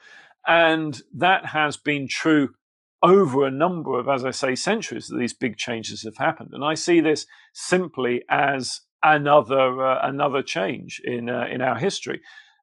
and 0.46 1.02
that 1.12 1.46
has 1.46 1.76
been 1.76 2.06
true 2.06 2.54
over 3.02 3.44
a 3.44 3.50
number 3.50 3.98
of, 3.98 4.08
as 4.08 4.24
I 4.24 4.30
say, 4.30 4.54
centuries 4.54 5.08
that 5.08 5.18
these 5.18 5.34
big 5.34 5.56
changes 5.56 6.02
have 6.02 6.16
happened. 6.16 6.50
And 6.52 6.64
I 6.64 6.74
see 6.74 7.00
this 7.00 7.26
simply 7.52 8.22
as 8.28 8.80
another 9.02 9.84
uh, 9.84 9.98
another 10.02 10.42
change 10.42 11.00
in 11.04 11.28
uh, 11.28 11.46
in 11.50 11.60
our 11.60 11.76
history 11.76 12.20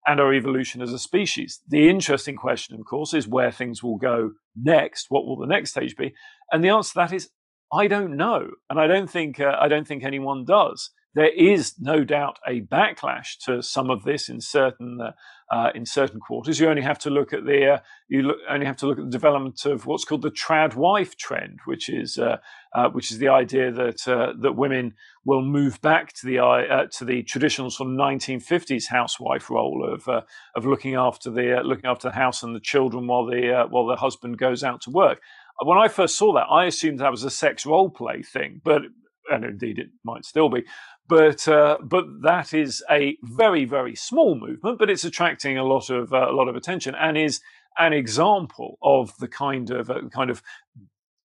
and 0.08 0.20
our 0.20 0.34
evolution 0.34 0.82
as 0.82 0.94
a 0.94 1.00
species. 1.00 1.60
The 1.68 1.90
interesting 1.90 2.36
question, 2.36 2.80
of 2.80 2.86
course, 2.86 3.14
is 3.14 3.28
where 3.28 3.52
things 3.52 3.84
will 3.84 3.98
go 3.98 4.32
next. 4.56 5.08
What 5.10 5.26
will 5.26 5.38
the 5.38 5.48
next 5.48 5.72
stage 5.72 5.96
be? 5.96 6.14
And 6.52 6.64
the 6.64 6.70
answer 6.70 6.94
to 6.94 7.00
that 7.00 7.14
is 7.14 7.30
I 7.72 7.88
don't 7.88 8.18
know, 8.18 8.50
and 8.70 8.80
I 8.80 8.88
don't 8.88 9.10
think 9.10 9.40
uh, 9.40 9.58
I 9.60 9.68
don't 9.68 9.88
think 9.88 10.04
anyone 10.04 10.46
does. 10.46 10.92
There 11.16 11.34
is 11.36 11.74
no 11.80 12.04
doubt 12.04 12.38
a 12.48 12.62
backlash 12.62 13.38
to 13.46 13.64
some 13.64 13.90
of 13.90 14.04
this 14.04 14.30
in 14.30 14.42
certain 14.42 15.00
uh, 15.02 15.12
uh, 15.52 15.72
in 15.74 15.84
certain 15.84 16.20
quarters. 16.20 16.60
You 16.60 16.70
only 16.70 16.84
have 16.84 17.00
to 17.00 17.10
look 17.10 17.34
at 17.34 17.46
the 17.46 17.74
uh, 17.74 17.80
you 18.08 18.22
look, 18.22 18.38
only 18.48 18.68
have 18.68 18.78
to 18.78 18.86
look 18.86 19.00
at 19.00 19.06
the 19.06 19.12
development 19.12 19.66
of 19.66 19.88
what's 19.88 20.06
called 20.06 20.22
the 20.22 20.30
trad 20.30 20.76
wife 20.76 21.18
trend, 21.18 21.62
which 21.66 21.90
is 21.90 22.20
uh, 22.20 22.38
uh 22.76 22.90
which 22.90 23.12
is 23.12 23.18
the 23.18 23.30
idea 23.30 23.72
that 23.72 24.08
uh, 24.08 24.34
that 24.40 24.56
women 24.56 24.94
will 25.26 25.42
move 25.42 25.82
back 25.82 26.14
to 26.14 26.28
the 26.28 26.88
to 26.92 27.06
the 27.06 27.24
traditional 27.24 27.72
sort 27.72 27.90
of 27.90 27.96
1950s 27.96 28.88
housewife 28.88 29.50
role 29.50 29.90
of 29.92 30.08
of 30.08 30.66
looking 30.66 30.94
after 30.94 31.32
the 31.32 31.62
looking 31.64 31.90
after 31.90 32.10
the 32.10 32.16
house 32.16 32.44
and 32.44 32.56
the 32.56 32.60
children 32.60 33.08
while 33.08 33.26
the 33.26 33.66
while 33.72 33.88
the 33.88 33.96
husband 33.96 34.38
goes 34.38 34.64
out 34.64 34.82
to 34.82 34.92
work. 34.92 35.22
When 35.62 35.78
I 35.80 35.88
first 35.88 36.18
saw 36.18 36.34
that, 36.36 36.46
I 36.50 36.66
assumed 36.66 37.00
that 37.00 37.12
was 37.12 37.24
a 37.24 37.32
sex 37.32 37.66
role 37.66 37.90
play 37.90 38.22
thing, 38.22 38.62
but 38.64 38.84
and 39.30 39.44
indeed 39.44 39.80
it 39.80 39.90
might 40.04 40.26
still 40.26 40.50
be. 40.50 40.64
But 41.10 41.48
uh, 41.48 41.80
but 41.84 42.06
that 42.22 42.54
is 42.54 42.84
a 42.90 43.18
very 43.24 43.66
very 43.66 43.96
small 43.96 44.36
movement, 44.36 44.80
but 44.80 44.92
it's 44.92 45.04
attracting 45.06 45.58
a 45.58 45.66
lot 45.66 45.90
of 45.90 46.14
uh, 46.14 46.30
a 46.30 46.34
lot 46.34 46.48
of 46.48 46.56
attention 46.56 46.96
and 46.96 47.18
is 47.18 47.42
an 47.80 47.94
example 47.94 48.78
of 48.84 49.18
the 49.18 49.28
kind 49.28 49.72
of 49.72 49.90
uh, 49.90 50.02
kind 50.14 50.30
of 50.30 50.44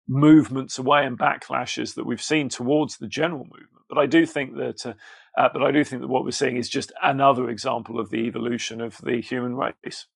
movements 0.09 0.79
away 0.79 1.05
and 1.05 1.19
backlashes 1.19 1.95
that 1.95 2.07
we've 2.07 2.23
seen 2.23 2.49
towards 2.49 2.99
the 2.99 3.09
general 3.09 3.45
movement. 3.45 3.85
But 3.89 3.99
I 3.99 4.07
do 4.07 4.27
think 4.27 4.57
that 4.57 4.87
uh, 4.87 4.95
uh, 5.39 5.51
but 5.53 5.63
I 5.63 5.73
do 5.73 5.85
think 5.85 6.03
that 6.03 6.09
what 6.09 6.25
we're 6.25 6.31
seeing 6.31 6.57
is 6.57 6.71
just 6.71 6.93
another 7.03 7.51
example 7.51 8.01
of 8.01 8.11
the 8.11 8.27
evolution 8.27 8.81
of 8.81 8.99
the 8.99 9.21
human 9.21 9.57
race. 9.57 10.07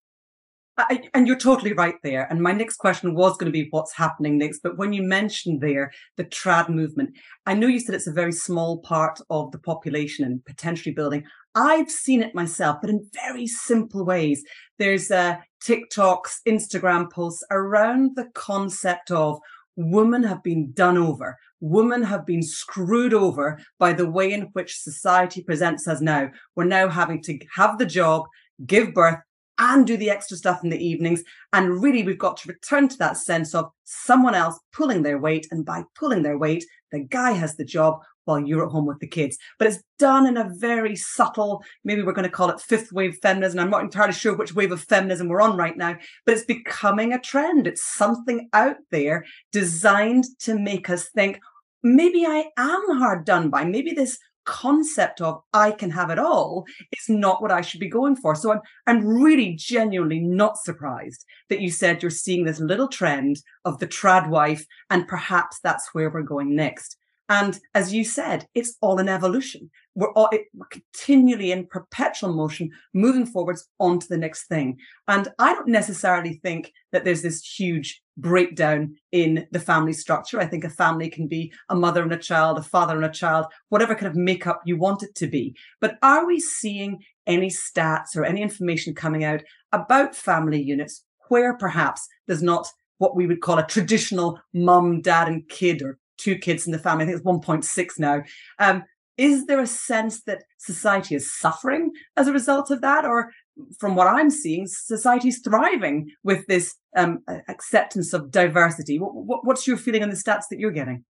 I, 0.89 1.09
and 1.15 1.27
you're 1.27 1.37
totally 1.37 1.73
right 1.73 1.97
there. 2.03 2.27
And 2.31 2.43
my 2.43 2.53
next 2.53 2.77
question 2.77 3.15
was 3.15 3.37
going 3.37 3.53
to 3.53 3.59
be 3.59 3.69
what's 3.71 3.95
happening 3.95 4.39
next. 4.39 4.61
But 4.61 4.79
when 4.79 4.93
you 4.93 5.03
mentioned 5.03 5.61
there 5.61 5.93
the 6.17 6.25
trad 6.25 6.69
movement, 6.69 7.17
I 7.47 7.55
know 7.55 7.67
you 7.67 7.81
said 7.81 7.95
it's 7.95 8.07
a 8.07 8.13
very 8.13 8.33
small 8.33 8.79
part 8.79 9.21
of 9.31 9.53
the 9.53 9.59
population 9.59 10.25
and 10.25 10.45
potentially 10.45 10.95
building. 10.95 11.25
I've 11.55 11.91
seen 11.91 12.23
it 12.23 12.35
myself, 12.35 12.79
but 12.81 12.91
in 12.91 13.09
very 13.13 13.47
simple 13.47 14.05
ways. 14.05 14.45
There's 14.79 15.11
uh, 15.11 15.37
TikToks, 15.65 16.39
Instagram 16.47 17.11
posts 17.11 17.45
around 17.51 18.17
the 18.17 18.29
concept 18.35 19.11
of 19.11 19.41
women 19.77 20.23
have 20.23 20.43
been 20.43 20.73
done 20.73 20.99
over. 20.99 21.39
Women 21.61 22.03
have 22.03 22.25
been 22.25 22.43
screwed 22.43 23.15
over 23.15 23.59
by 23.79 23.93
the 23.93 24.09
way 24.09 24.33
in 24.33 24.43
which 24.53 24.79
society 24.79 25.43
presents 25.43 25.87
us 25.87 26.01
now. 26.01 26.31
We're 26.57 26.65
now 26.65 26.89
having 26.89 27.23
to 27.23 27.39
have 27.57 27.79
the 27.79 27.87
job, 27.87 28.25
give 28.67 28.95
birth, 28.95 29.19
and 29.61 29.87
do 29.87 29.97
the 29.97 30.11
extra 30.11 30.37
stuff 30.37 30.65
in 30.65 30.71
the 30.71 30.85
evenings. 30.85 31.23
And 31.53 31.81
really, 31.83 32.03
we've 32.03 32.19
got 32.19 32.39
to 32.39 32.49
return 32.49 32.89
to 32.89 32.99
that 32.99 33.19
sense 33.19 33.55
of 33.55 33.71
someone 33.85 34.35
else 34.35 34.59
pulling 34.73 35.03
their 35.03 35.19
weight. 35.19 35.47
And 35.51 35.65
by 35.65 35.85
pulling 35.95 36.23
their 36.23 36.39
weight, 36.39 36.65
the 36.91 37.01
guy 37.01 37.33
has 37.33 37.57
the 37.57 37.65
job 37.65 38.01
while 38.25 38.41
you're 38.41 38.65
at 38.65 38.73
home 38.73 38.87
with 38.87 38.99
the 39.01 39.07
kids. 39.07 39.37
But 39.59 39.69
it's 39.69 39.83
done 39.99 40.27
in 40.27 40.37
a 40.37 40.51
very 40.57 40.97
subtle, 40.97 41.63
maybe 41.85 42.03
we're 42.03 42.13
going 42.13 42.29
to 42.29 42.31
call 42.31 42.51
it 42.51 42.61
fifth 42.61 42.93
wave 42.93 43.19
feminism. 43.23 43.59
I'm 43.61 43.71
not 43.71 43.83
entirely 43.83 44.13
sure 44.13 44.35
which 44.35 44.55
wave 44.55 44.73
of 44.73 44.83
feminism 44.83 45.29
we're 45.29 45.41
on 45.41 45.57
right 45.57 45.77
now, 45.77 45.97
but 46.25 46.35
it's 46.35 46.45
becoming 46.45 47.13
a 47.13 47.21
trend. 47.21 47.67
It's 47.67 47.85
something 47.85 48.49
out 48.53 48.77
there 48.91 49.25
designed 49.53 50.25
to 50.41 50.59
make 50.59 50.89
us 50.89 51.09
think, 51.09 51.41
maybe 51.83 52.27
I 52.27 52.51
am 52.57 52.99
hard 52.99 53.25
done 53.25 53.51
by. 53.51 53.65
Maybe 53.65 53.93
this 53.93 54.19
concept 54.45 55.21
of 55.21 55.41
I 55.53 55.71
can 55.71 55.91
have 55.91 56.11
it 56.11 56.19
all 56.19 56.65
is 56.93 57.09
not 57.09 57.43
what 57.43 57.53
I 57.53 57.61
should 57.61 57.81
be 57.81 57.89
going 57.89 58.17
for. 58.17 58.35
So 58.35 58.53
I'm 58.53 58.61
I'm 58.87 59.07
really 59.07 59.55
genuinely 59.55 60.21
not 60.21 60.59
surprised 60.59 61.25
that 61.49 61.61
you 61.61 61.71
said 61.71 62.03
you're 62.03 62.11
seeing 62.11 62.45
this 62.45 62.61
little 62.61 62.89
trend 62.89 63.37
of 63.65 63.79
the 63.79 63.87
trad 63.87 64.29
wife, 64.29 64.65
and 64.91 65.09
perhaps 65.09 65.59
that's 65.63 65.91
where 65.93 66.11
we're 66.11 66.23
going 66.23 66.55
next. 66.55 66.97
And 67.31 67.61
as 67.77 67.95
you 67.95 68.05
said, 68.05 68.49
it's 68.57 68.77
all 68.83 68.99
an 68.99 69.09
evolution. 69.09 69.71
We're, 69.95 70.13
all, 70.15 70.29
it, 70.33 70.47
we're 70.53 70.67
continually 70.67 71.53
in 71.53 71.69
perpetual 71.69 72.33
motion, 72.33 72.71
moving 72.93 73.25
forwards 73.25 73.69
onto 73.79 74.09
the 74.09 74.19
next 74.19 74.49
thing. 74.49 74.79
And 75.07 75.29
I 75.39 75.55
don't 75.55 75.69
necessarily 75.69 76.41
think 76.43 76.73
that 76.91 77.05
there's 77.05 77.23
this 77.23 77.41
huge 77.41 78.03
breakdown 78.19 78.97
in 79.13 79.47
the 79.53 79.61
family 79.61 79.93
structure. 79.93 80.41
I 80.41 80.47
think 80.47 80.65
a 80.65 80.71
family 80.71 81.09
can 81.09 81.29
be 81.29 81.53
a 81.69 81.77
mother 81.77 82.03
and 82.03 82.13
a 82.13 82.19
child, 82.19 82.59
a 82.59 82.63
father 82.63 82.97
and 82.97 83.05
a 83.05 83.11
child, 83.11 83.47
whatever 83.69 83.95
kind 83.95 84.09
of 84.09 84.17
makeup 84.17 84.61
you 84.67 84.77
want 84.77 85.05
it 85.05 85.15
to 85.15 85.29
be. 85.29 85.55
But 85.81 85.99
are 86.03 86.27
we 86.27 86.41
seeing 86.41 86.99
any 87.29 87.49
stats 87.49 88.17
or 88.17 88.25
any 88.25 88.43
information 88.43 88.93
coming 88.93 89.23
out 89.23 89.43
about 89.71 90.17
family 90.17 90.61
units 90.61 91.05
where 91.29 91.57
perhaps 91.57 92.09
there's 92.27 92.43
not 92.43 92.67
what 92.99 93.15
we 93.15 93.29
would 93.29 93.41
call 93.41 93.59
a 93.59 93.67
traditional 93.67 94.41
mum, 94.53 95.01
dad, 95.01 95.29
and 95.29 95.49
kid 95.49 95.81
or 95.81 96.00
two 96.21 96.37
kids 96.37 96.67
in 96.67 96.73
the 96.73 96.79
family. 96.79 97.05
I 97.05 97.07
think 97.07 97.19
it's 97.19 97.27
1.6 97.27 97.99
now. 97.99 98.23
Um, 98.59 98.85
is 99.17 99.47
there 99.47 99.61
a 99.61 99.67
sense 99.67 100.23
that 100.23 100.45
society 100.59 101.15
is 101.15 101.31
suffering 101.39 101.91
as 102.17 102.27
a 102.27 102.33
result 102.33 102.71
of 102.71 102.81
that? 102.81 103.05
Or 103.05 103.31
from 103.79 103.95
what 103.95 104.07
I'm 104.07 104.31
seeing, 104.31 104.67
society's 104.67 105.41
thriving 105.41 106.11
with 106.23 106.47
this 106.47 106.77
um, 106.97 107.19
acceptance 107.49 108.13
of 108.15 108.31
diversity. 108.31 108.99
What, 108.99 109.15
what, 109.15 109.45
what's 109.45 109.67
your 109.67 109.77
feeling 109.77 110.03
on 110.03 110.09
the 110.09 110.17
stats 110.17 110.45
that 110.51 110.59
you're 110.59 110.71
getting? 110.71 111.05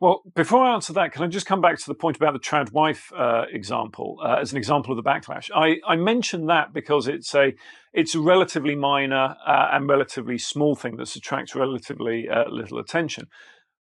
Well, 0.00 0.22
before 0.34 0.64
I 0.64 0.74
answer 0.74 0.92
that, 0.94 1.12
can 1.12 1.24
I 1.24 1.26
just 1.26 1.46
come 1.46 1.60
back 1.60 1.78
to 1.78 1.86
the 1.86 1.94
point 1.94 2.16
about 2.16 2.32
the 2.32 2.38
trad 2.38 2.72
wife 2.72 3.12
uh, 3.16 3.44
example 3.50 4.18
uh, 4.22 4.36
as 4.40 4.52
an 4.52 4.58
example 4.58 4.96
of 4.96 5.02
the 5.02 5.08
backlash? 5.08 5.50
I, 5.54 5.76
I 5.86 5.96
mentioned 5.96 6.48
that 6.48 6.72
because 6.72 7.08
it's 7.08 7.34
a 7.34 7.54
it's 7.92 8.14
a 8.14 8.20
relatively 8.20 8.74
minor 8.74 9.36
uh, 9.46 9.68
and 9.72 9.88
relatively 9.88 10.38
small 10.38 10.76
thing 10.76 10.96
that 10.96 11.14
attracts 11.16 11.54
relatively 11.54 12.28
uh, 12.28 12.48
little 12.48 12.78
attention. 12.78 13.26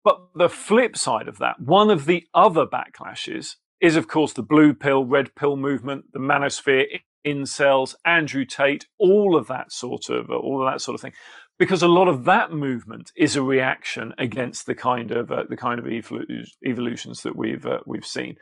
But 0.04 0.20
the 0.36 0.49
flip 0.49 0.97
side 0.97 1.28
of 1.28 1.38
that, 1.39 1.60
one 1.60 1.89
of 1.89 2.06
the 2.06 2.26
other 2.34 2.66
backlashes 2.66 3.56
is, 3.80 3.95
of 3.95 4.08
course, 4.08 4.34
the 4.34 4.43
blue 4.43 4.74
pill, 4.74 5.06
red 5.06 5.36
pill 5.36 5.56
movement, 5.56 6.06
the 6.14 6.20
manosphere, 6.20 6.86
incels, 7.26 7.95
Andrew 8.06 8.45
Tate, 8.45 8.86
all 8.99 9.36
of 9.36 9.47
that 9.47 9.72
sort 9.72 10.10
of 10.10 10.30
all 10.30 10.66
of 10.66 10.72
that 10.72 10.82
sort 10.82 10.95
of 10.95 11.01
thing, 11.01 11.14
because 11.58 11.82
a 11.82 11.88
lot 11.88 12.08
of 12.08 12.26
that 12.26 12.51
movement 12.51 13.12
is 13.16 13.36
a 13.36 13.41
reaction 13.41 14.14
against 14.18 14.66
the 14.66 14.76
kind 14.76 15.12
of 15.12 15.32
uh, 15.32 15.43
the 15.49 15.58
kind 15.58 15.80
of 15.80 15.88
evolutions 15.88 17.24
that 17.24 17.36
we've 17.36 17.66
uh, 17.66 17.80
we've 17.86 18.06
seen. 18.06 18.36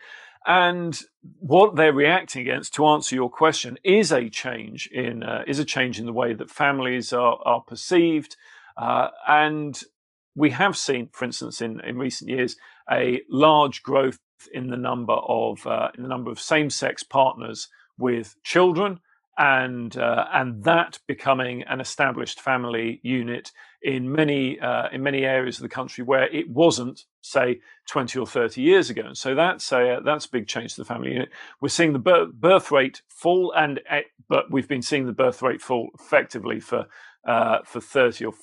And 0.47 0.99
what 1.37 1.75
they're 1.75 1.93
reacting 1.93 2.41
against, 2.41 2.73
to 2.75 2.87
answer 2.87 3.13
your 3.13 3.29
question, 3.29 3.77
is 3.83 4.11
a 4.11 4.29
change 4.29 4.89
in 4.91 5.21
uh, 5.21 5.43
is 5.45 5.59
a 5.59 5.65
change 5.65 5.99
in 5.99 6.07
the 6.07 6.13
way 6.13 6.33
that 6.33 6.49
families 6.49 7.13
are 7.13 7.37
are 7.45 7.61
perceived, 7.61 8.35
uh, 8.77 9.09
and 9.27 9.79
we 10.35 10.51
have 10.51 10.77
seen, 10.77 11.09
for 11.11 11.25
instance, 11.25 11.61
in, 11.61 11.79
in 11.81 11.97
recent 11.97 12.29
years, 12.29 12.55
a 12.89 13.21
large 13.29 13.83
growth 13.83 14.19
in 14.53 14.69
the 14.69 14.77
number 14.77 15.13
of 15.13 15.67
uh, 15.67 15.89
in 15.95 16.03
the 16.03 16.09
number 16.09 16.31
of 16.31 16.39
same-sex 16.39 17.03
partners 17.03 17.67
with 17.97 18.35
children, 18.43 18.99
and 19.37 19.97
uh, 19.97 20.25
and 20.33 20.63
that 20.63 20.99
becoming 21.07 21.63
an 21.63 21.79
established 21.79 22.39
family 22.41 22.99
unit 23.03 23.51
in 23.81 24.11
many 24.11 24.59
uh, 24.59 24.87
in 24.91 25.03
many 25.03 25.25
areas 25.25 25.57
of 25.57 25.63
the 25.63 25.69
country 25.69 26.03
where 26.03 26.27
it 26.33 26.49
wasn't, 26.49 27.05
say, 27.21 27.59
twenty 27.87 28.17
or 28.17 28.25
thirty 28.25 28.61
years 28.61 28.89
ago. 28.89 29.03
And 29.05 29.17
so 29.17 29.35
that's 29.35 29.71
a 29.71 29.99
that's 30.03 30.25
a 30.25 30.31
big 30.31 30.47
change 30.47 30.75
to 30.75 30.81
the 30.81 30.85
family 30.85 31.11
unit. 31.11 31.29
We're 31.59 31.69
seeing 31.69 31.93
the 31.93 31.99
birth, 31.99 32.33
birth 32.33 32.71
rate 32.71 33.01
fall, 33.09 33.53
and 33.55 33.79
but 34.27 34.49
we've 34.49 34.67
been 34.67 34.81
seeing 34.81 35.05
the 35.05 35.13
birth 35.13 35.41
rate 35.41 35.61
fall 35.61 35.89
effectively 35.99 36.59
for 36.59 36.87
uh, 37.27 37.59
for 37.65 37.81
thirty 37.81 38.25
or. 38.25 38.33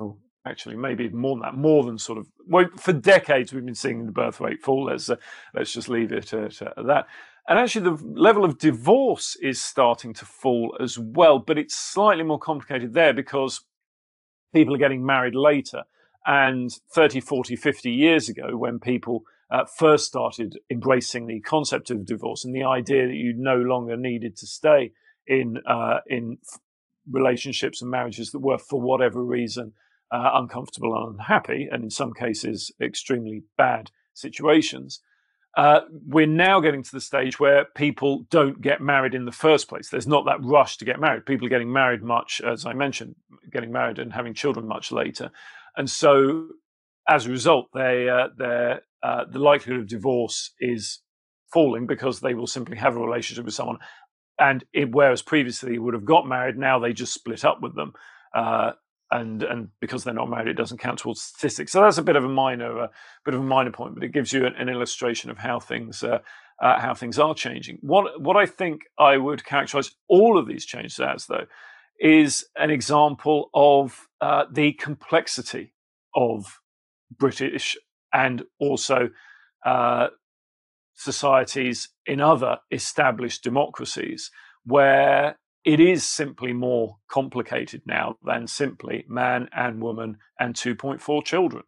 Oh, 0.00 0.18
actually 0.46 0.76
maybe 0.76 1.08
more 1.10 1.36
than 1.36 1.42
that, 1.42 1.54
more 1.54 1.84
than 1.84 1.98
sort 1.98 2.18
of 2.18 2.26
well, 2.46 2.66
for 2.76 2.92
decades 2.92 3.52
we've 3.52 3.64
been 3.64 3.74
seeing 3.74 4.06
the 4.06 4.12
birth 4.12 4.40
rate 4.40 4.62
fall. 4.62 4.86
Let's 4.86 5.08
uh, 5.08 5.16
let's 5.54 5.72
just 5.72 5.88
leave 5.88 6.12
it 6.12 6.32
at, 6.32 6.62
at 6.62 6.86
that. 6.86 7.06
And 7.48 7.58
actually, 7.58 7.90
the 7.90 8.04
level 8.14 8.44
of 8.44 8.58
divorce 8.58 9.36
is 9.42 9.60
starting 9.60 10.14
to 10.14 10.24
fall 10.24 10.76
as 10.80 10.98
well, 10.98 11.40
but 11.40 11.58
it's 11.58 11.76
slightly 11.76 12.22
more 12.22 12.38
complicated 12.38 12.94
there 12.94 13.12
because 13.12 13.64
people 14.54 14.74
are 14.74 14.78
getting 14.78 15.04
married 15.04 15.34
later. 15.34 15.82
And 16.24 16.70
30, 16.94 17.20
40, 17.20 17.56
50 17.56 17.90
years 17.90 18.28
ago, 18.28 18.56
when 18.56 18.78
people 18.78 19.24
uh, 19.50 19.64
first 19.64 20.06
started 20.06 20.56
embracing 20.70 21.26
the 21.26 21.40
concept 21.40 21.90
of 21.90 22.06
divorce 22.06 22.44
and 22.44 22.54
the 22.54 22.62
idea 22.62 23.08
that 23.08 23.16
you 23.16 23.34
no 23.36 23.56
longer 23.56 23.96
needed 23.96 24.36
to 24.36 24.46
stay 24.46 24.92
in 25.26 25.58
uh, 25.66 25.98
in 26.06 26.38
relationships 27.10 27.82
and 27.82 27.90
marriages 27.90 28.30
that 28.30 28.38
were, 28.38 28.58
for 28.58 28.80
whatever 28.80 29.22
reason, 29.22 29.72
uh, 30.12 30.32
uncomfortable 30.34 30.94
and 30.94 31.14
unhappy, 31.14 31.68
and 31.70 31.82
in 31.82 31.90
some 31.90 32.12
cases, 32.12 32.70
extremely 32.80 33.42
bad 33.56 33.90
situations. 34.12 35.00
Uh, 35.56 35.80
we're 36.06 36.26
now 36.26 36.60
getting 36.60 36.82
to 36.82 36.92
the 36.92 37.00
stage 37.00 37.38
where 37.38 37.66
people 37.76 38.26
don't 38.30 38.60
get 38.60 38.80
married 38.80 39.14
in 39.14 39.24
the 39.24 39.32
first 39.32 39.68
place. 39.68 39.88
There's 39.88 40.06
not 40.06 40.24
that 40.24 40.42
rush 40.42 40.78
to 40.78 40.84
get 40.84 41.00
married. 41.00 41.26
People 41.26 41.46
are 41.46 41.50
getting 41.50 41.72
married 41.72 42.02
much, 42.02 42.40
as 42.40 42.64
I 42.64 42.72
mentioned, 42.72 43.16
getting 43.50 43.72
married 43.72 43.98
and 43.98 44.12
having 44.12 44.32
children 44.32 44.66
much 44.66 44.92
later. 44.92 45.30
And 45.76 45.90
so, 45.90 46.48
as 47.08 47.26
a 47.26 47.30
result, 47.30 47.68
they, 47.74 48.08
uh, 48.08 48.28
uh, 49.02 49.24
the 49.30 49.38
likelihood 49.38 49.80
of 49.80 49.88
divorce 49.88 50.52
is 50.60 51.00
falling 51.52 51.86
because 51.86 52.20
they 52.20 52.34
will 52.34 52.46
simply 52.46 52.76
have 52.78 52.96
a 52.96 53.00
relationship 53.00 53.44
with 53.44 53.54
someone. 53.54 53.78
And 54.38 54.64
it, 54.72 54.90
whereas 54.90 55.20
previously 55.20 55.78
would 55.78 55.94
have 55.94 56.06
got 56.06 56.26
married, 56.26 56.56
now 56.56 56.78
they 56.78 56.92
just 56.92 57.12
split 57.12 57.44
up 57.44 57.60
with 57.60 57.74
them. 57.74 57.92
Uh, 58.34 58.72
and 59.12 59.42
and 59.42 59.68
because 59.80 60.04
they're 60.04 60.14
not 60.14 60.30
married, 60.30 60.48
it 60.48 60.56
doesn't 60.56 60.78
count 60.78 60.98
towards 60.98 61.20
statistics. 61.22 61.72
So 61.72 61.80
that's 61.82 61.98
a 61.98 62.02
bit 62.02 62.16
of 62.16 62.24
a 62.24 62.28
minor, 62.28 62.80
uh, 62.80 62.88
bit 63.24 63.34
of 63.34 63.40
a 63.40 63.44
minor 63.44 63.70
point, 63.70 63.94
but 63.94 64.04
it 64.04 64.12
gives 64.12 64.32
you 64.32 64.46
an, 64.46 64.54
an 64.56 64.68
illustration 64.68 65.30
of 65.30 65.38
how 65.38 65.60
things 65.60 66.02
uh, 66.02 66.18
uh, 66.60 66.80
how 66.80 66.94
things 66.94 67.18
are 67.18 67.34
changing. 67.34 67.78
What 67.82 68.20
what 68.20 68.36
I 68.36 68.46
think 68.46 68.82
I 68.98 69.16
would 69.18 69.44
characterize 69.44 69.92
all 70.08 70.38
of 70.38 70.46
these 70.46 70.64
changes 70.64 70.98
as, 70.98 71.26
though, 71.26 71.46
is 72.00 72.44
an 72.56 72.70
example 72.70 73.50
of 73.54 74.08
uh, 74.20 74.44
the 74.50 74.72
complexity 74.72 75.74
of 76.14 76.60
British 77.18 77.76
and 78.12 78.42
also 78.58 79.10
uh, 79.64 80.08
societies 80.94 81.88
in 82.06 82.20
other 82.20 82.58
established 82.70 83.42
democracies 83.42 84.30
where 84.64 85.38
it 85.64 85.80
is 85.80 86.04
simply 86.08 86.52
more 86.52 86.98
complicated 87.08 87.82
now 87.86 88.16
than 88.24 88.46
simply 88.46 89.04
man 89.08 89.48
and 89.52 89.80
woman 89.80 90.18
and 90.38 90.54
2.4 90.54 91.24
children. 91.24 91.62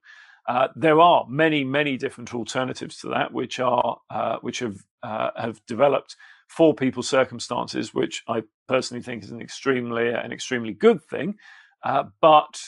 Uh, 0.49 0.68
there 0.76 1.01
are 1.01 1.26
many, 1.28 1.64
many 1.64 1.97
different 1.97 2.34
alternatives 2.34 2.99
to 2.99 3.09
that, 3.09 3.32
which 3.32 3.59
are 3.61 3.99
uh, 4.11 4.36
which 4.42 4.59
have 4.59 4.76
uh, 5.03 5.30
have 5.36 5.64
developed 5.66 6.16
for 6.49 6.74
people's 6.74 7.09
circumstances, 7.09 7.95
which 7.95 8.22
I 8.28 8.42
personally 8.68 9.03
think 9.03 9.24
is 9.24 9.30
an 9.30 9.40
extremely 9.40 10.09
an 10.11 10.32
extremely 10.32 10.72
good 10.72 11.03
thing. 11.03 11.36
Uh, 11.82 12.05
but 12.20 12.61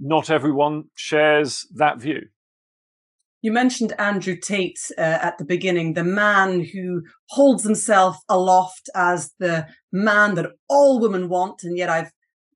not 0.00 0.30
everyone 0.30 0.84
shares 0.94 1.66
that 1.74 1.98
view. 1.98 2.28
You 3.44 3.52
mentioned 3.52 3.92
Andrew 3.98 4.36
Tate 4.36 4.80
uh, 4.96 5.02
at 5.02 5.36
the 5.36 5.44
beginning, 5.44 5.92
the 5.92 6.02
man 6.02 6.64
who 6.64 7.02
holds 7.28 7.62
himself 7.62 8.16
aloft 8.26 8.88
as 8.94 9.34
the 9.38 9.66
man 9.92 10.34
that 10.36 10.52
all 10.66 10.98
women 10.98 11.28
want, 11.28 11.62
and 11.62 11.76
yet 11.76 11.90
I've 11.90 12.10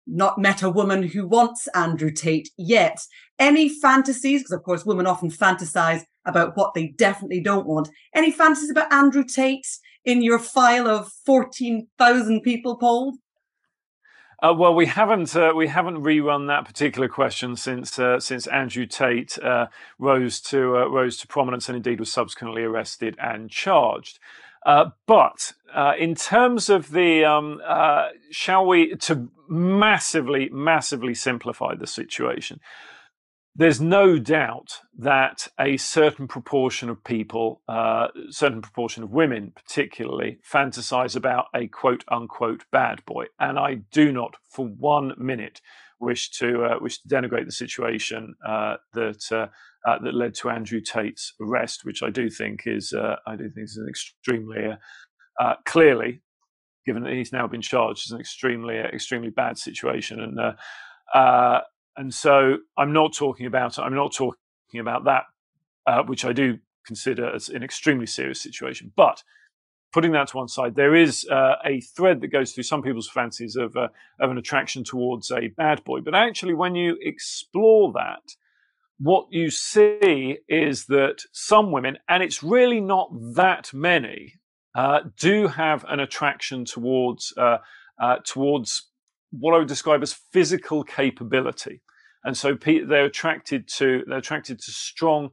not 0.07 0.39
met 0.39 0.63
a 0.63 0.71
woman 0.71 1.03
who 1.03 1.29
wants 1.29 1.69
Andrew 1.75 2.11
Tate 2.11 2.49
yet. 2.57 2.99
Any 3.39 3.69
fantasies, 3.69 4.41
because 4.41 4.53
of 4.53 4.63
course 4.63 4.87
women 4.87 5.07
often 5.07 5.29
fantasize 5.29 6.05
about 6.25 6.57
what 6.57 6.73
they 6.73 6.87
definitely 6.97 7.43
don't 7.43 7.67
want. 7.67 7.91
Any 8.15 8.33
fantasies 8.33 8.71
about 8.71 8.91
Andrew 8.91 9.25
Tate 9.25 9.69
in 10.07 10.23
your 10.23 10.39
file 10.39 10.89
of 10.89 11.13
14,000 11.27 12.41
people 12.41 12.79
polled? 12.79 13.19
Uh, 14.41 14.55
well, 14.57 14.73
we 14.73 14.87
haven't 14.87 15.35
uh, 15.35 15.53
we 15.55 15.67
haven't 15.67 16.03
rerun 16.03 16.47
that 16.47 16.65
particular 16.65 17.09
question 17.09 17.57
since 17.57 17.99
uh, 17.99 18.21
since 18.21 18.47
Andrew 18.47 18.87
Tate 18.87 19.37
uh, 19.41 19.67
rose 19.99 20.41
to 20.43 20.77
uh, 20.77 20.87
rose 20.87 21.17
to 21.19 21.27
prominence 21.27 21.69
and 21.69 21.75
indeed 21.75 21.99
was 21.99 22.13
subsequently 22.13 22.63
arrested 22.63 23.17
and 23.19 23.51
charged. 23.51 24.21
Uh, 24.65 24.91
but 25.07 25.53
in 25.99 26.15
terms 26.15 26.69
of 26.69 26.91
the, 26.91 27.25
um, 27.25 27.61
shall 28.31 28.67
we 28.67 28.95
to 28.97 29.29
massively 29.49 30.49
massively 30.51 31.15
simplify 31.15 31.75
the 31.75 31.87
situation? 31.87 32.61
There's 33.59 33.81
no 33.81 34.21
doubt 34.21 34.79
that 34.97 35.49
a 35.59 35.77
certain 35.79 36.29
proportion 36.29 36.89
of 36.89 37.03
people, 37.03 37.61
uh, 37.69 38.07
certain 38.31 38.63
proportion 38.63 39.03
of 39.03 39.11
women 39.11 39.53
particularly, 39.55 40.39
fantasize 40.49 41.17
about 41.17 41.47
a 41.53 41.67
quote 41.67 42.05
unquote 42.07 42.65
bad 42.71 43.05
boy. 43.05 43.27
And 43.41 43.59
I 43.59 43.81
do 43.91 44.13
not 44.13 44.37
for 44.49 44.65
one 44.65 45.13
minute 45.19 45.61
wish 45.99 46.31
to 46.31 46.65
uh, 46.67 46.79
wish 46.81 47.03
to 47.03 47.09
denigrate 47.09 47.47
the 47.47 47.53
situation 47.53 48.37
uh, 48.47 48.77
that 48.95 49.25
uh, 49.33 49.49
uh, 49.85 49.99
that 50.05 50.15
led 50.15 50.35
to 50.37 50.51
Andrew 50.51 50.81
Tate's 50.81 51.35
arrest, 51.41 51.85
which 51.85 52.01
I 52.01 52.11
do 52.11 52.31
think 52.31 52.63
is 52.65 52.93
uh, 52.93 53.17
I 53.27 53.35
do 53.35 53.51
think 53.51 53.65
is 53.65 53.77
an 53.77 53.89
extremely 53.89 54.77
clearly, 55.67 56.21
given 56.87 57.03
that 57.03 57.13
he's 57.13 57.33
now 57.33 57.49
been 57.49 57.63
charged, 57.63 58.07
is 58.07 58.13
an 58.13 58.21
extremely 58.21 58.77
extremely 58.77 59.31
bad 59.31 59.59
situation 59.59 60.21
and 60.21 60.39
and 61.99 62.15
so 62.15 62.59
I'm 62.79 62.93
not 62.93 63.13
talking 63.13 63.47
about 63.47 63.79
I'm 63.79 63.95
not 63.95 64.15
talking 64.15 64.81
about 64.81 65.05
that, 65.05 65.25
uh, 65.87 66.03
which 66.05 66.25
I 66.25 66.33
do 66.33 66.59
consider 66.87 67.35
as 67.35 67.49
an 67.49 67.63
extremely 67.65 68.07
serious 68.07 68.41
situation. 68.41 68.93
But 68.97 69.23
putting 69.93 70.13
that 70.13 70.29
to 70.29 70.37
one 70.37 70.49
side, 70.49 70.77
there 70.77 70.95
is 70.95 71.27
uh, 71.29 71.57
a 71.65 71.81
thread 71.81 72.21
that 72.21 72.29
goes 72.29 72.53
through 72.53 72.65
some 72.65 72.83
people's 72.83 73.11
fancies 73.11 73.57
of 73.57 73.77
uh, 73.77 73.89
of 74.21 74.31
an 74.31 74.39
attraction 74.39 74.85
towards 74.85 75.33
a 75.33 75.49
bad 75.49 75.83
boy. 75.83 76.01
But 76.01 76.15
actually, 76.15 76.55
when 76.55 76.77
you 76.77 76.97
explore 77.03 77.93
that, 77.95 78.23
what 79.01 79.27
you 79.31 79.51
see 79.51 80.39
is 80.49 80.87
that 80.87 81.23
some 81.33 81.73
women, 81.73 81.99
and 82.09 82.23
it's 82.23 82.45
really 82.45 82.81
not 82.81 83.11
that 83.35 83.75
many, 83.75 84.35
uh, 84.77 85.01
do 85.19 85.49
have 85.49 85.85
an 85.89 85.99
attraction 85.99 86.65
towards 86.65 87.35
uh, 87.37 87.59
uh, 88.01 88.19
towards 88.25 88.89
what 89.31 89.53
I 89.53 89.59
would 89.59 89.69
describe 89.69 90.03
as 90.03 90.13
physical 90.13 90.85
capability 90.85 91.83
and 92.25 92.37
so 92.37 92.57
they're 92.57 93.05
attracted 93.05 93.69
to 93.77 94.05
they're 94.07 94.19
attracted 94.19 94.59
to 94.61 94.71
strong 94.71 95.31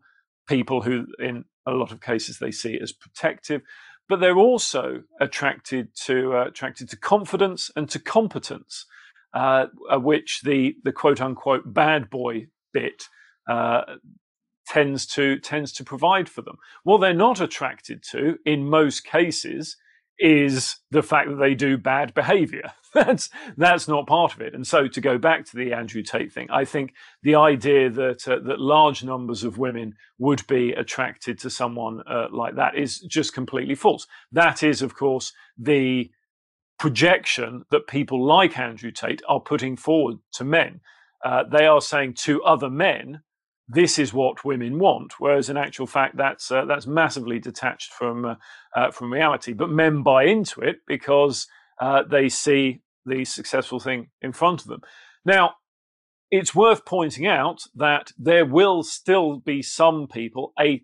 people 0.47 0.81
who 0.81 1.07
in 1.19 1.45
a 1.65 1.71
lot 1.71 1.91
of 1.91 2.01
cases 2.01 2.39
they 2.39 2.51
see 2.51 2.79
as 2.79 2.91
protective, 2.91 3.61
but 4.07 4.19
they're 4.19 4.37
also 4.37 5.01
attracted 5.19 5.89
to 6.05 6.35
uh, 6.35 6.45
attracted 6.47 6.89
to 6.89 6.97
confidence 6.97 7.71
and 7.75 7.89
to 7.89 7.99
competence, 7.99 8.85
uh, 9.33 9.65
which 9.93 10.41
the 10.43 10.75
the 10.83 10.91
quote 10.91 11.21
unquote 11.21 11.73
bad 11.73 12.09
boy 12.09 12.47
bit 12.73 13.03
uh, 13.49 13.81
tends 14.67 15.05
to 15.05 15.39
tends 15.39 15.71
to 15.73 15.83
provide 15.83 16.29
for 16.29 16.41
them. 16.41 16.57
What 16.83 16.99
they're 16.99 17.13
not 17.13 17.41
attracted 17.41 18.03
to 18.11 18.37
in 18.45 18.69
most 18.69 19.05
cases 19.05 19.77
is 20.17 20.77
the 20.91 21.03
fact 21.03 21.29
that 21.29 21.35
they 21.35 21.53
do 21.53 21.77
bad 21.77 22.13
behavior. 22.13 22.71
that's 22.93 23.29
that's 23.57 23.87
not 23.87 24.07
part 24.07 24.33
of 24.33 24.41
it. 24.41 24.53
And 24.53 24.65
so 24.65 24.87
to 24.87 25.01
go 25.01 25.17
back 25.17 25.45
to 25.45 25.57
the 25.57 25.73
Andrew 25.73 26.01
Tate 26.01 26.31
thing, 26.31 26.47
I 26.49 26.65
think 26.65 26.93
the 27.23 27.35
idea 27.35 27.89
that 27.89 28.27
uh, 28.27 28.39
that 28.45 28.59
large 28.59 29.03
numbers 29.03 29.43
of 29.43 29.57
women 29.57 29.95
would 30.17 30.45
be 30.47 30.71
attracted 30.71 31.37
to 31.39 31.49
someone 31.49 32.01
uh, 32.07 32.27
like 32.31 32.55
that 32.55 32.77
is 32.77 32.99
just 32.99 33.33
completely 33.33 33.75
false. 33.75 34.07
That 34.31 34.63
is 34.63 34.81
of 34.81 34.95
course 34.95 35.33
the 35.57 36.09
projection 36.79 37.63
that 37.71 37.87
people 37.87 38.25
like 38.25 38.57
Andrew 38.57 38.91
Tate 38.91 39.21
are 39.27 39.39
putting 39.39 39.77
forward 39.77 40.17
to 40.33 40.43
men. 40.43 40.81
Uh, 41.23 41.43
they 41.49 41.65
are 41.65 41.81
saying 41.81 42.13
to 42.13 42.43
other 42.43 42.69
men 42.69 43.21
this 43.67 43.97
is 43.97 44.13
what 44.13 44.45
women 44.45 44.77
want, 44.77 45.13
whereas 45.19 45.49
in 45.49 45.57
actual 45.57 45.87
fact 45.87 46.17
that's 46.17 46.51
uh, 46.51 46.65
that's 46.65 46.85
massively 46.85 47.39
detached 47.39 47.91
from 47.91 48.25
uh, 48.25 48.35
uh, 48.75 48.91
from 48.91 49.11
reality. 49.11 49.53
But 49.53 49.69
men 49.69 50.03
buy 50.03 50.25
into 50.25 50.61
it 50.61 50.77
because 50.87 51.47
uh, 51.79 52.03
they 52.03 52.29
see 52.29 52.81
the 53.05 53.25
successful 53.25 53.79
thing 53.79 54.09
in 54.21 54.33
front 54.33 54.61
of 54.61 54.67
them. 54.67 54.81
Now, 55.25 55.55
it's 56.31 56.55
worth 56.55 56.85
pointing 56.85 57.27
out 57.27 57.63
that 57.75 58.11
there 58.17 58.45
will 58.45 58.83
still 58.83 59.37
be 59.37 59.61
some 59.61 60.07
people, 60.07 60.53
a 60.59 60.83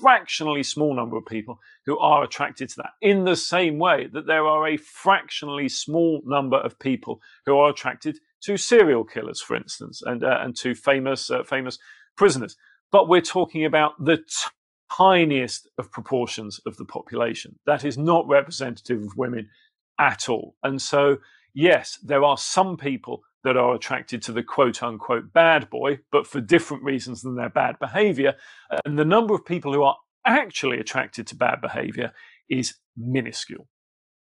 fractionally 0.00 0.62
small 0.62 0.94
number 0.94 1.16
of 1.16 1.26
people, 1.26 1.58
who 1.86 1.98
are 1.98 2.24
attracted 2.24 2.68
to 2.70 2.76
that. 2.76 2.92
In 3.00 3.24
the 3.24 3.36
same 3.36 3.78
way 3.78 4.08
that 4.12 4.26
there 4.26 4.46
are 4.46 4.66
a 4.66 4.76
fractionally 4.76 5.68
small 5.68 6.22
number 6.24 6.58
of 6.58 6.78
people 6.78 7.20
who 7.46 7.56
are 7.56 7.70
attracted 7.70 8.18
to 8.42 8.56
serial 8.56 9.04
killers, 9.04 9.40
for 9.40 9.56
instance, 9.56 10.02
and 10.04 10.24
uh, 10.24 10.38
and 10.40 10.56
to 10.56 10.74
famous 10.74 11.30
uh, 11.30 11.42
famous 11.44 11.78
prisoners. 12.16 12.56
But 12.90 13.08
we're 13.08 13.20
talking 13.20 13.64
about 13.64 13.92
the 14.04 14.22
tiniest 14.96 15.68
of 15.78 15.90
proportions 15.90 16.60
of 16.66 16.76
the 16.76 16.84
population. 16.84 17.58
That 17.66 17.84
is 17.84 17.96
not 17.96 18.28
representative 18.28 19.02
of 19.02 19.16
women 19.16 19.48
at 19.98 20.28
all. 20.28 20.56
And 20.62 20.80
so, 20.80 21.18
yes, 21.54 21.98
there 22.02 22.24
are 22.24 22.36
some 22.36 22.76
people 22.76 23.22
that 23.44 23.56
are 23.56 23.74
attracted 23.74 24.22
to 24.22 24.32
the 24.32 24.42
quote 24.42 24.82
unquote 24.82 25.32
bad 25.32 25.68
boy, 25.70 26.00
but 26.10 26.26
for 26.26 26.40
different 26.40 26.82
reasons 26.84 27.22
than 27.22 27.36
their 27.36 27.48
bad 27.48 27.78
behavior. 27.80 28.34
And 28.84 28.98
the 28.98 29.04
number 29.04 29.34
of 29.34 29.44
people 29.44 29.72
who 29.72 29.82
are 29.82 29.96
actually 30.24 30.78
attracted 30.78 31.26
to 31.28 31.36
bad 31.36 31.60
behavior 31.60 32.12
is 32.48 32.74
minuscule. 32.96 33.68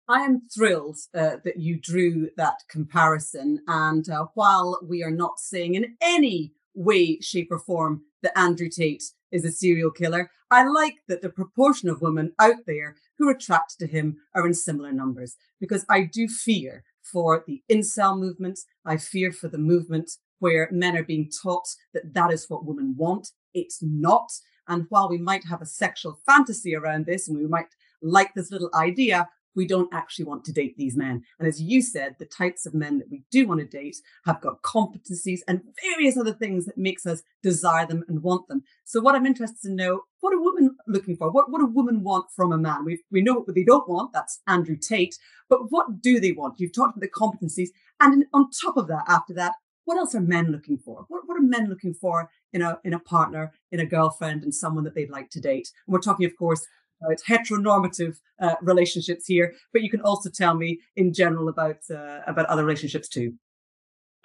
I 0.08 0.22
am 0.22 0.42
thrilled 0.54 0.98
uh, 1.14 1.38
that 1.44 1.58
you 1.58 1.80
drew 1.80 2.30
that 2.36 2.64
comparison. 2.68 3.62
And 3.68 4.10
uh, 4.10 4.26
while 4.34 4.80
we 4.84 5.04
are 5.04 5.12
not 5.12 5.40
saying 5.40 5.76
in 5.76 5.96
any 6.02 6.54
way, 6.80 7.20
shape, 7.20 7.50
or 7.52 7.60
form 7.60 8.04
that 8.24 8.38
Andrew 8.38 8.70
Tate 8.70 9.04
is 9.32 9.46
a 9.46 9.52
serial 9.52 9.92
killer. 9.92 10.32
I 10.50 10.66
like 10.66 10.96
that 11.08 11.22
the 11.22 11.30
proportion 11.30 11.90
of 11.90 12.02
women 12.02 12.34
out 12.40 12.66
there 12.66 12.96
who 13.18 13.28
are 13.28 13.34
attracted 13.34 13.78
to 13.80 13.88
him 13.88 14.18
are 14.34 14.48
in 14.48 14.54
similar 14.54 14.92
numbers 14.92 15.36
because 15.60 15.86
I 15.90 16.04
do 16.04 16.28
fear 16.28 16.84
for 17.04 17.44
the 17.46 17.62
incel 17.72 18.18
movement. 18.18 18.60
I 18.86 18.98
fear 18.98 19.32
for 19.32 19.48
the 19.48 19.58
movement 19.58 20.12
where 20.40 20.70
men 20.72 20.96
are 20.96 21.04
being 21.04 21.30
taught 21.30 21.68
that 21.94 22.14
that 22.14 22.32
is 22.32 22.46
what 22.48 22.66
women 22.66 22.96
want. 22.98 23.30
It's 23.54 23.80
not. 23.82 24.30
And 24.68 24.86
while 24.90 25.10
we 25.10 25.18
might 25.18 25.46
have 25.46 25.62
a 25.62 25.66
sexual 25.66 26.20
fantasy 26.26 26.76
around 26.76 27.06
this 27.06 27.28
and 27.28 27.38
we 27.38 27.46
might 27.46 27.76
like 28.02 28.34
this 28.34 28.52
little 28.52 28.70
idea, 28.74 29.28
we 29.56 29.68
don't 29.68 29.94
actually 29.94 30.26
want 30.26 30.46
to 30.46 30.54
date 30.54 30.76
these 30.78 30.96
men. 30.96 31.24
And 31.40 31.48
as 31.48 31.62
you 31.62 31.82
said, 31.82 32.16
the 32.20 32.26
types 32.26 32.66
of 32.66 32.74
men 32.74 33.00
that 33.00 33.10
we 33.10 33.24
do 33.32 33.48
want 33.48 33.60
to 33.60 33.66
date 33.66 33.98
have 34.26 34.42
got 34.42 34.62
competencies 34.62 35.40
and 35.48 35.62
various 35.94 36.18
other 36.18 36.34
things 36.34 36.66
that 36.66 36.78
makes 36.78 37.06
us 37.06 37.24
desire 37.44 37.86
them 37.86 38.04
and 38.08 38.24
want 38.24 38.48
them. 38.48 38.64
So 38.86 39.02
what 39.02 39.16
I'm 39.16 39.26
interested 39.26 39.68
to 39.68 39.74
know, 39.74 40.02
what 40.22 40.34
are 40.34 40.42
women 40.42 40.76
looking 40.88 41.16
for? 41.16 41.32
What, 41.32 41.52
what 41.52 41.62
a 41.62 41.66
woman 41.66 42.04
want 42.04 42.28
from 42.36 42.52
a 42.52 42.58
man? 42.58 42.86
We, 42.86 43.04
we 43.12 43.22
know 43.22 43.34
what 43.34 43.56
they 43.56 43.64
don't 43.64 43.90
want. 43.90 44.14
That's 44.14 44.42
Andrew 44.48 44.78
Tate. 44.78 45.18
But 45.50 45.72
what 45.72 46.02
do 46.02 46.20
they 46.20 46.32
want? 46.32 46.60
You've 46.60 46.74
talked 46.74 46.98
about 46.98 47.02
the 47.02 47.10
competencies. 47.10 47.70
And 48.00 48.26
on 48.34 48.50
top 48.52 48.78
of 48.78 48.88
that, 48.88 49.04
after 49.08 49.34
that, 49.34 49.54
what 49.86 49.98
else 49.98 50.14
are 50.14 50.22
men 50.22 50.52
looking 50.52 50.78
for? 50.78 51.06
What, 51.08 51.24
what 51.26 51.38
are 51.38 51.42
men 51.42 51.68
looking 51.68 51.96
for 51.96 52.30
in 52.54 52.62
a 52.62 52.80
in 52.84 52.94
a 52.94 53.00
partner, 53.00 53.54
in 53.72 53.80
a 53.80 53.88
girlfriend, 53.88 54.44
and 54.44 54.54
someone 54.54 54.84
that 54.84 54.94
they'd 54.94 55.10
like 55.10 55.32
to 55.32 55.42
date? 55.42 55.72
And 55.88 55.94
we're 55.94 56.00
talking, 56.00 56.28
of 56.28 56.38
course, 56.38 56.68
about 57.04 57.20
heteronormative 57.28 58.20
uh, 58.42 58.56
relationships 58.62 59.26
here, 59.26 59.54
but 59.74 59.82
you 59.82 59.90
can 59.90 60.02
also 60.02 60.30
tell 60.30 60.56
me 60.56 60.80
in 60.96 61.14
general 61.14 61.50
about 61.50 61.78
uh, 61.90 62.20
about 62.28 62.46
other 62.48 62.64
relationships 62.64 63.08
too. 63.08 63.34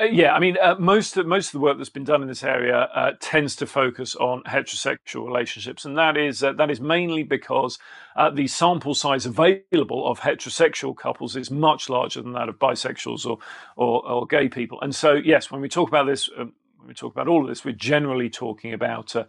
Uh, 0.00 0.04
yeah, 0.06 0.34
I 0.34 0.40
mean, 0.40 0.56
uh, 0.60 0.74
most 0.76 1.16
of, 1.16 1.24
most 1.24 1.46
of 1.48 1.52
the 1.52 1.60
work 1.60 1.78
that's 1.78 1.88
been 1.88 2.02
done 2.02 2.20
in 2.20 2.26
this 2.26 2.42
area 2.42 2.88
uh, 2.96 3.12
tends 3.20 3.54
to 3.56 3.66
focus 3.66 4.16
on 4.16 4.42
heterosexual 4.42 5.24
relationships, 5.24 5.84
and 5.84 5.96
that 5.96 6.16
is 6.16 6.42
uh, 6.42 6.52
that 6.54 6.68
is 6.68 6.80
mainly 6.80 7.22
because 7.22 7.78
uh, 8.16 8.28
the 8.28 8.48
sample 8.48 8.94
size 8.96 9.24
available 9.24 10.08
of 10.08 10.18
heterosexual 10.18 10.96
couples 10.96 11.36
is 11.36 11.48
much 11.48 11.88
larger 11.88 12.20
than 12.20 12.32
that 12.32 12.48
of 12.48 12.58
bisexuals 12.58 13.24
or 13.24 13.38
or, 13.76 14.04
or 14.08 14.26
gay 14.26 14.48
people. 14.48 14.80
And 14.80 14.92
so, 14.92 15.12
yes, 15.12 15.52
when 15.52 15.60
we 15.60 15.68
talk 15.68 15.88
about 15.88 16.06
this, 16.06 16.28
um, 16.36 16.54
when 16.78 16.88
we 16.88 16.94
talk 16.94 17.12
about 17.12 17.28
all 17.28 17.42
of 17.42 17.48
this, 17.48 17.64
we're 17.64 17.72
generally 17.72 18.28
talking 18.28 18.74
about 18.74 19.14
uh, 19.14 19.26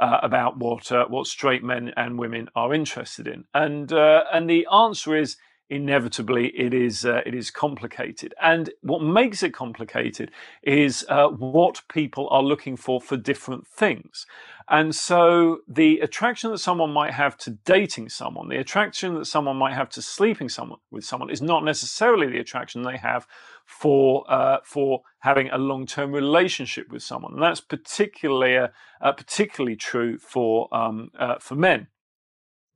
uh, 0.00 0.18
about 0.22 0.56
what 0.56 0.90
uh, 0.90 1.04
what 1.06 1.26
straight 1.26 1.62
men 1.62 1.92
and 1.96 2.18
women 2.18 2.48
are 2.56 2.74
interested 2.74 3.28
in, 3.28 3.44
and 3.54 3.92
uh, 3.92 4.24
and 4.32 4.48
the 4.48 4.66
answer 4.72 5.14
is 5.14 5.36
inevitably 5.70 6.48
it 6.48 6.74
is 6.74 7.04
uh, 7.04 7.20
it 7.24 7.34
is 7.34 7.50
complicated. 7.50 8.34
And 8.42 8.70
what 8.82 9.02
makes 9.02 9.42
it 9.42 9.54
complicated 9.54 10.32
is 10.62 11.06
uh, 11.08 11.28
what 11.28 11.82
people 11.92 12.28
are 12.30 12.42
looking 12.42 12.76
for 12.76 13.00
for 13.00 13.16
different 13.16 13.66
things. 13.66 14.26
And 14.68 14.94
so 14.94 15.58
the 15.66 15.98
attraction 16.00 16.50
that 16.50 16.58
someone 16.58 16.92
might 16.92 17.12
have 17.12 17.36
to 17.38 17.50
dating 17.50 18.08
someone, 18.08 18.48
the 18.48 18.58
attraction 18.58 19.14
that 19.14 19.26
someone 19.26 19.56
might 19.56 19.74
have 19.74 19.90
to 19.90 20.02
sleeping 20.02 20.48
someone 20.48 20.78
with 20.90 21.04
someone, 21.04 21.30
is 21.30 21.42
not 21.42 21.64
necessarily 21.64 22.28
the 22.28 22.38
attraction 22.38 22.82
they 22.82 22.96
have 22.96 23.26
for 23.70 24.24
uh, 24.30 24.58
for 24.64 25.02
having 25.20 25.48
a 25.50 25.58
long 25.58 25.86
term 25.86 26.12
relationship 26.12 26.90
with 26.90 27.02
someone, 27.02 27.34
and 27.34 27.42
that's 27.42 27.60
particularly 27.60 28.56
uh, 28.56 28.68
uh, 29.00 29.12
particularly 29.12 29.76
true 29.76 30.18
for 30.18 30.68
um, 30.74 31.10
uh, 31.18 31.36
for 31.38 31.54
men. 31.54 31.88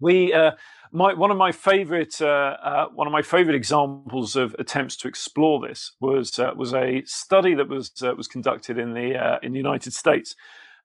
We 0.01 0.33
uh, 0.33 0.53
my, 0.93 1.15
one 1.15 1.31
of 1.31 1.37
my 1.37 1.53
favorite 1.53 2.17
one 2.21 3.07
of 3.07 3.13
my 3.13 3.23
favorite 3.23 3.57
examples 3.57 4.37
of 4.37 4.55
attempts 4.59 4.97
to 4.99 5.09
explore 5.09 5.61
this 5.67 5.93
was 6.01 6.39
was 6.57 6.73
a 6.73 7.03
study 7.05 7.55
that 7.55 7.69
was 7.69 7.91
was 8.17 8.29
conducted 8.29 8.79
in 8.79 8.95
the 8.95 9.39
in 9.43 9.53
the 9.53 9.59
United 9.59 9.93
States 9.93 10.35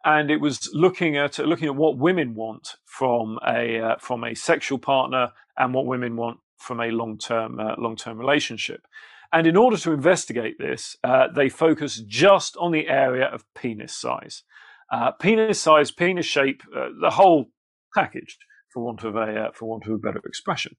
and 0.05 0.31
it 0.31 0.37
was 0.37 0.69
looking 0.73 1.17
at 1.17 1.37
looking 1.39 1.67
at 1.67 1.75
what 1.75 1.97
women 1.97 2.33
want 2.33 2.75
from 2.85 3.37
a 3.45 3.79
uh, 3.79 3.95
from 3.99 4.23
a 4.23 4.33
sexual 4.33 4.77
partner 4.77 5.31
and 5.57 5.73
what 5.73 5.85
women 5.85 6.15
want 6.15 6.39
from 6.57 6.79
a 6.79 6.87
long 6.91 7.17
term 7.17 7.59
uh, 7.59 7.75
long 7.77 7.95
term 7.95 8.17
relationship. 8.17 8.87
And 9.31 9.45
in 9.45 9.55
order 9.55 9.77
to 9.77 9.91
investigate 9.91 10.57
this, 10.57 10.97
uh, 11.03 11.27
they 11.33 11.49
focus 11.49 12.01
just 12.07 12.57
on 12.57 12.71
the 12.71 12.87
area 12.87 13.25
of 13.25 13.45
penis 13.53 13.95
size. 13.95 14.43
Uh, 14.91 15.11
penis 15.11 15.61
size, 15.61 15.91
penis 15.91 16.25
shape, 16.25 16.63
uh, 16.75 16.89
the 16.99 17.11
whole 17.11 17.51
package, 17.93 18.37
for 18.73 18.83
want 18.83 19.03
of 19.03 19.15
a 19.15 19.19
uh, 19.19 19.51
for 19.53 19.69
want 19.69 19.85
of 19.85 19.93
a 19.93 19.97
better 19.97 20.21
expression. 20.25 20.75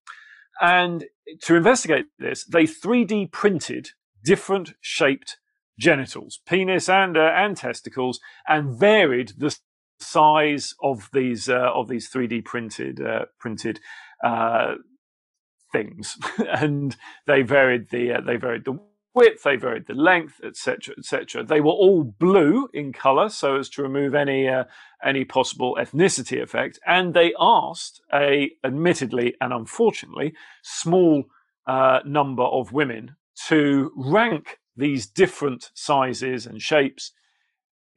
And 0.60 1.04
to 1.42 1.54
investigate 1.54 2.06
this, 2.18 2.44
they 2.44 2.64
3D 2.64 3.30
printed 3.30 3.90
different 4.24 4.74
shaped 4.80 5.38
genitals, 5.78 6.40
penis 6.46 6.88
and 6.88 7.16
uh, 7.16 7.32
and 7.34 7.56
testicles, 7.56 8.18
and 8.48 8.78
varied 8.78 9.34
the 9.38 9.56
size 10.00 10.74
of 10.82 11.08
these 11.12 11.48
uh, 11.48 11.70
of 11.72 11.88
these 11.88 12.10
3D 12.10 12.44
printed 12.44 13.00
printed 13.38 13.78
things, 15.72 16.18
and 16.38 16.96
they 17.26 17.42
varied 17.42 17.90
the 17.90 18.12
uh, 18.12 18.20
they 18.20 18.36
varied 18.36 18.64
the 18.64 18.78
width, 19.14 19.42
they 19.42 19.56
varied 19.56 19.86
the 19.86 19.94
length, 19.94 20.40
etc., 20.44 20.94
etc. 20.98 21.42
They 21.44 21.60
were 21.60 21.70
all 21.70 22.04
blue 22.04 22.68
in 22.72 22.92
color, 22.92 23.28
so 23.28 23.56
as 23.56 23.68
to 23.70 23.82
remove 23.82 24.14
any 24.14 24.48
uh, 24.48 24.64
any 25.04 25.24
possible 25.24 25.76
ethnicity 25.80 26.40
effect, 26.40 26.78
and 26.86 27.14
they 27.14 27.32
asked 27.38 28.00
a 28.12 28.50
admittedly 28.64 29.34
and 29.40 29.52
unfortunately 29.52 30.34
small 30.62 31.24
uh, 31.66 32.00
number 32.04 32.42
of 32.42 32.72
women 32.72 33.16
to 33.48 33.92
rank 33.96 34.58
these 34.76 35.06
different 35.06 35.70
sizes 35.74 36.46
and 36.46 36.60
shapes 36.62 37.12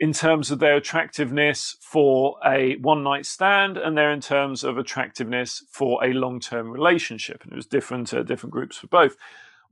in 0.03 0.11
terms 0.11 0.51
of 0.51 0.59
their 0.59 0.75
attractiveness 0.75 1.77
for 1.79 2.35
a 2.45 2.75
one 2.81 3.03
night 3.03 3.25
stand 3.25 3.77
and 3.77 3.97
they're 3.97 4.11
in 4.11 4.19
terms 4.19 4.61
of 4.65 4.77
attractiveness 4.77 5.63
for 5.69 6.03
a 6.03 6.11
long 6.11 6.41
term 6.41 6.69
relationship. 6.69 7.41
And 7.41 7.53
it 7.53 7.55
was 7.55 7.65
different, 7.65 8.13
uh, 8.13 8.21
different 8.21 8.51
groups 8.51 8.75
for 8.75 8.87
both. 8.87 9.15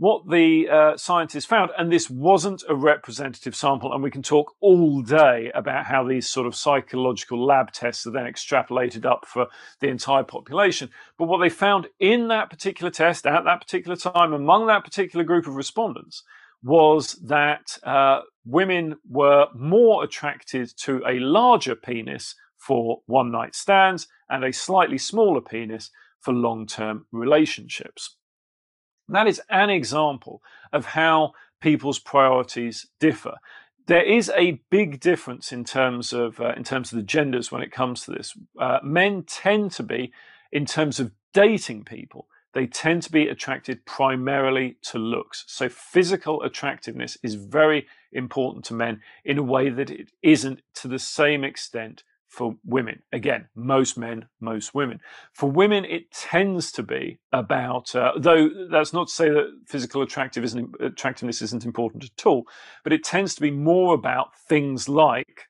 what 0.01 0.27
the 0.29 0.67
uh, 0.67 0.97
scientists 0.97 1.45
found, 1.45 1.69
and 1.77 1.91
this 1.91 2.09
wasn't 2.09 2.63
a 2.67 2.73
representative 2.73 3.55
sample, 3.55 3.93
and 3.93 4.01
we 4.01 4.09
can 4.09 4.23
talk 4.23 4.55
all 4.59 5.03
day 5.03 5.51
about 5.53 5.85
how 5.85 6.03
these 6.03 6.27
sort 6.27 6.47
of 6.47 6.55
psychological 6.55 7.45
lab 7.45 7.71
tests 7.71 8.07
are 8.07 8.11
then 8.11 8.25
extrapolated 8.25 9.05
up 9.05 9.25
for 9.27 9.45
the 9.79 9.89
entire 9.89 10.23
population. 10.23 10.89
But 11.19 11.25
what 11.25 11.37
they 11.37 11.49
found 11.49 11.87
in 11.99 12.29
that 12.29 12.49
particular 12.49 12.89
test 12.89 13.27
at 13.27 13.43
that 13.43 13.61
particular 13.61 13.95
time 13.95 14.33
among 14.33 14.65
that 14.65 14.83
particular 14.83 15.23
group 15.23 15.45
of 15.45 15.55
respondents 15.55 16.23
was 16.63 17.13
that 17.23 17.77
uh, 17.83 18.21
women 18.45 18.95
were 19.09 19.47
more 19.55 20.03
attracted 20.03 20.71
to 20.77 21.01
a 21.07 21.19
larger 21.19 21.75
penis 21.75 22.35
for 22.57 23.01
one 23.07 23.31
night 23.31 23.55
stands 23.55 24.07
and 24.29 24.43
a 24.43 24.53
slightly 24.53 24.97
smaller 24.97 25.41
penis 25.41 25.89
for 26.19 26.33
long 26.33 26.67
term 26.67 27.05
relationships. 27.11 28.15
And 29.07 29.15
that 29.15 29.27
is 29.27 29.41
an 29.49 29.69
example 29.69 30.41
of 30.71 30.85
how 30.85 31.33
people's 31.59 31.99
priorities 31.99 32.87
differ. 32.99 33.35
There 33.87 34.03
is 34.03 34.31
a 34.35 34.61
big 34.69 34.99
difference 34.99 35.51
in 35.51 35.63
terms 35.63 36.13
of 36.13 36.39
uh, 36.39 36.53
in 36.55 36.63
terms 36.63 36.91
of 36.91 36.97
the 36.97 37.03
genders 37.03 37.51
when 37.51 37.63
it 37.63 37.71
comes 37.71 38.05
to 38.05 38.11
this. 38.11 38.33
Uh, 38.59 38.79
men 38.83 39.23
tend 39.23 39.71
to 39.73 39.83
be, 39.83 40.13
in 40.51 40.65
terms 40.65 40.99
of 40.99 41.11
dating 41.33 41.83
people, 41.83 42.27
they 42.53 42.67
tend 42.67 43.03
to 43.03 43.11
be 43.11 43.27
attracted 43.27 43.85
primarily 43.85 44.77
to 44.83 44.97
looks. 44.97 45.45
So 45.47 45.69
physical 45.69 46.41
attractiveness 46.43 47.17
is 47.23 47.35
very 47.35 47.87
important 48.11 48.65
to 48.65 48.73
men 48.73 49.01
in 49.23 49.37
a 49.37 49.43
way 49.43 49.69
that 49.69 49.89
it 49.89 50.11
isn't 50.21 50.61
to 50.75 50.87
the 50.87 50.99
same 50.99 51.43
extent 51.43 52.03
for 52.27 52.55
women. 52.63 53.01
Again, 53.11 53.47
most 53.55 53.97
men, 53.97 54.25
most 54.39 54.73
women. 54.73 55.01
For 55.33 55.51
women, 55.51 55.83
it 55.83 56.11
tends 56.11 56.71
to 56.73 56.83
be 56.83 57.19
about, 57.33 57.93
uh, 57.93 58.13
though 58.17 58.49
that's 58.69 58.93
not 58.93 59.09
to 59.09 59.13
say 59.13 59.29
that 59.29 59.51
physical 59.67 60.01
attractive 60.01 60.45
isn't, 60.45 60.73
attractiveness 60.79 61.41
isn't 61.41 61.65
important 61.65 62.05
at 62.05 62.25
all, 62.25 62.45
but 62.85 62.93
it 62.93 63.03
tends 63.03 63.35
to 63.35 63.41
be 63.41 63.51
more 63.51 63.93
about 63.93 64.29
things 64.47 64.87
like 64.87 65.47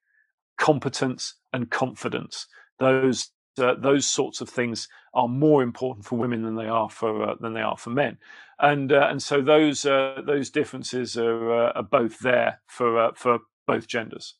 competence 0.57 1.35
and 1.53 1.69
confidence. 1.69 2.47
Those 2.79 3.29
uh, 3.57 3.75
those 3.75 4.05
sorts 4.05 4.41
of 4.41 4.49
things 4.49 4.87
are 5.13 5.27
more 5.27 5.61
important 5.63 6.05
for 6.05 6.17
women 6.17 6.43
than 6.43 6.55
they 6.55 6.67
are 6.67 6.89
for 6.89 7.29
uh, 7.29 7.35
than 7.39 7.53
they 7.53 7.61
are 7.61 7.77
for 7.77 7.89
men, 7.89 8.17
and 8.59 8.91
uh, 8.91 9.07
and 9.09 9.21
so 9.21 9.41
those 9.41 9.85
uh, 9.85 10.21
those 10.25 10.49
differences 10.49 11.17
are, 11.17 11.67
uh, 11.67 11.71
are 11.73 11.83
both 11.83 12.19
there 12.19 12.61
for 12.67 12.99
uh, 12.99 13.11
for 13.15 13.39
both 13.67 13.87
genders. 13.87 14.35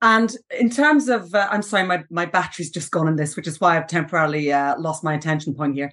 And 0.00 0.36
in 0.56 0.70
terms 0.70 1.08
of, 1.08 1.34
I'm 1.34 1.62
sorry, 1.62 1.84
my, 1.84 2.04
my 2.08 2.24
battery's 2.24 2.70
just 2.70 2.92
gone 2.92 3.08
in 3.08 3.16
this, 3.16 3.34
which 3.34 3.48
is 3.48 3.60
why 3.60 3.76
I've 3.76 3.88
temporarily 3.88 4.50
lost 4.78 5.02
my 5.02 5.12
attention 5.12 5.54
point 5.56 5.74
here. 5.74 5.90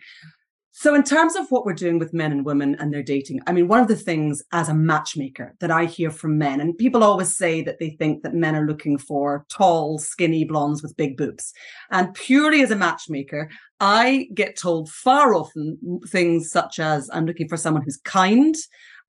So, 0.77 0.93
in 0.93 1.03
terms 1.03 1.37
of 1.37 1.49
what 1.51 1.65
we're 1.65 1.71
doing 1.71 1.99
with 1.99 2.13
men 2.13 2.33
and 2.33 2.45
women 2.45 2.75
and 2.77 2.93
their 2.93 3.01
dating, 3.01 3.39
I 3.47 3.53
mean, 3.53 3.69
one 3.69 3.79
of 3.79 3.87
the 3.87 3.95
things 3.95 4.43
as 4.51 4.67
a 4.67 4.73
matchmaker 4.73 5.55
that 5.61 5.71
I 5.71 5.85
hear 5.85 6.11
from 6.11 6.37
men, 6.37 6.59
and 6.59 6.77
people 6.77 7.01
always 7.01 7.33
say 7.33 7.61
that 7.61 7.79
they 7.79 7.91
think 7.91 8.23
that 8.23 8.33
men 8.33 8.57
are 8.57 8.65
looking 8.65 8.97
for 8.97 9.45
tall, 9.49 9.99
skinny 9.99 10.43
blondes 10.43 10.83
with 10.83 10.97
big 10.97 11.15
boobs. 11.15 11.53
And 11.91 12.13
purely 12.13 12.61
as 12.61 12.71
a 12.71 12.75
matchmaker, 12.75 13.49
I 13.79 14.27
get 14.33 14.57
told 14.57 14.89
far 14.89 15.33
often 15.33 15.77
things 16.09 16.51
such 16.51 16.77
as 16.77 17.09
I'm 17.13 17.25
looking 17.25 17.47
for 17.47 17.55
someone 17.55 17.83
who's 17.83 18.01
kind. 18.03 18.53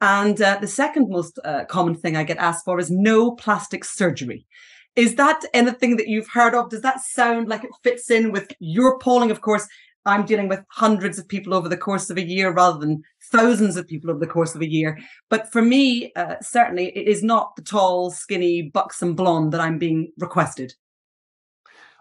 And 0.00 0.40
uh, 0.40 0.58
the 0.60 0.68
second 0.68 1.08
most 1.10 1.40
uh, 1.44 1.64
common 1.64 1.96
thing 1.96 2.16
I 2.16 2.22
get 2.22 2.38
asked 2.38 2.64
for 2.64 2.78
is 2.78 2.92
no 2.92 3.32
plastic 3.32 3.84
surgery. 3.84 4.46
Is 4.94 5.16
that 5.16 5.42
anything 5.52 5.96
that 5.96 6.08
you've 6.08 6.28
heard 6.28 6.54
of? 6.54 6.70
Does 6.70 6.80
that 6.80 7.00
sound 7.00 7.48
like 7.48 7.64
it 7.64 7.70
fits 7.82 8.10
in 8.10 8.32
with 8.32 8.50
your 8.60 8.98
polling? 8.98 9.30
Of 9.30 9.42
course, 9.42 9.68
I'm 10.06 10.24
dealing 10.24 10.48
with 10.48 10.60
hundreds 10.70 11.18
of 11.18 11.28
people 11.28 11.52
over 11.52 11.68
the 11.68 11.76
course 11.76 12.10
of 12.10 12.16
a 12.16 12.26
year 12.26 12.50
rather 12.52 12.78
than 12.78 13.02
thousands 13.32 13.76
of 13.76 13.86
people 13.86 14.10
over 14.10 14.20
the 14.20 14.26
course 14.26 14.54
of 14.54 14.62
a 14.62 14.70
year. 14.70 14.98
But 15.28 15.50
for 15.52 15.62
me, 15.62 16.12
uh, 16.14 16.36
certainly, 16.40 16.96
it 16.96 17.08
is 17.08 17.22
not 17.22 17.56
the 17.56 17.62
tall, 17.62 18.10
skinny, 18.10 18.62
buxom 18.62 19.14
blonde 19.14 19.52
that 19.52 19.60
I'm 19.60 19.78
being 19.78 20.12
requested. 20.18 20.74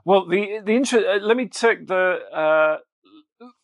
Well, 0.05 0.27
the 0.27 0.61
the 0.63 0.75
interest. 0.75 1.05
Uh, 1.07 1.25
let 1.25 1.35
me 1.35 1.47
take 1.47 1.87
the. 1.87 2.19
Uh, 2.33 2.77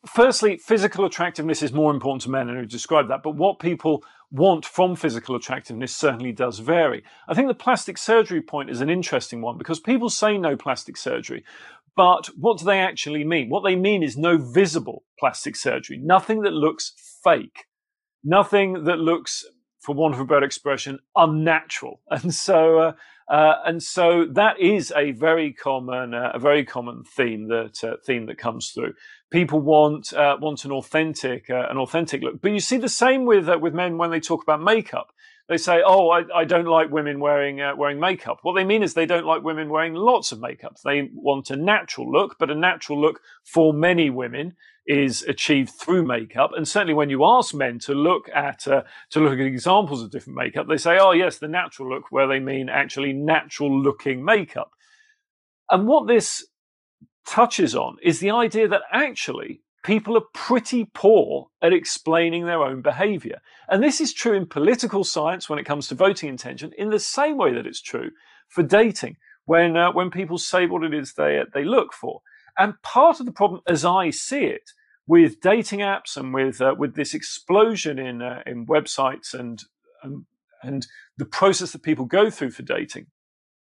firstly, 0.07 0.57
physical 0.57 1.05
attractiveness 1.05 1.61
is 1.61 1.71
more 1.71 1.93
important 1.93 2.23
to 2.23 2.31
men, 2.31 2.49
and 2.49 2.59
we 2.59 2.65
described 2.65 3.09
that. 3.09 3.23
But 3.23 3.35
what 3.35 3.59
people 3.59 4.03
want 4.31 4.65
from 4.65 4.95
physical 4.95 5.35
attractiveness 5.35 5.95
certainly 5.95 6.31
does 6.31 6.59
vary. 6.59 7.03
I 7.27 7.33
think 7.33 7.47
the 7.47 7.53
plastic 7.53 7.97
surgery 7.97 8.41
point 8.41 8.69
is 8.69 8.81
an 8.81 8.89
interesting 8.89 9.41
one 9.41 9.57
because 9.57 9.79
people 9.79 10.09
say 10.09 10.37
no 10.37 10.55
plastic 10.55 10.95
surgery, 10.95 11.43
but 11.95 12.27
what 12.37 12.59
do 12.59 12.65
they 12.65 12.79
actually 12.79 13.23
mean? 13.23 13.49
What 13.49 13.63
they 13.63 13.75
mean 13.75 14.03
is 14.03 14.17
no 14.17 14.37
visible 14.37 15.03
plastic 15.19 15.55
surgery, 15.55 15.99
nothing 16.01 16.41
that 16.41 16.53
looks 16.53 16.93
fake, 17.23 17.65
nothing 18.23 18.85
that 18.85 18.97
looks, 18.97 19.45
for 19.79 19.95
want 19.95 20.13
of 20.13 20.19
a 20.19 20.25
better 20.25 20.45
expression, 20.45 20.99
unnatural. 21.15 22.01
And 22.11 22.33
so, 22.33 22.79
uh, 22.79 22.93
uh, 23.31 23.61
and 23.65 23.81
so 23.81 24.25
that 24.25 24.59
is 24.59 24.91
a 24.95 25.11
very 25.11 25.53
common, 25.53 26.13
uh, 26.13 26.31
a 26.33 26.39
very 26.39 26.65
common 26.65 27.03
theme 27.03 27.47
that 27.47 27.83
uh, 27.83 27.95
theme 28.05 28.25
that 28.27 28.37
comes 28.37 28.71
through. 28.71 28.93
People 29.31 29.61
want 29.61 30.11
uh, 30.13 30.37
want 30.39 30.65
an 30.65 30.71
authentic, 30.71 31.49
uh, 31.49 31.67
an 31.69 31.77
authentic 31.77 32.21
look. 32.21 32.41
But 32.41 32.51
you 32.51 32.59
see 32.59 32.77
the 32.77 32.89
same 32.89 33.25
with 33.25 33.49
with 33.61 33.73
men 33.73 33.97
when 33.97 34.11
they 34.11 34.19
talk 34.19 34.43
about 34.43 34.61
makeup. 34.61 35.13
They 35.51 35.57
say, 35.57 35.83
"Oh, 35.85 36.09
I, 36.11 36.23
I 36.33 36.45
don't 36.45 36.65
like 36.65 36.91
women 36.91 37.19
wearing 37.19 37.57
wearing 37.77 37.99
makeup." 37.99 38.39
What 38.41 38.53
they 38.53 38.63
mean 38.63 38.83
is 38.83 38.93
they 38.93 39.05
don't 39.05 39.25
like 39.25 39.43
women 39.43 39.67
wearing 39.67 39.93
lots 39.93 40.31
of 40.31 40.39
makeup. 40.39 40.77
They 40.81 41.09
want 41.13 41.49
a 41.49 41.57
natural 41.57 42.09
look, 42.09 42.37
but 42.39 42.49
a 42.49 42.55
natural 42.55 43.01
look 43.01 43.19
for 43.43 43.73
many 43.73 44.09
women 44.09 44.55
is 44.87 45.23
achieved 45.23 45.71
through 45.71 46.07
makeup. 46.07 46.51
And 46.55 46.65
certainly 46.65 46.93
when 46.93 47.09
you 47.09 47.25
ask 47.25 47.53
men 47.53 47.79
to 47.79 47.93
look 47.93 48.29
at, 48.33 48.65
uh, 48.65 48.83
to 49.09 49.19
look 49.19 49.33
at 49.33 49.39
examples 49.41 50.01
of 50.01 50.09
different 50.09 50.37
makeup, 50.37 50.67
they 50.69 50.77
say, 50.77 50.97
oh 50.97 51.11
yes, 51.11 51.37
the 51.37 51.49
natural 51.49 51.89
look, 51.89 52.05
where 52.11 52.27
they 52.27 52.39
mean 52.39 52.69
actually 52.69 53.11
natural 53.11 53.77
looking 53.77 54.23
makeup. 54.23 54.71
And 55.69 55.85
what 55.85 56.07
this 56.07 56.47
touches 57.27 57.75
on 57.75 57.97
is 58.01 58.21
the 58.21 58.31
idea 58.31 58.69
that 58.69 58.83
actually 58.89 59.63
people 59.83 60.15
are 60.17 60.25
pretty 60.33 60.85
poor 60.93 61.47
at 61.61 61.73
explaining 61.73 62.45
their 62.45 62.61
own 62.61 62.81
behavior. 62.81 63.39
And 63.67 63.81
this 63.81 63.99
is 64.01 64.13
true 64.13 64.33
in 64.33 64.45
political 64.45 65.03
science 65.03 65.49
when 65.49 65.59
it 65.59 65.65
comes 65.65 65.87
to 65.87 65.95
voting 65.95 66.29
intention, 66.29 66.71
in 66.77 66.89
the 66.89 66.99
same 66.99 67.37
way 67.37 67.53
that 67.53 67.65
it's 67.65 67.81
true 67.81 68.11
for 68.47 68.63
dating, 68.63 69.17
when, 69.45 69.75
uh, 69.75 69.91
when 69.91 70.11
people 70.11 70.37
say 70.37 70.65
what 70.65 70.83
it 70.83 70.93
is 70.93 71.13
they, 71.13 71.41
they 71.53 71.63
look 71.63 71.93
for. 71.93 72.21
And 72.57 72.81
part 72.83 73.19
of 73.19 73.25
the 73.25 73.31
problem, 73.31 73.61
as 73.67 73.85
I 73.85 74.09
see 74.09 74.45
it, 74.45 74.71
with 75.07 75.41
dating 75.41 75.79
apps 75.79 76.15
and 76.15 76.33
with 76.33 76.61
uh, 76.61 76.75
with 76.77 76.95
this 76.95 77.13
explosion 77.13 77.97
in 77.97 78.21
uh, 78.21 78.43
in 78.45 78.65
websites 78.65 79.33
and, 79.33 79.63
and 80.03 80.25
and 80.61 80.87
the 81.17 81.25
process 81.25 81.71
that 81.71 81.83
people 81.83 82.05
go 82.05 82.29
through 82.29 82.51
for 82.51 82.61
dating, 82.61 83.07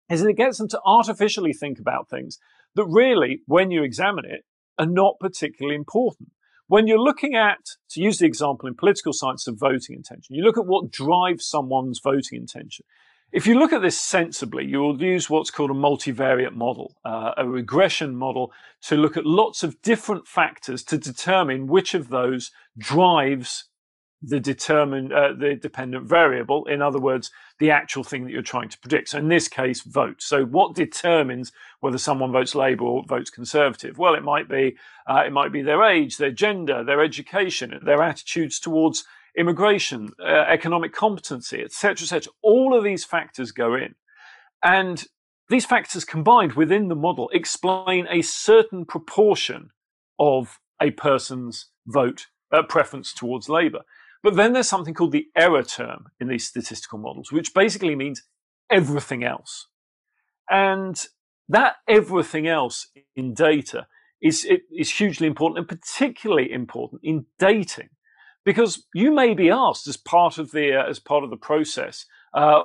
is 0.09 0.21
that 0.21 0.29
it 0.29 0.37
gets 0.37 0.57
them 0.57 0.67
to 0.69 0.81
artificially 0.85 1.53
think 1.53 1.79
about 1.79 2.09
things 2.09 2.39
that 2.75 2.85
really, 2.85 3.41
when 3.45 3.71
you 3.71 3.83
examine 3.83 4.25
it, 4.25 4.43
are 4.77 4.85
not 4.85 5.19
particularly 5.19 5.75
important. 5.75 6.29
When 6.67 6.87
you're 6.87 6.99
looking 6.99 7.35
at, 7.35 7.59
to 7.89 8.01
use 8.01 8.19
the 8.19 8.25
example 8.25 8.67
in 8.67 8.75
political 8.75 9.11
science 9.13 9.45
of 9.47 9.59
voting 9.59 9.95
intention, 9.95 10.35
you 10.35 10.43
look 10.43 10.57
at 10.57 10.65
what 10.65 10.91
drives 10.91 11.45
someone's 11.45 11.99
voting 12.01 12.39
intention. 12.39 12.85
If 13.31 13.47
you 13.47 13.57
look 13.57 13.71
at 13.71 13.81
this 13.81 13.99
sensibly, 13.99 14.65
you 14.65 14.79
will 14.79 15.01
use 15.01 15.29
what's 15.29 15.51
called 15.51 15.71
a 15.71 15.73
multivariate 15.73 16.55
model, 16.55 16.95
uh, 17.05 17.31
a 17.37 17.47
regression 17.47 18.15
model 18.15 18.51
to 18.83 18.95
look 18.97 19.15
at 19.15 19.25
lots 19.25 19.63
of 19.63 19.81
different 19.81 20.27
factors 20.27 20.83
to 20.85 20.97
determine 20.97 21.67
which 21.67 21.93
of 21.93 22.09
those 22.09 22.51
drives 22.77 23.69
the 24.21 24.39
determined, 24.39 25.11
uh, 25.11 25.33
the 25.33 25.55
dependent 25.55 26.07
variable. 26.07 26.65
In 26.65 26.81
other 26.81 26.99
words, 26.99 27.31
the 27.59 27.71
actual 27.71 28.03
thing 28.03 28.23
that 28.23 28.31
you're 28.31 28.43
trying 28.43 28.69
to 28.69 28.77
predict. 28.79 29.09
So 29.09 29.17
in 29.17 29.29
this 29.29 29.47
case, 29.47 29.81
vote. 29.81 30.21
So 30.21 30.45
what 30.45 30.75
determines 30.75 31.51
whether 31.79 31.97
someone 31.97 32.31
votes 32.31 32.53
Labour 32.53 32.83
or 32.83 33.03
votes 33.07 33.31
Conservative? 33.31 33.97
Well, 33.97 34.13
it 34.13 34.23
might 34.23 34.47
be, 34.47 34.77
uh, 35.07 35.23
it 35.25 35.31
might 35.31 35.51
be 35.51 35.63
their 35.63 35.83
age, 35.83 36.17
their 36.17 36.31
gender, 36.31 36.83
their 36.83 37.01
education, 37.01 37.79
their 37.83 38.03
attitudes 38.03 38.59
towards 38.59 39.05
immigration, 39.35 40.09
uh, 40.19 40.45
economic 40.47 40.93
competency, 40.93 41.61
etc., 41.63 42.03
etc. 42.03 42.31
All 42.43 42.77
of 42.77 42.83
these 42.83 43.03
factors 43.03 43.51
go 43.51 43.73
in, 43.73 43.95
and 44.63 45.05
these 45.49 45.65
factors 45.65 46.05
combined 46.05 46.53
within 46.53 46.89
the 46.89 46.95
model 46.95 47.29
explain 47.33 48.07
a 48.09 48.21
certain 48.21 48.85
proportion 48.85 49.71
of 50.19 50.59
a 50.81 50.91
person's 50.91 51.67
vote 51.87 52.27
uh, 52.51 52.63
preference 52.63 53.13
towards 53.13 53.49
Labour. 53.49 53.81
But 54.23 54.35
then 54.35 54.53
there's 54.53 54.69
something 54.69 54.93
called 54.93 55.11
the 55.11 55.27
error 55.35 55.63
term 55.63 56.07
in 56.19 56.27
these 56.27 56.47
statistical 56.47 56.99
models, 56.99 57.31
which 57.31 57.53
basically 57.53 57.95
means 57.95 58.23
everything 58.69 59.23
else. 59.23 59.67
And 60.49 61.03
that 61.49 61.77
everything 61.87 62.47
else 62.47 62.87
in 63.15 63.33
data 63.33 63.87
is, 64.21 64.47
is 64.71 64.91
hugely 64.91 65.27
important 65.27 65.59
and 65.59 65.67
particularly 65.67 66.51
important 66.51 67.01
in 67.03 67.25
dating 67.39 67.89
because 68.45 68.83
you 68.93 69.11
may 69.11 69.33
be 69.33 69.49
asked 69.49 69.87
as 69.87 69.97
part 69.97 70.37
of 70.37 70.51
the 70.51 70.73
uh, 70.73 70.89
as 70.89 70.99
part 70.99 71.23
of 71.23 71.29
the 71.29 71.37
process 71.37 72.05
uh, 72.33 72.61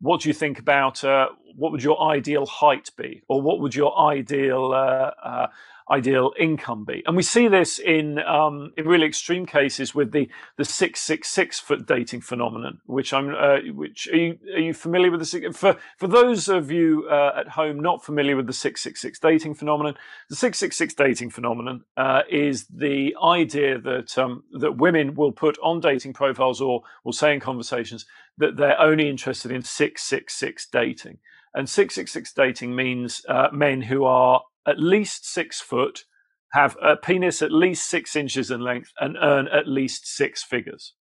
what 0.00 0.20
do 0.20 0.28
you 0.28 0.34
think 0.34 0.58
about 0.58 1.02
uh, 1.04 1.28
what 1.56 1.72
would 1.72 1.82
your 1.82 2.00
ideal 2.02 2.46
height 2.46 2.90
be 2.96 3.22
or 3.28 3.40
what 3.40 3.60
would 3.60 3.74
your 3.74 3.98
ideal 3.98 4.72
uh, 4.72 5.10
uh, 5.24 5.46
ideal 5.90 6.32
income 6.38 6.84
be? 6.84 7.02
And 7.06 7.16
we 7.16 7.22
see 7.22 7.48
this 7.48 7.78
in 7.78 8.18
um, 8.20 8.72
in 8.76 8.86
really 8.86 9.06
extreme 9.06 9.46
cases 9.46 9.94
with 9.94 10.12
the 10.12 10.28
the 10.56 10.64
six 10.64 11.00
six 11.00 11.28
six 11.28 11.60
foot 11.60 11.86
dating 11.86 12.20
phenomenon. 12.20 12.80
Which 12.86 13.12
I'm 13.12 13.34
uh, 13.34 13.58
which 13.72 14.08
are 14.08 14.16
you 14.16 14.38
are 14.54 14.60
you 14.60 14.74
familiar 14.74 15.10
with 15.10 15.20
the 15.20 15.52
for 15.52 15.76
for 15.96 16.08
those 16.08 16.48
of 16.48 16.70
you 16.70 17.06
uh, 17.10 17.32
at 17.36 17.48
home 17.48 17.80
not 17.80 18.04
familiar 18.04 18.36
with 18.36 18.46
the 18.46 18.52
six 18.52 18.82
six 18.82 19.00
six 19.00 19.18
dating 19.18 19.54
phenomenon? 19.54 19.94
The 20.28 20.36
six 20.36 20.58
six 20.58 20.76
six 20.76 20.94
dating 20.94 21.30
phenomenon 21.30 21.84
uh, 21.96 22.22
is 22.30 22.66
the 22.66 23.16
idea 23.22 23.78
that 23.80 24.16
um, 24.18 24.44
that 24.52 24.76
women 24.76 25.14
will 25.14 25.32
put 25.32 25.58
on 25.62 25.80
dating 25.80 26.12
profiles 26.12 26.60
or 26.60 26.82
will 27.04 27.12
say 27.12 27.34
in 27.34 27.40
conversations 27.40 28.06
that 28.38 28.56
they're 28.56 28.80
only 28.80 29.08
interested 29.08 29.50
in 29.50 29.62
six 29.62 30.02
six 30.02 30.34
six 30.34 30.66
dating. 30.66 31.18
And 31.56 31.66
666 31.70 32.34
dating 32.34 32.76
means 32.76 33.24
uh, 33.30 33.48
men 33.50 33.80
who 33.80 34.04
are 34.04 34.42
at 34.66 34.78
least 34.78 35.26
six 35.26 35.60
foot, 35.60 36.04
have 36.52 36.76
a 36.82 36.96
penis 36.96 37.42
at 37.42 37.52
least 37.52 37.88
six 37.88 38.16
inches 38.16 38.50
in 38.50 38.60
length, 38.60 38.92
and 39.00 39.16
earn 39.20 39.48
at 39.48 39.68
least 39.68 40.06
six 40.06 40.42
figures. 40.42 40.94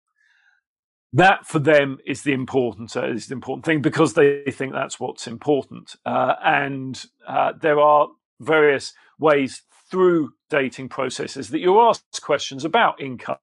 That 1.14 1.46
for 1.46 1.60
them 1.60 2.00
is 2.06 2.24
the 2.24 2.34
important 2.34 2.96
uh, 2.96 3.08
is 3.08 3.28
the 3.28 3.36
important 3.36 3.66
thing 3.66 3.82
because 3.82 4.14
they 4.14 4.44
think 4.52 4.74
that's 4.74 5.00
what's 5.00 5.28
important. 5.28 5.96
Uh, 6.06 6.36
and 6.44 7.04
uh, 7.28 7.54
there 7.60 7.80
are 7.80 8.10
various 8.40 8.94
ways 9.18 9.62
through 9.90 10.32
dating 10.50 10.90
processes 10.90 11.50
that 11.50 11.60
you 11.60 11.80
ask 11.80 12.04
questions 12.22 12.66
about 12.66 13.00
income 13.02 13.38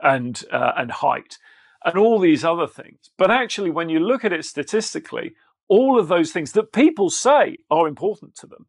and 0.00 0.44
uh, 0.52 0.72
and 0.76 0.90
height 0.90 1.38
and 1.84 1.96
all 1.96 2.18
these 2.18 2.44
other 2.44 2.66
things. 2.66 3.10
But 3.16 3.30
actually, 3.30 3.70
when 3.70 3.88
you 3.88 4.00
look 4.00 4.24
at 4.24 4.32
it 4.32 4.44
statistically, 4.44 5.32
all 5.68 5.98
of 5.98 6.08
those 6.08 6.32
things 6.32 6.52
that 6.52 6.72
people 6.72 7.08
say 7.08 7.56
are 7.70 7.88
important 7.88 8.34
to 8.36 8.46
them 8.46 8.66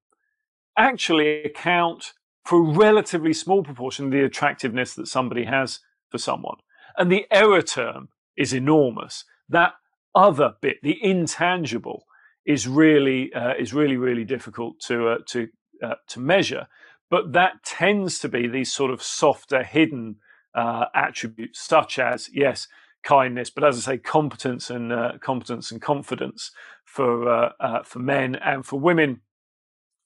actually 0.77 1.43
account 1.43 2.13
for 2.45 2.59
a 2.59 2.73
relatively 2.73 3.33
small 3.33 3.63
proportion 3.63 4.05
of 4.05 4.11
the 4.11 4.23
attractiveness 4.23 4.93
that 4.95 5.07
somebody 5.07 5.45
has 5.45 5.79
for 6.09 6.17
someone. 6.17 6.57
And 6.97 7.11
the 7.11 7.25
error 7.31 7.61
term 7.61 8.09
is 8.35 8.53
enormous. 8.53 9.25
That 9.47 9.73
other 10.15 10.55
bit, 10.61 10.77
the 10.83 10.97
intangible, 11.01 12.05
is 12.45 12.67
really 12.67 13.31
uh, 13.33 13.53
is 13.59 13.73
really 13.73 13.97
really 13.97 14.25
difficult 14.25 14.79
to 14.87 15.09
uh, 15.09 15.17
to 15.27 15.47
uh, 15.83 15.95
to 16.07 16.19
measure. 16.19 16.67
But 17.09 17.33
that 17.33 17.63
tends 17.63 18.19
to 18.19 18.29
be 18.29 18.47
these 18.47 18.73
sort 18.73 18.91
of 18.91 19.03
softer, 19.03 19.63
hidden 19.63 20.17
uh, 20.55 20.85
attributes, 20.95 21.59
such 21.59 21.99
as 21.99 22.29
yes, 22.33 22.67
kindness, 23.03 23.49
but 23.49 23.63
as 23.63 23.77
I 23.77 23.93
say, 23.93 23.97
competence 23.97 24.69
and 24.69 24.91
uh, 24.91 25.13
competence 25.19 25.71
and 25.71 25.81
confidence 25.81 26.51
for 26.85 27.29
uh, 27.29 27.83
for 27.83 27.99
men 27.99 28.35
and 28.35 28.65
for 28.65 28.79
women, 28.79 29.21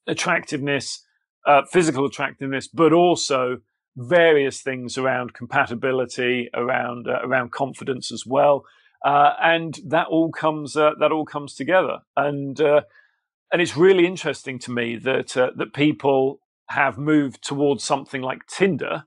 attractiveness, 0.06 1.04
uh, 1.46 1.62
physical 1.70 2.06
attractiveness, 2.06 2.68
but 2.68 2.92
also 2.92 3.58
various 3.96 4.60
things 4.60 4.98
around 4.98 5.34
compatibility, 5.34 6.50
around 6.54 7.08
uh, 7.08 7.20
around 7.22 7.52
confidence 7.52 8.12
as 8.12 8.26
well, 8.26 8.64
uh, 9.04 9.32
and 9.42 9.80
that 9.86 10.06
all 10.08 10.30
comes 10.30 10.74
that 10.74 11.10
all 11.12 11.24
comes 11.24 11.54
together, 11.54 12.00
and 12.16 12.60
and 12.60 13.62
it's 13.62 13.76
really 13.76 14.06
interesting 14.06 14.58
to 14.60 14.70
me 14.70 14.96
that 14.96 15.28
that 15.28 15.72
people 15.74 16.40
have 16.70 16.98
moved 16.98 17.42
towards 17.42 17.84
something 17.84 18.22
like 18.22 18.46
Tinder 18.46 19.04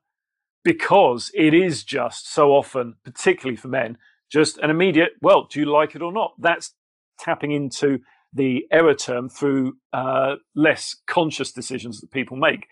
because 0.63 1.31
it 1.33 1.53
is 1.53 1.83
just 1.83 2.31
so 2.31 2.51
often, 2.51 2.95
particularly 3.03 3.55
for 3.55 3.67
men, 3.67 3.97
just 4.29 4.57
an 4.59 4.69
immediate, 4.69 5.13
well, 5.21 5.47
do 5.49 5.59
you 5.59 5.65
like 5.65 5.95
it 5.95 6.01
or 6.01 6.11
not? 6.11 6.33
That's 6.37 6.73
tapping 7.17 7.51
into 7.51 7.99
the 8.33 8.65
error 8.71 8.93
term 8.93 9.29
through 9.29 9.77
uh, 9.93 10.35
less 10.55 10.95
conscious 11.07 11.51
decisions 11.51 11.99
that 12.01 12.11
people 12.11 12.37
make, 12.37 12.67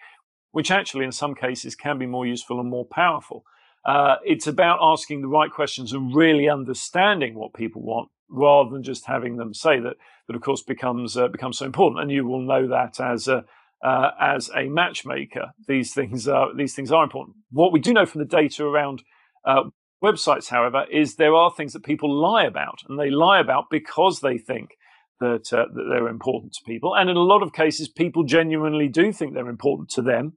which 0.52 0.72
actually 0.72 1.06
in 1.06 1.12
some 1.12 1.36
cases 1.36 1.76
can 1.76 1.98
be 1.98 2.06
more 2.06 2.26
useful 2.26 2.60
and 2.60 2.70
more 2.70 2.86
powerful. 2.86 3.44
Uh, 3.86 4.16
it's 4.26 4.48
about 4.48 4.80
asking 4.82 5.22
the 5.22 5.28
right 5.28 5.52
questions 5.52 5.94
and 5.94 6.16
really 6.16 6.50
understanding 6.50 7.36
what 7.36 7.54
people 7.54 7.82
want 7.82 8.10
rather 8.30 8.70
than 8.70 8.84
just 8.84 9.06
having 9.06 9.38
them 9.38 9.54
say 9.54 9.80
that, 9.80 9.96
that 10.28 10.36
of 10.36 10.42
course 10.42 10.62
becomes, 10.62 11.16
uh, 11.16 11.28
becomes 11.30 11.58
so 11.58 11.66
important. 11.66 12.02
And 12.02 12.12
you 12.12 12.26
will 12.26 12.42
know 12.42 12.68
that 12.68 13.00
as 13.00 13.28
a, 13.28 13.46
uh, 13.84 14.12
as 14.20 14.50
a 14.56 14.68
matchmaker. 14.68 15.52
These 15.68 15.94
things 15.94 16.28
are 16.28 16.54
these 16.54 16.74
things 16.74 16.92
are 16.92 17.04
important. 17.04 17.38
What 17.52 17.72
we 17.72 17.80
do 17.80 17.94
know 17.94 18.06
from 18.06 18.20
the 18.20 18.26
data 18.26 18.66
around 18.66 19.04
uh, 19.46 19.64
websites, 20.04 20.50
however, 20.50 20.86
is 20.92 21.16
there 21.16 21.36
are 21.36 21.52
things 21.52 21.74
that 21.74 21.84
people 21.84 22.14
lie 22.14 22.44
about, 22.44 22.80
and 22.88 23.00
they 23.00 23.10
lie 23.10 23.40
about 23.40 23.66
because 23.70 24.22
they 24.22 24.38
think 24.38 24.72
that 25.20 25.52
uh, 25.54 25.66
that 25.74 25.86
they're 25.90 26.08
important 26.08 26.54
to 26.54 26.64
people. 26.66 26.96
And 26.96 27.10
in 27.10 27.18
a 27.18 27.22
lot 27.22 27.44
of 27.44 27.54
cases, 27.54 27.88
people 27.88 28.24
genuinely 28.24 28.88
do 28.88 29.12
think 29.12 29.34
they're 29.34 29.50
important 29.50 29.90
to 29.92 30.02
them. 30.02 30.34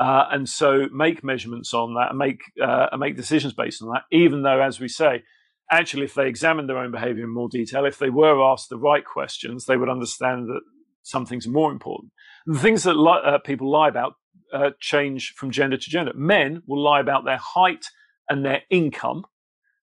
Uh, 0.00 0.26
and 0.30 0.48
so 0.48 0.86
make 0.92 1.24
measurements 1.24 1.74
on 1.74 1.94
that 1.94 2.10
and 2.10 2.18
make 2.18 2.40
uh, 2.62 2.86
and 2.92 3.00
make 3.00 3.16
decisions 3.16 3.52
based 3.52 3.82
on 3.82 3.88
that. 3.88 4.02
Even 4.12 4.42
though, 4.42 4.60
as 4.60 4.78
we 4.78 4.88
say, 4.88 5.24
actually, 5.70 6.04
if 6.04 6.14
they 6.14 6.28
examined 6.28 6.68
their 6.68 6.78
own 6.78 6.92
behaviour 6.92 7.24
in 7.24 7.34
more 7.34 7.48
detail, 7.48 7.84
if 7.84 7.98
they 7.98 8.10
were 8.10 8.40
asked 8.42 8.68
the 8.68 8.78
right 8.78 9.04
questions, 9.04 9.64
they 9.64 9.76
would 9.76 9.88
understand 9.88 10.48
that 10.48 10.60
some 11.02 11.26
things 11.26 11.46
are 11.46 11.50
more 11.50 11.72
important. 11.72 12.12
The 12.46 12.58
things 12.58 12.84
that 12.84 12.94
li- 12.94 13.22
uh, 13.24 13.38
people 13.38 13.70
lie 13.70 13.88
about 13.88 14.14
uh, 14.52 14.70
change 14.80 15.34
from 15.36 15.50
gender 15.50 15.76
to 15.76 15.90
gender. 15.90 16.12
Men 16.14 16.62
will 16.66 16.82
lie 16.82 17.00
about 17.00 17.24
their 17.24 17.38
height 17.38 17.86
and 18.28 18.44
their 18.44 18.62
income. 18.70 19.24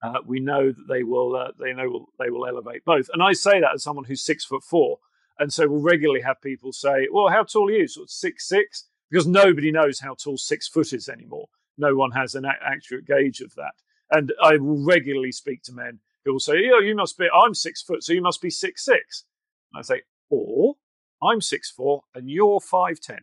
Uh, 0.02 0.20
we 0.26 0.40
know 0.40 0.72
that 0.72 0.88
they 0.88 1.04
will 1.04 1.36
uh, 1.36 1.52
they 1.60 1.74
know 1.74 2.08
they 2.20 2.30
will 2.30 2.46
elevate 2.46 2.86
both. 2.86 3.10
And 3.14 3.24
I 3.24 3.34
say 3.34 3.60
that 3.60 3.74
as 3.76 3.84
someone 3.84 4.06
who's 4.06 4.26
six 4.26 4.46
foot 4.46 4.64
four, 4.64 5.00
and 5.40 5.52
so 5.52 5.68
we'll 5.68 5.82
regularly 5.82 6.22
have 6.22 6.42
people 6.42 6.72
say, 6.72 7.08
"Well, 7.12 7.30
how 7.30 7.44
tall 7.44 7.70
are 7.70 7.72
you?" 7.72 7.88
Sort 7.88 8.06
of 8.06 8.12
six 8.12 8.48
six, 8.48 8.88
because 9.10 9.26
nobody 9.26 9.72
knows 9.72 10.00
how 10.00 10.16
tall 10.16 10.38
six 10.38 10.68
foot 10.68 10.94
is 10.94 11.10
anymore. 11.10 11.48
No 11.78 11.96
one 11.96 12.12
has 12.12 12.36
an 12.36 12.46
accurate 12.46 13.06
gauge 13.06 13.42
of 13.42 13.56
that. 13.56 13.74
And 14.12 14.34
I 14.42 14.58
will 14.58 14.84
regularly 14.86 15.32
speak 15.32 15.64
to 15.64 15.74
men 15.74 16.00
who 16.24 16.34
will 16.34 16.40
say, 16.40 16.70
"Oh, 16.74 16.80
you 16.80 16.96
must 16.96 17.18
be. 17.18 17.28
I'm 17.34 17.54
six 17.54 17.82
foot, 17.82 18.04
so 18.04 18.14
you 18.14 18.22
must 18.22 18.42
be 18.42 18.50
six 18.50 18.84
six. 18.86 19.26
And 19.74 19.80
I 19.80 19.82
say, 19.82 20.04
or 20.30 20.76
I'm 21.24 21.42
six 21.42 21.72
four 21.72 22.04
and 22.14 22.30
you're 22.30 22.60
5'10. 22.60 23.20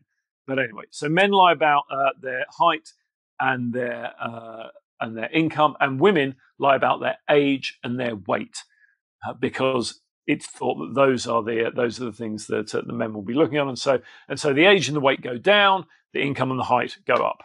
But 0.47 0.59
anyway, 0.59 0.85
so 0.91 1.09
men 1.09 1.31
lie 1.31 1.53
about 1.53 1.85
uh, 1.91 2.11
their 2.21 2.45
height 2.51 2.91
and 3.39 3.73
their 3.73 4.11
uh, 4.21 4.69
and 5.03 5.17
their 5.17 5.31
income, 5.31 5.75
and 5.81 6.01
women 6.01 6.37
lie 6.59 6.77
about 6.77 7.01
their 7.01 7.19
age 7.29 7.79
and 7.85 8.01
their 8.01 8.17
weight 8.17 8.57
uh, 9.29 9.35
because 9.35 10.01
it's 10.27 10.47
thought 10.47 10.77
that 10.79 10.95
those 10.95 11.27
are 11.27 11.43
the 11.43 11.71
those 11.75 12.01
are 12.01 12.07
the 12.07 12.13
things 12.13 12.47
that 12.47 12.75
uh, 12.75 12.83
the 12.87 12.93
men 12.93 13.13
will 13.13 13.23
be 13.23 13.35
looking 13.35 13.59
on, 13.59 13.69
and 13.69 13.79
so 13.79 14.01
and 14.29 14.41
so 14.41 14.53
the 14.55 14.65
age 14.65 14.89
and 14.89 14.97
the 14.97 15.01
weight 15.01 15.21
go 15.21 15.37
down, 15.37 15.85
the 16.15 16.23
income 16.23 16.51
and 16.51 16.61
the 16.61 16.65
height 16.65 16.97
go 17.07 17.15
up. 17.15 17.43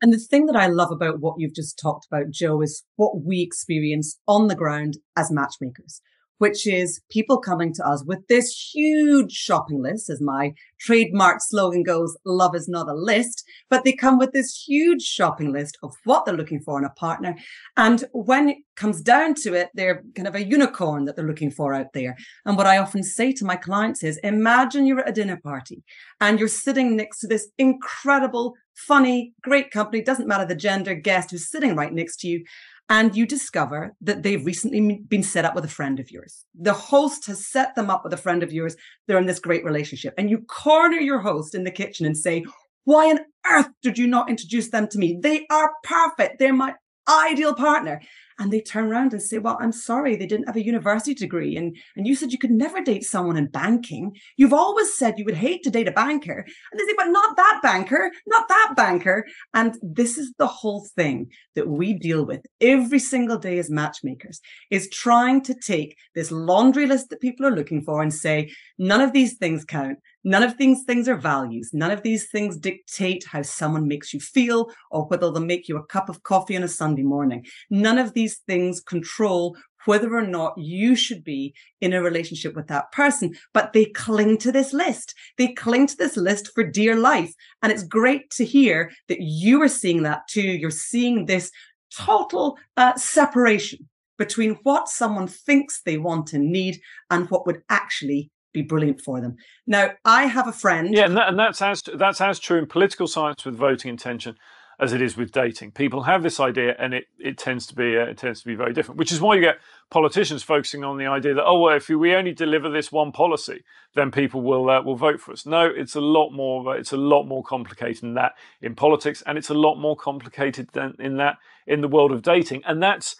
And 0.00 0.12
the 0.12 0.18
thing 0.18 0.46
that 0.46 0.56
I 0.56 0.68
love 0.68 0.90
about 0.92 1.20
what 1.20 1.36
you've 1.38 1.54
just 1.54 1.78
talked 1.78 2.06
about, 2.10 2.30
Joe, 2.30 2.62
is 2.62 2.84
what 2.96 3.24
we 3.24 3.42
experience 3.42 4.18
on 4.28 4.46
the 4.46 4.54
ground 4.54 4.98
as 5.16 5.30
matchmakers 5.30 6.00
which 6.38 6.66
is 6.66 7.00
people 7.10 7.38
coming 7.38 7.72
to 7.74 7.86
us 7.86 8.04
with 8.04 8.26
this 8.28 8.70
huge 8.72 9.32
shopping 9.32 9.82
list, 9.82 10.08
as 10.08 10.20
my 10.20 10.54
trademark 10.80 11.38
slogan 11.40 11.82
goes, 11.82 12.16
love 12.24 12.54
is 12.54 12.68
not 12.68 12.88
a 12.88 12.94
list, 12.94 13.44
but 13.68 13.84
they 13.84 13.92
come 13.92 14.18
with 14.18 14.32
this 14.32 14.64
huge 14.66 15.02
shopping 15.02 15.52
list 15.52 15.76
of 15.82 15.94
what 16.04 16.24
they're 16.24 16.36
looking 16.36 16.60
for 16.60 16.78
in 16.78 16.84
a 16.84 16.90
partner. 16.90 17.34
And 17.76 18.04
when 18.12 18.48
it 18.48 18.58
comes 18.76 19.02
down 19.02 19.34
to 19.34 19.54
it, 19.54 19.70
they're 19.74 20.02
kind 20.14 20.28
of 20.28 20.34
a 20.34 20.44
unicorn 20.44 21.04
that 21.04 21.16
they're 21.16 21.26
looking 21.26 21.50
for 21.50 21.74
out 21.74 21.92
there. 21.92 22.16
And 22.46 22.56
what 22.56 22.66
I 22.66 22.78
often 22.78 23.02
say 23.02 23.32
to 23.32 23.44
my 23.44 23.56
clients 23.56 24.02
is 24.02 24.18
imagine 24.18 24.86
you're 24.86 25.00
at 25.00 25.08
a 25.08 25.12
dinner 25.12 25.40
party 25.42 25.82
and 26.20 26.38
you're 26.38 26.48
sitting 26.48 26.96
next 26.96 27.18
to 27.20 27.26
this 27.26 27.48
incredible, 27.58 28.54
funny, 28.74 29.32
great 29.42 29.70
company, 29.70 30.02
doesn't 30.02 30.28
matter 30.28 30.44
the 30.44 30.54
gender 30.54 30.94
guest 30.94 31.32
who's 31.32 31.50
sitting 31.50 31.74
right 31.74 31.92
next 31.92 32.18
to 32.20 32.28
you 32.28 32.44
and 32.88 33.14
you 33.14 33.26
discover 33.26 33.94
that 34.00 34.22
they've 34.22 34.44
recently 34.44 35.00
been 35.08 35.22
set 35.22 35.44
up 35.44 35.54
with 35.54 35.64
a 35.64 35.68
friend 35.68 36.00
of 36.00 36.10
yours. 36.10 36.46
The 36.54 36.72
host 36.72 37.26
has 37.26 37.46
set 37.46 37.74
them 37.74 37.90
up 37.90 38.02
with 38.02 38.12
a 38.12 38.18
friend 38.18 38.42
of 38.42 38.52
yours. 38.52 38.76
They're 39.06 39.18
in 39.18 39.26
this 39.26 39.40
great 39.40 39.64
relationship. 39.64 40.14
And 40.16 40.30
you 40.30 40.38
corner 40.38 40.96
your 40.96 41.20
host 41.20 41.54
in 41.54 41.64
the 41.64 41.70
kitchen 41.70 42.06
and 42.06 42.16
say, 42.16 42.44
Why 42.84 43.10
on 43.10 43.20
earth 43.50 43.68
did 43.82 43.98
you 43.98 44.06
not 44.06 44.30
introduce 44.30 44.70
them 44.70 44.88
to 44.88 44.98
me? 44.98 45.18
They 45.20 45.46
are 45.50 45.72
perfect. 45.84 46.38
They're 46.38 46.54
my 46.54 46.74
ideal 47.08 47.54
partner. 47.54 48.00
And 48.38 48.52
they 48.52 48.60
turn 48.60 48.86
around 48.86 49.12
and 49.12 49.22
say, 49.22 49.38
Well, 49.38 49.58
I'm 49.60 49.72
sorry, 49.72 50.16
they 50.16 50.26
didn't 50.26 50.46
have 50.46 50.56
a 50.56 50.64
university 50.64 51.14
degree. 51.14 51.56
And, 51.56 51.76
and 51.96 52.06
you 52.06 52.14
said 52.14 52.32
you 52.32 52.38
could 52.38 52.50
never 52.50 52.80
date 52.80 53.04
someone 53.04 53.36
in 53.36 53.46
banking. 53.46 54.16
You've 54.36 54.52
always 54.52 54.96
said 54.96 55.18
you 55.18 55.24
would 55.24 55.34
hate 55.34 55.62
to 55.64 55.70
date 55.70 55.88
a 55.88 55.92
banker. 55.92 56.46
And 56.72 56.80
they 56.80 56.84
say, 56.84 56.94
But 56.96 57.08
not 57.08 57.36
that 57.36 57.60
banker, 57.62 58.12
not 58.26 58.48
that 58.48 58.74
banker. 58.76 59.26
And 59.54 59.76
this 59.82 60.18
is 60.18 60.32
the 60.38 60.46
whole 60.46 60.86
thing 60.94 61.30
that 61.54 61.68
we 61.68 61.94
deal 61.94 62.24
with 62.24 62.46
every 62.60 63.00
single 63.00 63.38
day 63.38 63.58
as 63.58 63.70
matchmakers 63.70 64.40
is 64.70 64.88
trying 64.88 65.42
to 65.42 65.54
take 65.54 65.96
this 66.14 66.30
laundry 66.30 66.86
list 66.86 67.10
that 67.10 67.20
people 67.20 67.46
are 67.46 67.54
looking 67.54 67.82
for 67.82 68.02
and 68.02 68.14
say, 68.14 68.52
None 68.78 69.00
of 69.00 69.12
these 69.12 69.36
things 69.36 69.64
count. 69.64 69.98
None 70.28 70.42
of 70.42 70.58
these 70.58 70.82
things 70.82 71.08
are 71.08 71.16
values. 71.16 71.70
None 71.72 71.90
of 71.90 72.02
these 72.02 72.28
things 72.28 72.58
dictate 72.58 73.24
how 73.24 73.40
someone 73.40 73.88
makes 73.88 74.12
you 74.12 74.20
feel 74.20 74.70
or 74.90 75.06
whether 75.06 75.30
they'll 75.30 75.40
make 75.40 75.68
you 75.68 75.78
a 75.78 75.86
cup 75.86 76.10
of 76.10 76.22
coffee 76.22 76.54
on 76.54 76.62
a 76.62 76.68
Sunday 76.68 77.02
morning. 77.02 77.46
None 77.70 77.96
of 77.96 78.12
these 78.12 78.36
things 78.46 78.78
control 78.78 79.56
whether 79.86 80.14
or 80.14 80.26
not 80.26 80.52
you 80.58 80.94
should 80.94 81.24
be 81.24 81.54
in 81.80 81.94
a 81.94 82.02
relationship 82.02 82.54
with 82.54 82.66
that 82.66 82.92
person. 82.92 83.34
But 83.54 83.72
they 83.72 83.86
cling 83.86 84.36
to 84.38 84.52
this 84.52 84.74
list. 84.74 85.14
They 85.38 85.54
cling 85.54 85.86
to 85.86 85.96
this 85.96 86.18
list 86.18 86.50
for 86.54 86.62
dear 86.62 86.94
life. 86.94 87.32
And 87.62 87.72
it's 87.72 87.82
great 87.82 88.28
to 88.32 88.44
hear 88.44 88.92
that 89.08 89.22
you 89.22 89.62
are 89.62 89.68
seeing 89.68 90.02
that 90.02 90.28
too. 90.28 90.42
You're 90.42 90.70
seeing 90.70 91.24
this 91.24 91.50
total 91.90 92.58
uh, 92.76 92.96
separation 92.96 93.88
between 94.18 94.58
what 94.62 94.90
someone 94.90 95.26
thinks 95.26 95.80
they 95.80 95.96
want 95.96 96.34
and 96.34 96.52
need 96.52 96.82
and 97.08 97.30
what 97.30 97.46
would 97.46 97.62
actually 97.70 98.30
be 98.52 98.62
brilliant 98.62 99.00
for 99.00 99.20
them. 99.20 99.36
Now, 99.66 99.92
I 100.04 100.26
have 100.26 100.48
a 100.48 100.52
friend. 100.52 100.92
Yeah, 100.92 101.06
and, 101.06 101.16
that, 101.16 101.28
and 101.28 101.38
that's 101.38 101.60
as 101.62 101.82
that's 101.82 102.20
as 102.20 102.38
true 102.38 102.58
in 102.58 102.66
political 102.66 103.06
science 103.06 103.44
with 103.44 103.56
voting 103.56 103.90
intention 103.90 104.36
as 104.80 104.92
it 104.92 105.02
is 105.02 105.16
with 105.16 105.32
dating. 105.32 105.72
People 105.72 106.02
have 106.02 106.22
this 106.22 106.38
idea, 106.38 106.76
and 106.78 106.94
it, 106.94 107.06
it 107.18 107.36
tends 107.36 107.66
to 107.66 107.74
be 107.74 107.96
uh, 107.96 108.04
it 108.04 108.18
tends 108.18 108.40
to 108.40 108.46
be 108.46 108.54
very 108.54 108.72
different. 108.72 108.98
Which 108.98 109.12
is 109.12 109.20
why 109.20 109.34
you 109.34 109.40
get 109.40 109.58
politicians 109.90 110.42
focusing 110.42 110.84
on 110.84 110.98
the 110.98 111.06
idea 111.06 111.34
that 111.34 111.44
oh, 111.44 111.60
well, 111.60 111.76
if 111.76 111.88
we 111.88 112.14
only 112.14 112.32
deliver 112.32 112.70
this 112.70 112.92
one 112.92 113.12
policy, 113.12 113.64
then 113.94 114.10
people 114.10 114.40
will 114.42 114.70
uh, 114.70 114.82
will 114.82 114.96
vote 114.96 115.20
for 115.20 115.32
us. 115.32 115.44
No, 115.44 115.66
it's 115.66 115.94
a 115.94 116.00
lot 116.00 116.30
more 116.30 116.76
it's 116.76 116.92
a 116.92 116.96
lot 116.96 117.24
more 117.24 117.42
complicated 117.42 118.02
than 118.02 118.14
that 118.14 118.32
in 118.62 118.74
politics, 118.74 119.22
and 119.26 119.36
it's 119.36 119.50
a 119.50 119.54
lot 119.54 119.76
more 119.76 119.96
complicated 119.96 120.68
than 120.72 120.94
in 120.98 121.16
that 121.16 121.38
in 121.66 121.80
the 121.80 121.88
world 121.88 122.12
of 122.12 122.22
dating, 122.22 122.62
and 122.64 122.82
that's 122.82 123.16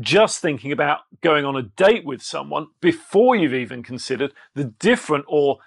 just 0.00 0.40
thinking 0.40 0.72
about 0.72 1.00
going 1.20 1.44
on 1.44 1.56
a 1.56 1.62
date 1.62 2.04
with 2.04 2.22
someone 2.22 2.68
before 2.80 3.36
you've 3.36 3.54
even 3.54 3.82
considered 3.82 4.32
the 4.54 4.64
different 4.64 5.24
or 5.28 5.58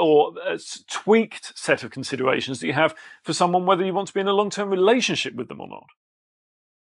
or 0.00 0.32
uh, 0.44 0.58
tweaked 0.90 1.56
set 1.56 1.84
of 1.84 1.92
considerations 1.92 2.58
that 2.58 2.66
you 2.66 2.72
have 2.72 2.92
for 3.22 3.32
someone, 3.32 3.66
whether 3.66 3.84
you 3.84 3.94
want 3.94 4.08
to 4.08 4.14
be 4.14 4.20
in 4.20 4.26
a 4.26 4.32
long 4.32 4.50
term 4.50 4.68
relationship 4.68 5.34
with 5.34 5.48
them 5.48 5.60
or 5.60 5.68
not. 5.68 5.86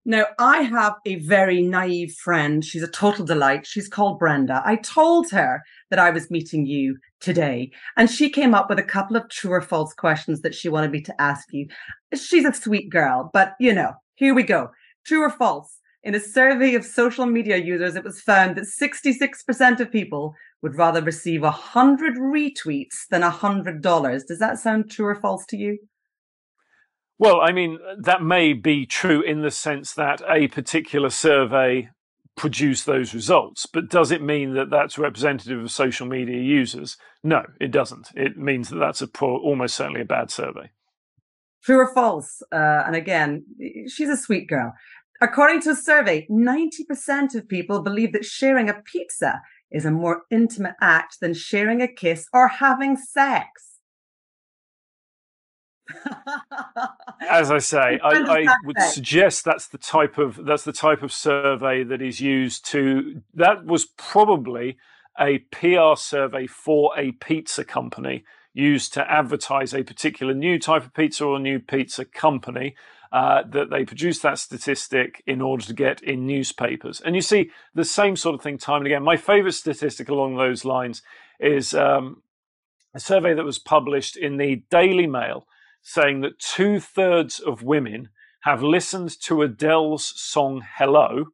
Now, 0.07 0.27
I 0.37 0.61
have 0.61 0.97
a 1.07 1.15
very 1.15 1.63
naive 1.63 2.13
friend. 2.13 2.63
She's 2.63 2.83
a 2.83 2.87
total 2.87 3.25
delight. 3.25 3.65
She's 3.65 3.87
called 3.87 4.19
Brenda. 4.19 4.61
I 4.63 4.75
told 4.75 5.31
her 5.31 5.63
that 5.89 5.97
I 5.97 6.11
was 6.11 6.29
meeting 6.29 6.67
you 6.67 6.97
today, 7.19 7.71
and 7.97 8.07
she 8.07 8.29
came 8.29 8.53
up 8.53 8.69
with 8.69 8.77
a 8.77 8.83
couple 8.83 9.17
of 9.17 9.27
true 9.29 9.53
or 9.53 9.61
false 9.61 9.95
questions 9.95 10.41
that 10.41 10.53
she 10.53 10.69
wanted 10.69 10.91
me 10.91 11.01
to 11.01 11.21
ask 11.21 11.51
you. 11.51 11.67
She's 12.13 12.45
a 12.45 12.53
sweet 12.53 12.91
girl, 12.91 13.31
but 13.33 13.55
you 13.59 13.73
know, 13.73 13.93
here 14.13 14.35
we 14.35 14.43
go. 14.43 14.69
True 15.07 15.23
or 15.23 15.31
false? 15.31 15.79
In 16.05 16.13
a 16.13 16.19
survey 16.19 16.75
of 16.75 16.85
social 16.85 17.25
media 17.25 17.57
users, 17.57 17.95
it 17.95 18.03
was 18.03 18.21
found 18.21 18.55
that 18.55 18.65
66% 18.65 19.79
of 19.79 19.91
people 19.91 20.35
would 20.61 20.75
rather 20.75 21.01
receive 21.01 21.41
100 21.41 22.17
retweets 22.17 23.07
than 23.09 23.23
$100. 23.23 24.27
Does 24.27 24.39
that 24.39 24.59
sound 24.59 24.91
true 24.91 25.07
or 25.07 25.15
false 25.15 25.47
to 25.47 25.57
you? 25.57 25.79
Well, 27.17 27.41
I 27.41 27.51
mean, 27.51 27.79
that 27.99 28.21
may 28.21 28.53
be 28.53 28.85
true 28.85 29.21
in 29.21 29.41
the 29.41 29.49
sense 29.49 29.93
that 29.93 30.21
a 30.29 30.47
particular 30.47 31.09
survey 31.09 31.89
produced 32.37 32.85
those 32.85 33.15
results, 33.15 33.65
but 33.65 33.89
does 33.89 34.11
it 34.11 34.21
mean 34.21 34.53
that 34.53 34.69
that's 34.69 34.99
representative 34.99 35.59
of 35.59 35.71
social 35.71 36.05
media 36.05 36.39
users? 36.39 36.97
No, 37.23 37.45
it 37.59 37.71
doesn't. 37.71 38.09
It 38.13 38.37
means 38.37 38.69
that 38.69 38.77
that's 38.77 39.01
a 39.01 39.07
pro- 39.07 39.39
almost 39.39 39.75
certainly 39.75 40.01
a 40.01 40.05
bad 40.05 40.29
survey. 40.29 40.69
True 41.65 41.79
or 41.79 41.91
false? 41.95 42.43
Uh, 42.51 42.83
and 42.85 42.95
again, 42.95 43.43
she's 43.87 44.09
a 44.09 44.17
sweet 44.17 44.47
girl. 44.47 44.73
According 45.21 45.61
to 45.61 45.71
a 45.71 45.75
survey, 45.75 46.27
90% 46.29 47.35
of 47.35 47.47
people 47.47 47.81
believe 47.81 48.11
that 48.13 48.25
sharing 48.25 48.69
a 48.69 48.73
pizza 48.73 49.41
is 49.71 49.85
a 49.85 49.91
more 49.91 50.23
intimate 50.29 50.75
act 50.81 51.19
than 51.21 51.33
sharing 51.33 51.81
a 51.81 51.87
kiss 51.87 52.27
or 52.33 52.47
having 52.47 52.97
sex. 52.97 53.79
As 57.29 57.51
I 57.51 57.59
say, 57.59 57.99
I, 58.03 58.09
I 58.11 58.55
would 58.65 58.79
suggest 58.81 59.45
that's 59.45 59.67
the 59.67 59.77
type 59.77 60.17
of 60.17 60.43
that's 60.43 60.63
the 60.63 60.73
type 60.73 61.03
of 61.03 61.13
survey 61.13 61.83
that 61.83 62.01
is 62.01 62.19
used 62.19 62.65
to. 62.71 63.21
That 63.35 63.65
was 63.65 63.85
probably 63.85 64.77
a 65.19 65.39
PR 65.51 65.95
survey 65.95 66.47
for 66.47 66.91
a 66.97 67.11
pizza 67.13 67.63
company 67.63 68.23
used 68.53 68.93
to 68.93 69.11
advertise 69.11 69.73
a 69.73 69.83
particular 69.83 70.33
new 70.33 70.57
type 70.57 70.85
of 70.85 70.93
pizza 70.93 71.25
or 71.25 71.35
a 71.35 71.39
new 71.39 71.59
pizza 71.59 72.05
company 72.05 72.75
uh, 73.15 73.43
that 73.47 73.69
they 73.69 73.85
produce 73.85 74.19
that 74.19 74.37
statistic 74.37 75.23
in 75.25 75.39
order 75.39 75.63
to 75.63 75.73
get 75.73 76.03
in 76.03 76.27
newspapers. 76.27 76.99
And 76.99 77.15
you 77.15 77.21
see 77.21 77.49
the 77.73 77.85
same 77.85 78.17
sort 78.17 78.35
of 78.35 78.41
thing 78.41 78.57
time 78.57 78.79
and 78.79 78.87
again. 78.87 79.03
My 79.03 79.15
favorite 79.15 79.53
statistic 79.53 80.09
along 80.09 80.35
those 80.35 80.65
lines 80.65 81.01
is 81.39 81.73
um, 81.73 82.23
a 82.93 82.99
survey 82.99 83.33
that 83.33 83.45
was 83.45 83.57
published 83.57 84.17
in 84.17 84.35
the 84.35 84.63
Daily 84.69 85.07
Mail 85.07 85.47
saying 85.81 86.19
that 86.21 86.39
two 86.39 86.81
thirds 86.81 87.39
of 87.39 87.63
women 87.63 88.09
have 88.41 88.61
listened 88.61 89.17
to 89.21 89.43
Adele's 89.43 90.11
song 90.21 90.65
Hello. 90.75 91.27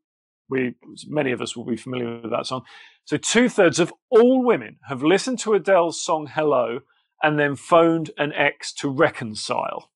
We, 0.49 0.75
many 1.07 1.31
of 1.31 1.41
us 1.41 1.57
will 1.57 1.65
be 1.65 1.77
familiar 1.77 2.21
with 2.21 2.29
that 2.29 2.45
song. 2.45 2.61
So, 3.05 3.17
two 3.17 3.49
thirds 3.49 3.79
of 3.79 3.91
all 4.11 4.45
women 4.45 4.77
have 4.87 5.01
listened 5.01 5.39
to 5.39 5.55
Adele's 5.55 5.99
song 5.99 6.27
Hello 6.31 6.81
and 7.23 7.39
then 7.39 7.55
phoned 7.55 8.11
an 8.19 8.33
ex 8.33 8.71
to 8.73 8.87
reconcile 8.87 9.89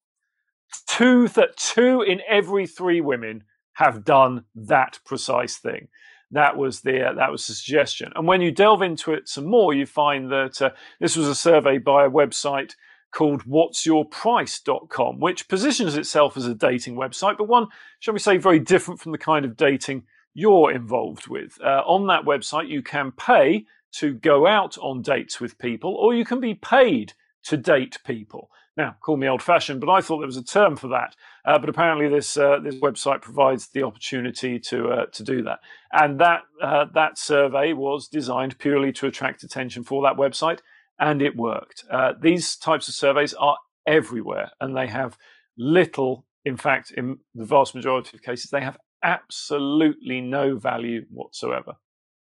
two 0.84 1.28
that 1.30 1.58
two 1.58 2.02
in 2.02 2.22
every 2.28 2.68
three 2.68 3.02
women 3.02 3.44
have 3.74 4.06
done 4.06 4.46
that 4.56 5.00
precise 5.06 5.58
thing. 5.58 5.88
That 6.32 6.58
was 6.58 6.82
the 6.82 7.10
uh, 7.10 7.14
that 7.14 7.32
was 7.32 7.46
the 7.48 7.54
suggestion. 7.54 8.12
And 8.16 8.28
when 8.28 8.42
you 8.42 8.52
delve 8.52 8.82
into 8.82 9.14
it 9.14 9.30
some 9.30 9.46
more, 9.46 9.74
you 9.74 9.86
find 9.86 10.32
that 10.32 10.62
uh, 10.62 10.70
this 11.00 11.16
was 11.16 11.28
a 11.28 11.36
survey 11.36 11.78
by 11.78 12.06
a 12.06 12.10
website 12.10 12.74
called 13.16 13.46
whatsyourprice.com, 13.46 15.20
which 15.20 15.48
positions 15.48 15.96
itself 15.96 16.36
as 16.36 16.46
a 16.46 16.54
dating 16.54 16.96
website, 16.96 17.38
but 17.38 17.48
one, 17.48 17.68
shall 18.00 18.14
we 18.14 18.20
say, 18.20 18.36
very 18.36 18.60
different 18.60 19.00
from 19.00 19.14
the 19.14 19.18
kind 19.18 19.46
of 19.46 19.56
dating 19.56 20.04
you're 20.34 20.72
involved 20.72 21.28
with. 21.28 21.58
Uh, 21.64 21.82
on 21.86 22.08
that 22.08 22.26
website, 22.26 22.68
you 22.68 22.84
can 22.84 23.14
pay 23.14 23.66
to 23.94 24.14
go 24.14 24.46
out 24.46 24.78
on 24.80 25.02
dates 25.02 25.40
with 25.40 25.58
people, 25.58 25.96
or 25.96 26.14
you 26.14 26.26
can 26.26 26.42
be 26.42 26.54
paid 26.54 27.14
to 27.44 27.56
date 27.56 27.98
people. 28.06 28.50
Now, 28.78 28.98
call 29.02 29.16
me 29.16 29.30
old-fashioned, 29.30 29.80
but 29.80 29.90
I 29.90 30.02
thought 30.02 30.20
there 30.20 30.28
was 30.28 30.36
a 30.36 30.44
term 30.44 30.76
for 30.76 30.90
that. 30.90 31.16
Uh, 31.46 31.58
but 31.58 31.70
apparently, 31.70 32.10
this 32.10 32.36
uh, 32.36 32.60
this 32.62 32.76
website 32.76 33.22
provides 33.22 33.70
the 33.70 33.84
opportunity 33.84 34.60
to 34.60 34.90
uh, 34.90 35.06
to 35.08 35.24
do 35.24 35.44
that. 35.44 35.60
And 35.94 36.20
that 36.20 36.42
uh, 36.62 36.86
that 36.94 37.18
survey 37.18 37.74
was 37.74 38.08
designed 38.08 38.60
purely 38.60 38.92
to 38.94 39.08
attract 39.08 39.44
attention 39.44 39.84
for 39.84 40.04
that 40.04 40.18
website, 40.18 40.60
and 41.00 41.22
it 41.22 41.38
worked. 41.38 41.86
Uh, 41.90 42.14
these 42.20 42.58
types 42.58 42.88
of 42.90 42.96
surveys 42.96 43.34
are 43.36 43.58
everywhere, 43.88 44.52
and 44.60 44.76
they 44.76 44.88
have 44.88 45.18
little. 45.58 46.26
In 46.44 46.58
fact, 46.58 46.92
in 46.92 47.20
the 47.34 47.46
vast 47.46 47.74
majority 47.74 48.16
of 48.16 48.22
cases, 48.22 48.52
they 48.52 48.62
have 48.62 48.78
absolutely 49.02 50.20
no 50.22 50.58
value 50.58 51.06
whatsoever. 51.10 51.76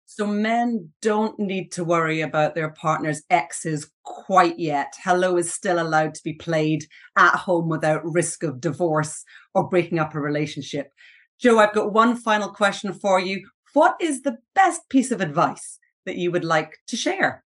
So 0.06 0.26
men 0.26 0.90
don't 1.00 1.38
need 1.38 1.72
to 1.72 1.84
worry 1.84 2.20
about 2.20 2.54
their 2.54 2.70
partner's 2.70 3.22
exes 3.30 3.90
quite 4.04 4.58
yet. 4.58 4.92
Hello 5.02 5.36
is 5.36 5.52
still 5.52 5.80
allowed 5.80 6.14
to 6.14 6.22
be 6.22 6.34
played 6.34 6.84
at 7.16 7.34
home 7.34 7.68
without 7.68 8.02
risk 8.04 8.42
of 8.42 8.60
divorce 8.60 9.24
or 9.54 9.68
breaking 9.68 9.98
up 9.98 10.14
a 10.14 10.20
relationship. 10.20 10.88
Joe, 11.40 11.58
I've 11.58 11.74
got 11.74 11.92
one 11.92 12.16
final 12.16 12.50
question 12.50 12.92
for 12.92 13.18
you. 13.18 13.48
What 13.72 13.96
is 14.00 14.22
the 14.22 14.38
best 14.54 14.82
piece 14.90 15.10
of 15.10 15.20
advice 15.20 15.78
that 16.04 16.16
you 16.16 16.30
would 16.30 16.44
like 16.44 16.78
to 16.88 16.96
share? 16.96 17.42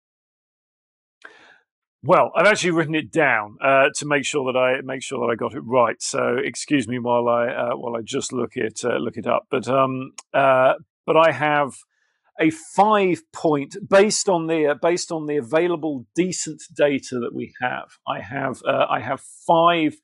Well, 2.03 2.31
I've 2.35 2.47
actually 2.47 2.71
written 2.71 2.95
it 2.95 3.11
down 3.11 3.57
uh, 3.61 3.89
to 3.95 4.05
make 4.07 4.25
sure 4.25 4.51
that 4.51 4.57
I 4.57 4.81
make 4.81 5.03
sure 5.03 5.19
that 5.19 5.31
I 5.31 5.35
got 5.35 5.53
it 5.53 5.61
right. 5.61 6.01
So 6.01 6.35
excuse 6.43 6.87
me 6.87 6.97
while 6.97 7.27
I 7.27 7.47
uh, 7.47 7.75
while 7.75 7.95
I 7.95 8.01
just 8.01 8.33
look 8.33 8.55
it 8.55 8.81
uh, 8.83 8.97
look 8.97 9.17
it 9.17 9.27
up. 9.27 9.43
But 9.51 9.67
um, 9.67 10.13
uh, 10.33 10.73
but 11.05 11.15
I 11.15 11.31
have 11.31 11.75
a 12.39 12.49
five 12.49 13.21
point 13.33 13.75
based 13.89 14.29
on 14.29 14.47
the 14.47 14.77
based 14.81 15.11
on 15.11 15.27
the 15.27 15.37
available 15.37 16.05
decent 16.15 16.61
data 16.75 17.19
that 17.19 17.33
we 17.33 17.53
have. 17.61 17.89
I 18.07 18.21
have 18.21 18.61
uh, 18.65 18.85
I 18.89 18.99
have 18.99 19.21
five 19.47 19.95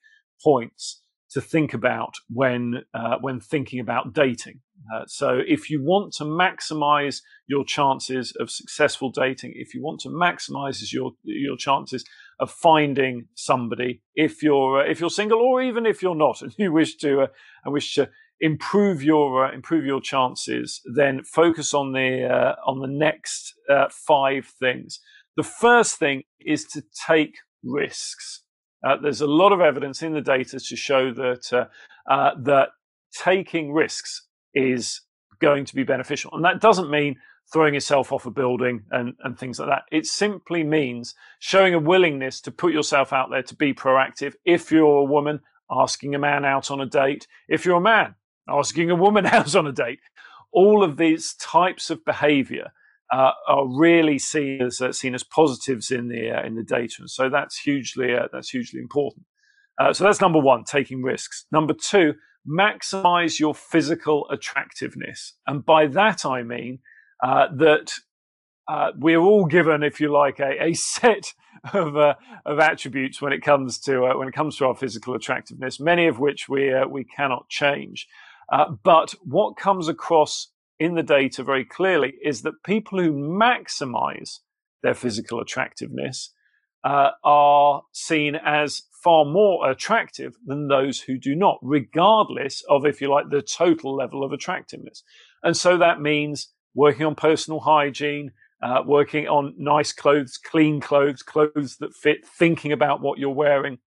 points 0.43 1.01
to 1.31 1.41
think 1.41 1.73
about 1.73 2.15
when 2.29 2.83
uh, 2.93 3.17
when 3.21 3.39
thinking 3.39 3.79
about 3.79 4.13
dating. 4.13 4.61
Uh, 4.93 5.03
so 5.07 5.39
if 5.45 5.69
you 5.69 5.83
want 5.83 6.13
to 6.13 6.23
maximize 6.23 7.21
your 7.47 7.65
chances 7.65 8.33
of 8.39 8.49
successful 8.49 9.11
dating, 9.11 9.53
if 9.55 9.73
you 9.73 9.81
want 9.81 9.99
to 10.01 10.09
maximize 10.09 10.93
your 10.93 11.11
your 11.23 11.57
chances 11.57 12.05
of 12.39 12.51
finding 12.51 13.27
somebody, 13.35 14.01
if 14.15 14.41
you're 14.43 14.81
uh, 14.81 14.89
if 14.89 14.99
you're 14.99 15.09
single 15.09 15.41
or 15.41 15.61
even 15.61 15.85
if 15.85 16.01
you're 16.01 16.15
not, 16.15 16.41
and 16.41 16.53
you 16.57 16.71
wish 16.71 16.95
to 16.97 17.21
uh, 17.21 17.27
and 17.65 17.73
wish 17.73 17.95
to 17.95 18.09
improve 18.39 19.03
your 19.03 19.45
uh, 19.45 19.51
improve 19.51 19.85
your 19.85 20.01
chances, 20.01 20.81
then 20.95 21.23
focus 21.23 21.73
on 21.73 21.93
the 21.93 22.25
uh, 22.25 22.55
on 22.65 22.79
the 22.79 22.87
next 22.87 23.53
uh, 23.69 23.87
five 23.89 24.45
things. 24.59 24.99
The 25.35 25.43
first 25.43 25.97
thing 25.97 26.23
is 26.39 26.65
to 26.65 26.83
take 27.07 27.35
risks. 27.63 28.43
Uh, 28.85 28.97
there's 29.01 29.21
a 29.21 29.27
lot 29.27 29.51
of 29.51 29.61
evidence 29.61 30.01
in 30.01 30.13
the 30.13 30.21
data 30.21 30.59
to 30.59 30.75
show 30.75 31.11
that 31.13 31.53
uh, 31.53 32.11
uh, 32.11 32.31
that 32.43 32.69
taking 33.11 33.73
risks 33.73 34.27
is 34.53 35.01
going 35.39 35.65
to 35.65 35.75
be 35.75 35.83
beneficial, 35.83 36.31
and 36.33 36.45
that 36.45 36.61
doesn't 36.61 36.89
mean 36.89 37.15
throwing 37.53 37.73
yourself 37.73 38.11
off 38.11 38.25
a 38.25 38.31
building 38.31 38.83
and, 38.91 39.13
and 39.23 39.39
things 39.39 39.57
like 39.57 39.69
that. 39.69 39.83
It 39.89 40.05
simply 40.05 40.65
means 40.65 41.15
showing 41.39 41.73
a 41.73 41.79
willingness 41.79 42.41
to 42.41 42.51
put 42.51 42.73
yourself 42.73 43.13
out 43.13 43.29
there 43.29 43.43
to 43.43 43.55
be 43.55 43.73
proactive. 43.73 44.33
If 44.43 44.69
you're 44.69 44.97
a 44.97 45.03
woman, 45.05 45.39
asking 45.69 46.15
a 46.15 46.19
man 46.19 46.45
out 46.45 46.71
on 46.71 46.81
a 46.81 46.85
date. 46.85 47.27
If 47.47 47.65
you're 47.65 47.77
a 47.77 47.81
man, 47.81 48.15
asking 48.49 48.89
a 48.89 48.95
woman 48.95 49.25
out 49.27 49.55
on 49.55 49.67
a 49.67 49.71
date, 49.71 49.99
all 50.51 50.83
of 50.83 50.97
these 50.97 51.33
types 51.35 51.89
of 51.89 52.03
behavior 52.05 52.71
uh, 53.11 53.31
are 53.47 53.67
really 53.67 54.19
seen 54.19 54.61
as 54.61 54.81
uh, 54.81 54.91
seen 54.91 55.15
as 55.15 55.23
positives 55.23 55.91
in 55.91 56.09
the 56.09 56.31
uh, 56.31 56.45
in 56.45 56.55
the 56.55 56.63
data, 56.63 56.95
and 56.99 57.09
so 57.09 57.29
that's 57.29 57.57
hugely 57.57 58.15
uh, 58.15 58.27
that's 58.31 58.49
hugely 58.49 58.79
important. 58.79 59.25
Uh, 59.79 59.93
so 59.93 60.03
that's 60.03 60.21
number 60.21 60.39
one, 60.39 60.63
taking 60.63 61.03
risks. 61.03 61.45
Number 61.51 61.73
two, 61.73 62.15
maximize 62.47 63.39
your 63.39 63.53
physical 63.53 64.27
attractiveness, 64.29 65.33
and 65.45 65.65
by 65.65 65.87
that 65.87 66.25
I 66.25 66.43
mean 66.43 66.79
uh, 67.23 67.47
that 67.55 67.93
we're 68.97 69.21
all 69.21 69.45
given, 69.45 69.83
if 69.83 70.01
you 70.01 70.11
like, 70.11 70.39
a, 70.39 70.61
a 70.61 70.73
set 70.73 71.33
of 71.73 71.95
of 71.95 72.59
attributes 72.59 73.21
when 73.21 73.31
it 73.31 73.41
comes 73.41 73.79
to 73.79 74.01
when 74.17 74.27
it 74.27 74.33
comes 74.33 74.57
to 74.57 74.65
our 74.65 74.75
physical 74.75 75.15
attractiveness, 75.15 75.79
many 75.79 76.07
of 76.07 76.19
which 76.19 76.49
we 76.49 76.73
we 76.89 77.05
cannot 77.05 77.47
change. 77.47 78.07
But 78.83 79.13
what 79.23 79.57
comes 79.57 79.87
across 79.87 80.51
in 80.79 80.95
the 80.95 81.03
data 81.03 81.43
very 81.43 81.65
clearly 81.65 82.13
is 82.23 82.43
that 82.43 82.63
people 82.63 82.99
who 82.99 83.11
maximize 83.11 84.39
their 84.83 84.93
physical 84.93 85.39
attractiveness 85.39 86.33
uh, 86.83 87.09
are 87.23 87.81
seen 87.91 88.35
as 88.35 88.83
far 89.03 89.25
more 89.25 89.69
attractive 89.69 90.35
than 90.45 90.67
those 90.67 91.01
who 91.01 91.17
do 91.17 91.35
not, 91.35 91.57
regardless 91.61 92.63
of, 92.69 92.85
if 92.85 93.01
you 93.01 93.09
like, 93.09 93.29
the 93.29 93.41
total 93.41 93.95
level 93.95 94.23
of 94.23 94.31
attractiveness. 94.31 95.03
And 95.43 95.55
so 95.55 95.77
that 95.77 96.01
means 96.01 96.53
working 96.75 97.05
on 97.05 97.15
personal 97.15 97.59
hygiene, 97.59 98.31
uh, 98.61 98.81
working 98.85 99.27
on 99.27 99.53
nice 99.57 99.91
clothes, 99.91 100.37
clean 100.37 100.79
clothes, 100.79 101.23
clothes 101.23 101.77
that 101.79 101.93
fit, 101.93 102.25
thinking 102.25 102.71
about 102.71 103.01
what 103.01 103.19
you're 103.19 103.29
wearing, 103.29 103.79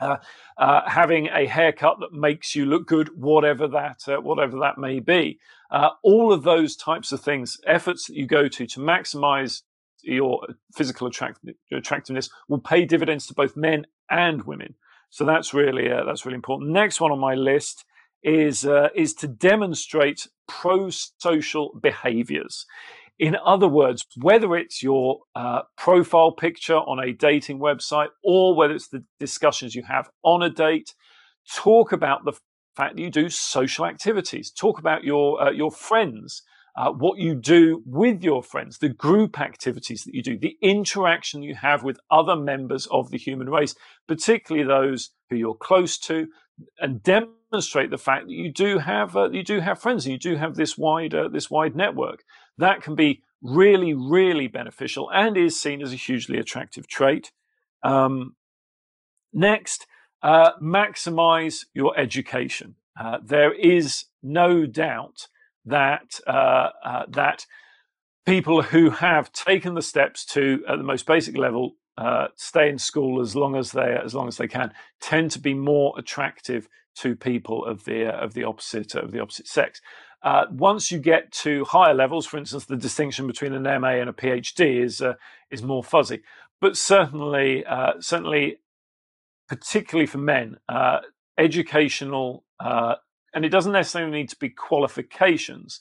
uh, 0.00 0.16
uh, 0.58 0.88
having 0.88 1.28
a 1.28 1.46
haircut 1.46 1.98
that 2.00 2.12
makes 2.12 2.54
you 2.54 2.66
look 2.66 2.86
good, 2.86 3.10
whatever 3.16 3.68
that 3.68 4.00
uh, 4.08 4.16
whatever 4.16 4.58
that 4.58 4.78
may 4.78 5.00
be. 5.00 5.38
Uh, 5.70 5.90
all 6.02 6.32
of 6.32 6.42
those 6.42 6.76
types 6.76 7.12
of 7.12 7.20
things, 7.20 7.58
efforts 7.66 8.06
that 8.06 8.16
you 8.16 8.26
go 8.26 8.48
to 8.48 8.66
to 8.66 8.80
maximize 8.80 9.62
your 10.02 10.46
physical 10.74 11.06
attract- 11.06 11.40
attractiveness, 11.72 12.28
will 12.48 12.58
pay 12.58 12.84
dividends 12.84 13.26
to 13.26 13.34
both 13.34 13.56
men 13.56 13.86
and 14.10 14.42
women. 14.44 14.74
So 15.10 15.24
that's 15.24 15.54
really 15.54 15.90
uh, 15.90 16.04
that's 16.04 16.26
really 16.26 16.36
important. 16.36 16.70
Next 16.70 17.00
one 17.00 17.12
on 17.12 17.18
my 17.18 17.34
list 17.34 17.84
is 18.22 18.66
is 18.94 19.14
to 19.14 19.28
demonstrate 19.28 20.28
pro-social 20.48 21.78
behaviors. 21.80 22.66
In 23.18 23.36
other 23.44 23.68
words, 23.68 24.04
whether 24.20 24.56
it's 24.56 24.82
your 24.82 25.20
uh, 25.36 25.62
profile 25.76 26.32
picture 26.32 26.76
on 26.76 26.98
a 26.98 27.12
dating 27.12 27.60
website 27.60 28.08
or 28.24 28.56
whether 28.56 28.74
it's 28.74 28.88
the 28.88 29.04
discussions 29.20 29.74
you 29.74 29.84
have 29.84 30.10
on 30.24 30.42
a 30.42 30.50
date, 30.50 30.94
talk 31.52 31.92
about 31.92 32.24
the 32.24 32.32
fact 32.74 32.96
that 32.96 33.02
you 33.02 33.10
do 33.10 33.28
social 33.28 33.86
activities. 33.86 34.50
Talk 34.50 34.78
about 34.78 35.04
your 35.04 35.40
uh, 35.40 35.50
your 35.52 35.70
friends, 35.70 36.42
uh, 36.76 36.90
what 36.90 37.18
you 37.18 37.36
do 37.36 37.82
with 37.86 38.24
your 38.24 38.42
friends, 38.42 38.78
the 38.78 38.88
group 38.88 39.40
activities 39.40 40.02
that 40.04 40.14
you 40.14 40.22
do, 40.22 40.36
the 40.36 40.56
interaction 40.60 41.42
you 41.42 41.54
have 41.54 41.84
with 41.84 42.00
other 42.10 42.34
members 42.34 42.86
of 42.90 43.10
the 43.10 43.18
human 43.18 43.48
race, 43.48 43.76
particularly 44.08 44.66
those 44.66 45.10
who 45.30 45.36
you're 45.36 45.54
close 45.54 45.98
to, 45.98 46.26
and 46.80 47.02
demonstrate 47.02 47.90
the 47.90 47.98
fact 47.98 48.26
that 48.26 48.34
you 48.34 48.52
do 48.52 48.78
have 48.78 49.16
uh, 49.16 49.30
you 49.30 49.44
do 49.44 49.60
have 49.60 49.80
friends 49.80 50.04
and 50.04 50.12
you 50.12 50.18
do 50.18 50.36
have 50.36 50.56
this 50.56 50.76
wide 50.76 51.14
uh, 51.14 51.28
this 51.28 51.50
wide 51.50 51.76
network 51.76 52.24
that 52.58 52.82
can 52.82 52.94
be 52.94 53.22
really, 53.42 53.92
really 53.92 54.48
beneficial 54.48 55.10
and 55.12 55.36
is 55.36 55.60
seen 55.60 55.82
as 55.82 55.92
a 55.92 55.96
hugely 55.96 56.38
attractive 56.38 56.86
trait. 56.86 57.30
Um, 57.82 58.36
next, 59.32 59.86
uh, 60.22 60.52
maximize 60.62 61.66
your 61.74 61.98
education. 61.98 62.76
Uh, 62.98 63.18
there 63.22 63.52
is 63.52 64.06
no 64.22 64.64
doubt 64.64 65.28
that 65.66 66.20
uh, 66.26 66.70
uh 66.84 67.04
that 67.08 67.46
people 68.24 68.62
who 68.62 68.90
have 68.90 69.32
taken 69.32 69.74
the 69.74 69.82
steps 69.82 70.24
to, 70.24 70.62
at 70.68 70.78
the 70.78 70.84
most 70.84 71.06
basic 71.06 71.36
level, 71.36 71.72
uh, 71.96 72.28
stay 72.36 72.68
in 72.68 72.78
school 72.78 73.20
as 73.20 73.36
long 73.36 73.54
as 73.54 73.72
they 73.72 73.96
as 74.02 74.14
long 74.14 74.28
as 74.28 74.36
they 74.36 74.48
can, 74.48 74.72
tend 75.00 75.30
to 75.30 75.38
be 75.38 75.54
more 75.54 75.94
attractive 75.96 76.68
to 76.96 77.14
people 77.14 77.64
of 77.64 77.84
the 77.84 78.06
of 78.06 78.34
the 78.34 78.44
opposite 78.44 78.94
of 78.94 79.12
the 79.12 79.20
opposite 79.20 79.46
sex. 79.46 79.80
Uh, 80.24 80.46
once 80.50 80.90
you 80.90 80.98
get 80.98 81.30
to 81.30 81.66
higher 81.66 81.92
levels, 81.92 82.26
for 82.26 82.38
instance, 82.38 82.64
the 82.64 82.76
distinction 82.76 83.26
between 83.26 83.52
an 83.52 83.64
MA 83.80 83.90
and 83.90 84.08
a 84.08 84.12
PhD 84.12 84.82
is 84.82 85.02
uh, 85.02 85.14
is 85.50 85.62
more 85.62 85.84
fuzzy. 85.84 86.22
But 86.62 86.78
certainly, 86.78 87.64
uh, 87.66 88.00
certainly, 88.00 88.56
particularly 89.48 90.06
for 90.06 90.16
men, 90.16 90.56
uh, 90.66 91.00
educational, 91.36 92.44
uh, 92.58 92.94
and 93.34 93.44
it 93.44 93.50
doesn't 93.50 93.72
necessarily 93.72 94.10
need 94.10 94.30
to 94.30 94.38
be 94.38 94.48
qualifications, 94.48 95.80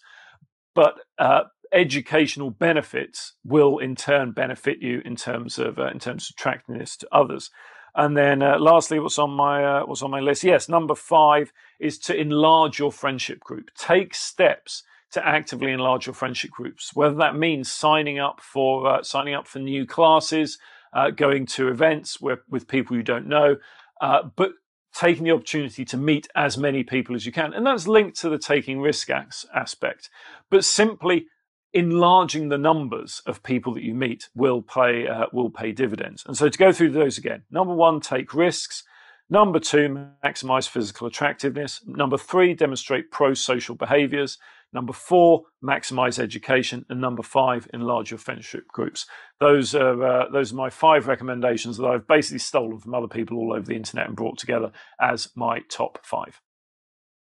but 0.76 0.96
uh, 1.18 1.44
educational 1.72 2.50
benefits 2.52 3.36
will 3.46 3.78
in 3.78 3.96
turn 3.96 4.34
benefit 4.34 4.80
you 4.82 5.02
in 5.06 5.16
terms 5.16 5.58
of 5.58 5.80
in 5.80 6.00
terms 6.00 6.30
of 6.30 6.36
attractiveness 6.36 6.98
to 6.98 7.08
others. 7.14 7.50
And 7.96 8.18
then, 8.18 8.42
uh, 8.42 8.58
lastly, 8.60 9.00
what's 9.00 9.20
on 9.20 9.32
my 9.32 9.64
uh, 9.64 9.86
what's 9.86 10.02
on 10.02 10.12
my 10.12 10.20
list? 10.20 10.44
Yes, 10.44 10.68
number 10.68 10.96
five 10.96 11.54
is 11.80 12.00
to 12.00 12.16
enlarge 12.16 12.80
your 12.80 12.92
friendship 12.92 13.40
group. 13.40 13.70
Take 13.78 14.16
steps 14.16 14.84
to 15.12 15.26
actively 15.26 15.72
enlarge 15.72 16.08
your 16.08 16.16
friendship 16.16 16.50
groups. 16.50 16.96
Whether 16.96 17.16
that 17.16 17.36
means 17.36 17.72
signing 17.72 18.18
up 18.18 18.42
for 18.42 18.88
uh, 18.88 19.04
signing 19.04 19.36
up 19.36 19.48
for 19.48 19.60
new 19.60 19.86
classes, 19.86 20.58
uh, 20.92 21.12
going 21.12 21.46
to 21.48 21.68
events 21.68 22.20
where, 22.20 22.42
with 22.50 22.68
people 22.68 22.98
you 22.98 23.04
don't 23.04 23.28
know, 23.28 23.58
uh, 24.02 24.24
but 24.36 24.54
taking 24.92 25.26
the 25.26 25.32
opportunity 25.32 25.86
to 25.86 25.98
meet 25.98 26.28
as 26.36 26.58
many 26.58 26.84
people 26.84 27.16
as 27.16 27.28
you 27.28 27.32
can, 27.32 27.54
and 27.54 27.66
that's 27.66 27.88
linked 27.88 28.20
to 28.22 28.30
the 28.30 28.40
taking 28.40 28.82
risk 28.82 29.10
aspect. 29.10 30.10
But 30.50 30.66
simply 30.66 31.28
enlarging 31.74 32.50
the 32.50 32.58
numbers 32.58 33.22
of 33.26 33.44
people 33.44 33.74
that 33.74 33.84
you 33.84 33.94
meet 33.94 34.30
will 34.36 34.62
pay 34.62 35.08
uh, 35.08 35.26
will 35.34 35.50
pay 35.50 35.72
dividends. 35.72 36.24
And 36.28 36.38
so 36.38 36.50
to 36.50 36.58
go 36.58 36.72
through 36.72 36.92
those 36.92 37.18
again, 37.18 37.44
number 37.50 37.74
one, 37.74 38.00
take 38.00 38.34
risks. 38.34 38.84
Number 39.30 39.60
two, 39.60 40.10
maximize 40.24 40.68
physical 40.68 41.08
attractiveness. 41.08 41.82
Number 41.88 42.18
three, 42.18 42.54
demonstrate 42.54 43.10
pro-social 43.10 43.74
behaviors. 43.74 44.38
Number 44.74 44.94
four, 44.94 45.44
maximize 45.64 46.20
education, 46.20 46.86
and 46.90 47.00
number 47.00 47.24
five, 47.24 47.68
enlarge 47.74 48.12
your 48.12 48.18
friendship 48.18 48.68
groups. 48.68 49.06
Those 49.40 49.74
are 49.76 50.04
uh, 50.04 50.30
those 50.30 50.52
are 50.52 50.56
my 50.56 50.70
five 50.70 51.08
recommendations 51.08 51.78
that 51.78 51.86
I've 51.86 52.08
basically 52.08 52.40
stolen 52.40 52.80
from 52.80 52.94
other 52.94 53.08
people 53.08 53.38
all 53.38 53.54
over 53.54 53.66
the 53.66 53.76
internet 53.76 54.08
and 54.08 54.16
brought 54.16 54.38
together 54.38 54.72
as 55.00 55.30
my 55.36 55.60
top 55.70 56.00
five. 56.04 56.42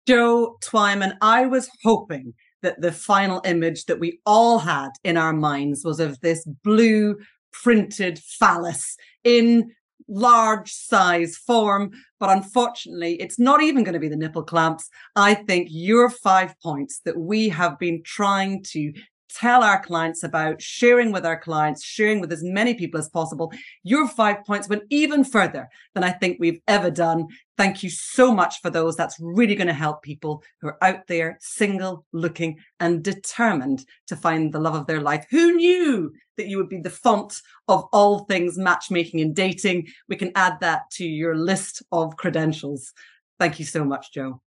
Joe 0.07 0.57
Twyman, 0.65 1.17
I 1.21 1.47
was 1.47 1.69
hoping 1.85 2.35
that 2.63 2.81
the 2.81 2.93
final 2.93 3.41
image 3.45 3.87
that 3.87 4.01
we 4.01 4.21
all 4.25 4.59
had 4.59 4.91
in 5.05 5.17
our 5.17 5.33
minds 5.33 5.85
was 5.85 6.01
of 6.01 6.21
this 6.21 6.45
blue 6.65 7.19
printed 7.53 8.19
phallus 8.19 8.97
in 9.25 9.73
large 10.09 10.73
size 10.73 11.37
form. 11.37 11.91
But 12.19 12.31
unfortunately, 12.31 13.15
it's 13.15 13.39
not 13.39 13.63
even 13.63 13.85
going 13.85 13.95
to 13.95 14.01
be 14.01 14.09
the 14.09 14.17
nipple 14.17 14.43
clamps. 14.43 14.89
I 15.17 15.35
think 15.35 15.69
your 15.71 16.11
five 16.11 16.55
points 16.61 17.01
that 17.05 17.19
we 17.19 17.49
have 17.51 17.79
been 17.79 18.03
trying 18.05 18.63
to 18.71 18.93
tell 19.39 19.63
our 19.63 19.83
clients 19.83 20.23
about, 20.23 20.61
sharing 20.61 21.13
with 21.13 21.27
our 21.27 21.39
clients, 21.39 21.85
sharing 21.85 22.21
with 22.21 22.33
as 22.33 22.43
many 22.43 22.75
people 22.75 22.99
as 22.99 23.09
possible. 23.09 23.53
Your 23.83 24.09
five 24.09 24.45
points 24.45 24.69
went 24.69 24.85
even 24.91 25.25
further 25.25 25.69
than 25.95 26.05
I 26.05 26.11
think 26.11 26.39
we've 26.39 26.61
ever 26.69 26.91
done. 26.91 27.27
Thank 27.57 27.83
you 27.83 27.91
so 27.91 28.33
much 28.33 28.61
for 28.61 28.71
those. 28.71 28.97
That's 28.97 29.19
really 29.21 29.55
going 29.55 29.69
to 29.69 29.73
help 29.73 30.03
people 30.03 30.43
who 30.61 30.69
are 30.69 30.79
out 30.83 31.07
there, 31.07 31.39
single, 31.41 32.05
looking, 32.13 32.59
and 32.81 33.03
determined 33.03 33.85
to 34.09 34.17
find 34.17 34.53
the 34.53 34.61
love 34.61 34.75
of 34.75 34.87
their 34.87 35.01
life. 35.01 35.27
Who 35.31 35.53
knew 35.57 36.13
that 36.37 36.49
you 36.49 36.57
would 36.57 36.69
be 36.69 36.81
the 36.81 36.91
font 36.91 37.41
of 37.69 37.85
all 37.93 38.21
things 38.21 38.59
matchmaking 38.59 39.21
and 39.21 39.35
dating? 39.35 39.89
We 40.09 40.17
can 40.17 40.33
add 40.35 40.61
that 40.61 40.91
to 40.93 41.07
your 41.07 41.37
list 41.37 41.83
of 41.93 42.17
credentials. 42.17 42.93
Thank 43.39 43.59
you 43.59 43.65
so 43.65 43.85
much, 43.85 44.13
Joe. 44.13 44.41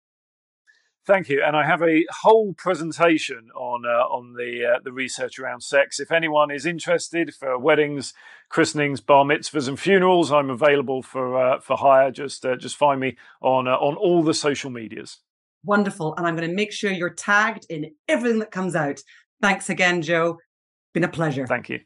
Thank 1.05 1.29
you, 1.29 1.43
and 1.45 1.57
I 1.57 1.67
have 1.67 1.83
a 1.83 2.05
whole 2.23 2.55
presentation 2.55 3.51
on 3.57 3.85
uh, 3.85 4.05
on 4.05 4.35
the 4.35 4.75
uh, 4.77 4.81
the 4.85 4.93
research 4.93 5.37
around 5.37 5.63
sex. 5.63 5.99
If 5.99 6.13
anyone 6.13 6.53
is 6.53 6.65
interested 6.65 7.35
for 7.35 7.59
weddings, 7.59 8.15
christenings, 8.49 9.01
bar 9.01 9.25
mitzvahs, 9.25 9.67
and 9.67 9.81
funerals, 9.81 10.31
I'm 10.31 10.49
available 10.49 11.03
for 11.03 11.37
uh, 11.37 11.59
for 11.59 11.77
hire. 11.77 12.13
Just 12.13 12.47
uh, 12.47 12.55
just 12.55 12.77
find 12.77 13.01
me 13.01 13.17
on 13.41 13.67
uh, 13.67 13.73
on 13.73 13.97
all 13.97 14.23
the 14.23 14.33
social 14.33 14.71
medias. 14.71 15.19
Wonderful, 15.65 16.15
and 16.17 16.25
I'm 16.25 16.37
going 16.37 16.49
to 16.49 16.55
make 16.55 16.71
sure 16.73 16.93
you're 16.93 17.11
tagged 17.11 17.67
in 17.69 17.95
everything 18.07 18.39
that 18.39 18.53
comes 18.53 18.77
out. 18.77 19.01
Thanks 19.41 19.71
again, 19.71 20.03
Joe. 20.03 20.39
Been 20.95 21.03
a 21.03 21.09
pleasure. 21.09 21.49
Thank 21.49 21.69
you. 21.69 21.81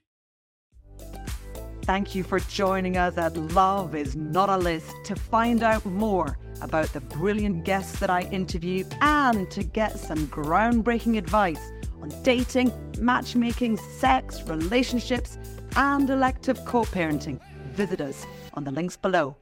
Thank 1.85 2.15
you 2.15 2.23
for 2.23 2.41
joining 2.41 2.99
us 2.99 3.17
at 3.17 3.35
Love 3.37 3.95
is 3.95 4.15
Not 4.15 4.51
a 4.51 4.57
List 4.59 4.93
to 5.05 5.17
find 5.17 5.63
out 5.63 5.87
more 5.87 6.37
about 6.61 6.93
the 6.93 7.01
brilliant 7.01 7.65
guests 7.65 7.99
that 8.01 8.11
I 8.11 8.23
interview 8.23 8.85
and 9.01 9.51
to 9.51 9.63
get 9.63 9.99
some 9.99 10.27
groundbreaking 10.29 11.19
advice 11.19 11.61
on 12.01 12.11
dating, 12.23 12.73
matchmaking, 12.99 13.77
sex, 13.77 14.43
relationships, 14.43 15.39
and 15.77 16.09
elective 16.11 16.65
co 16.65 16.83
parenting. 16.83 17.41
Visit 17.73 18.01
us 18.01 18.27
on 18.55 18.65
the 18.65 18.71
links 18.71 18.97
below. 18.97 19.37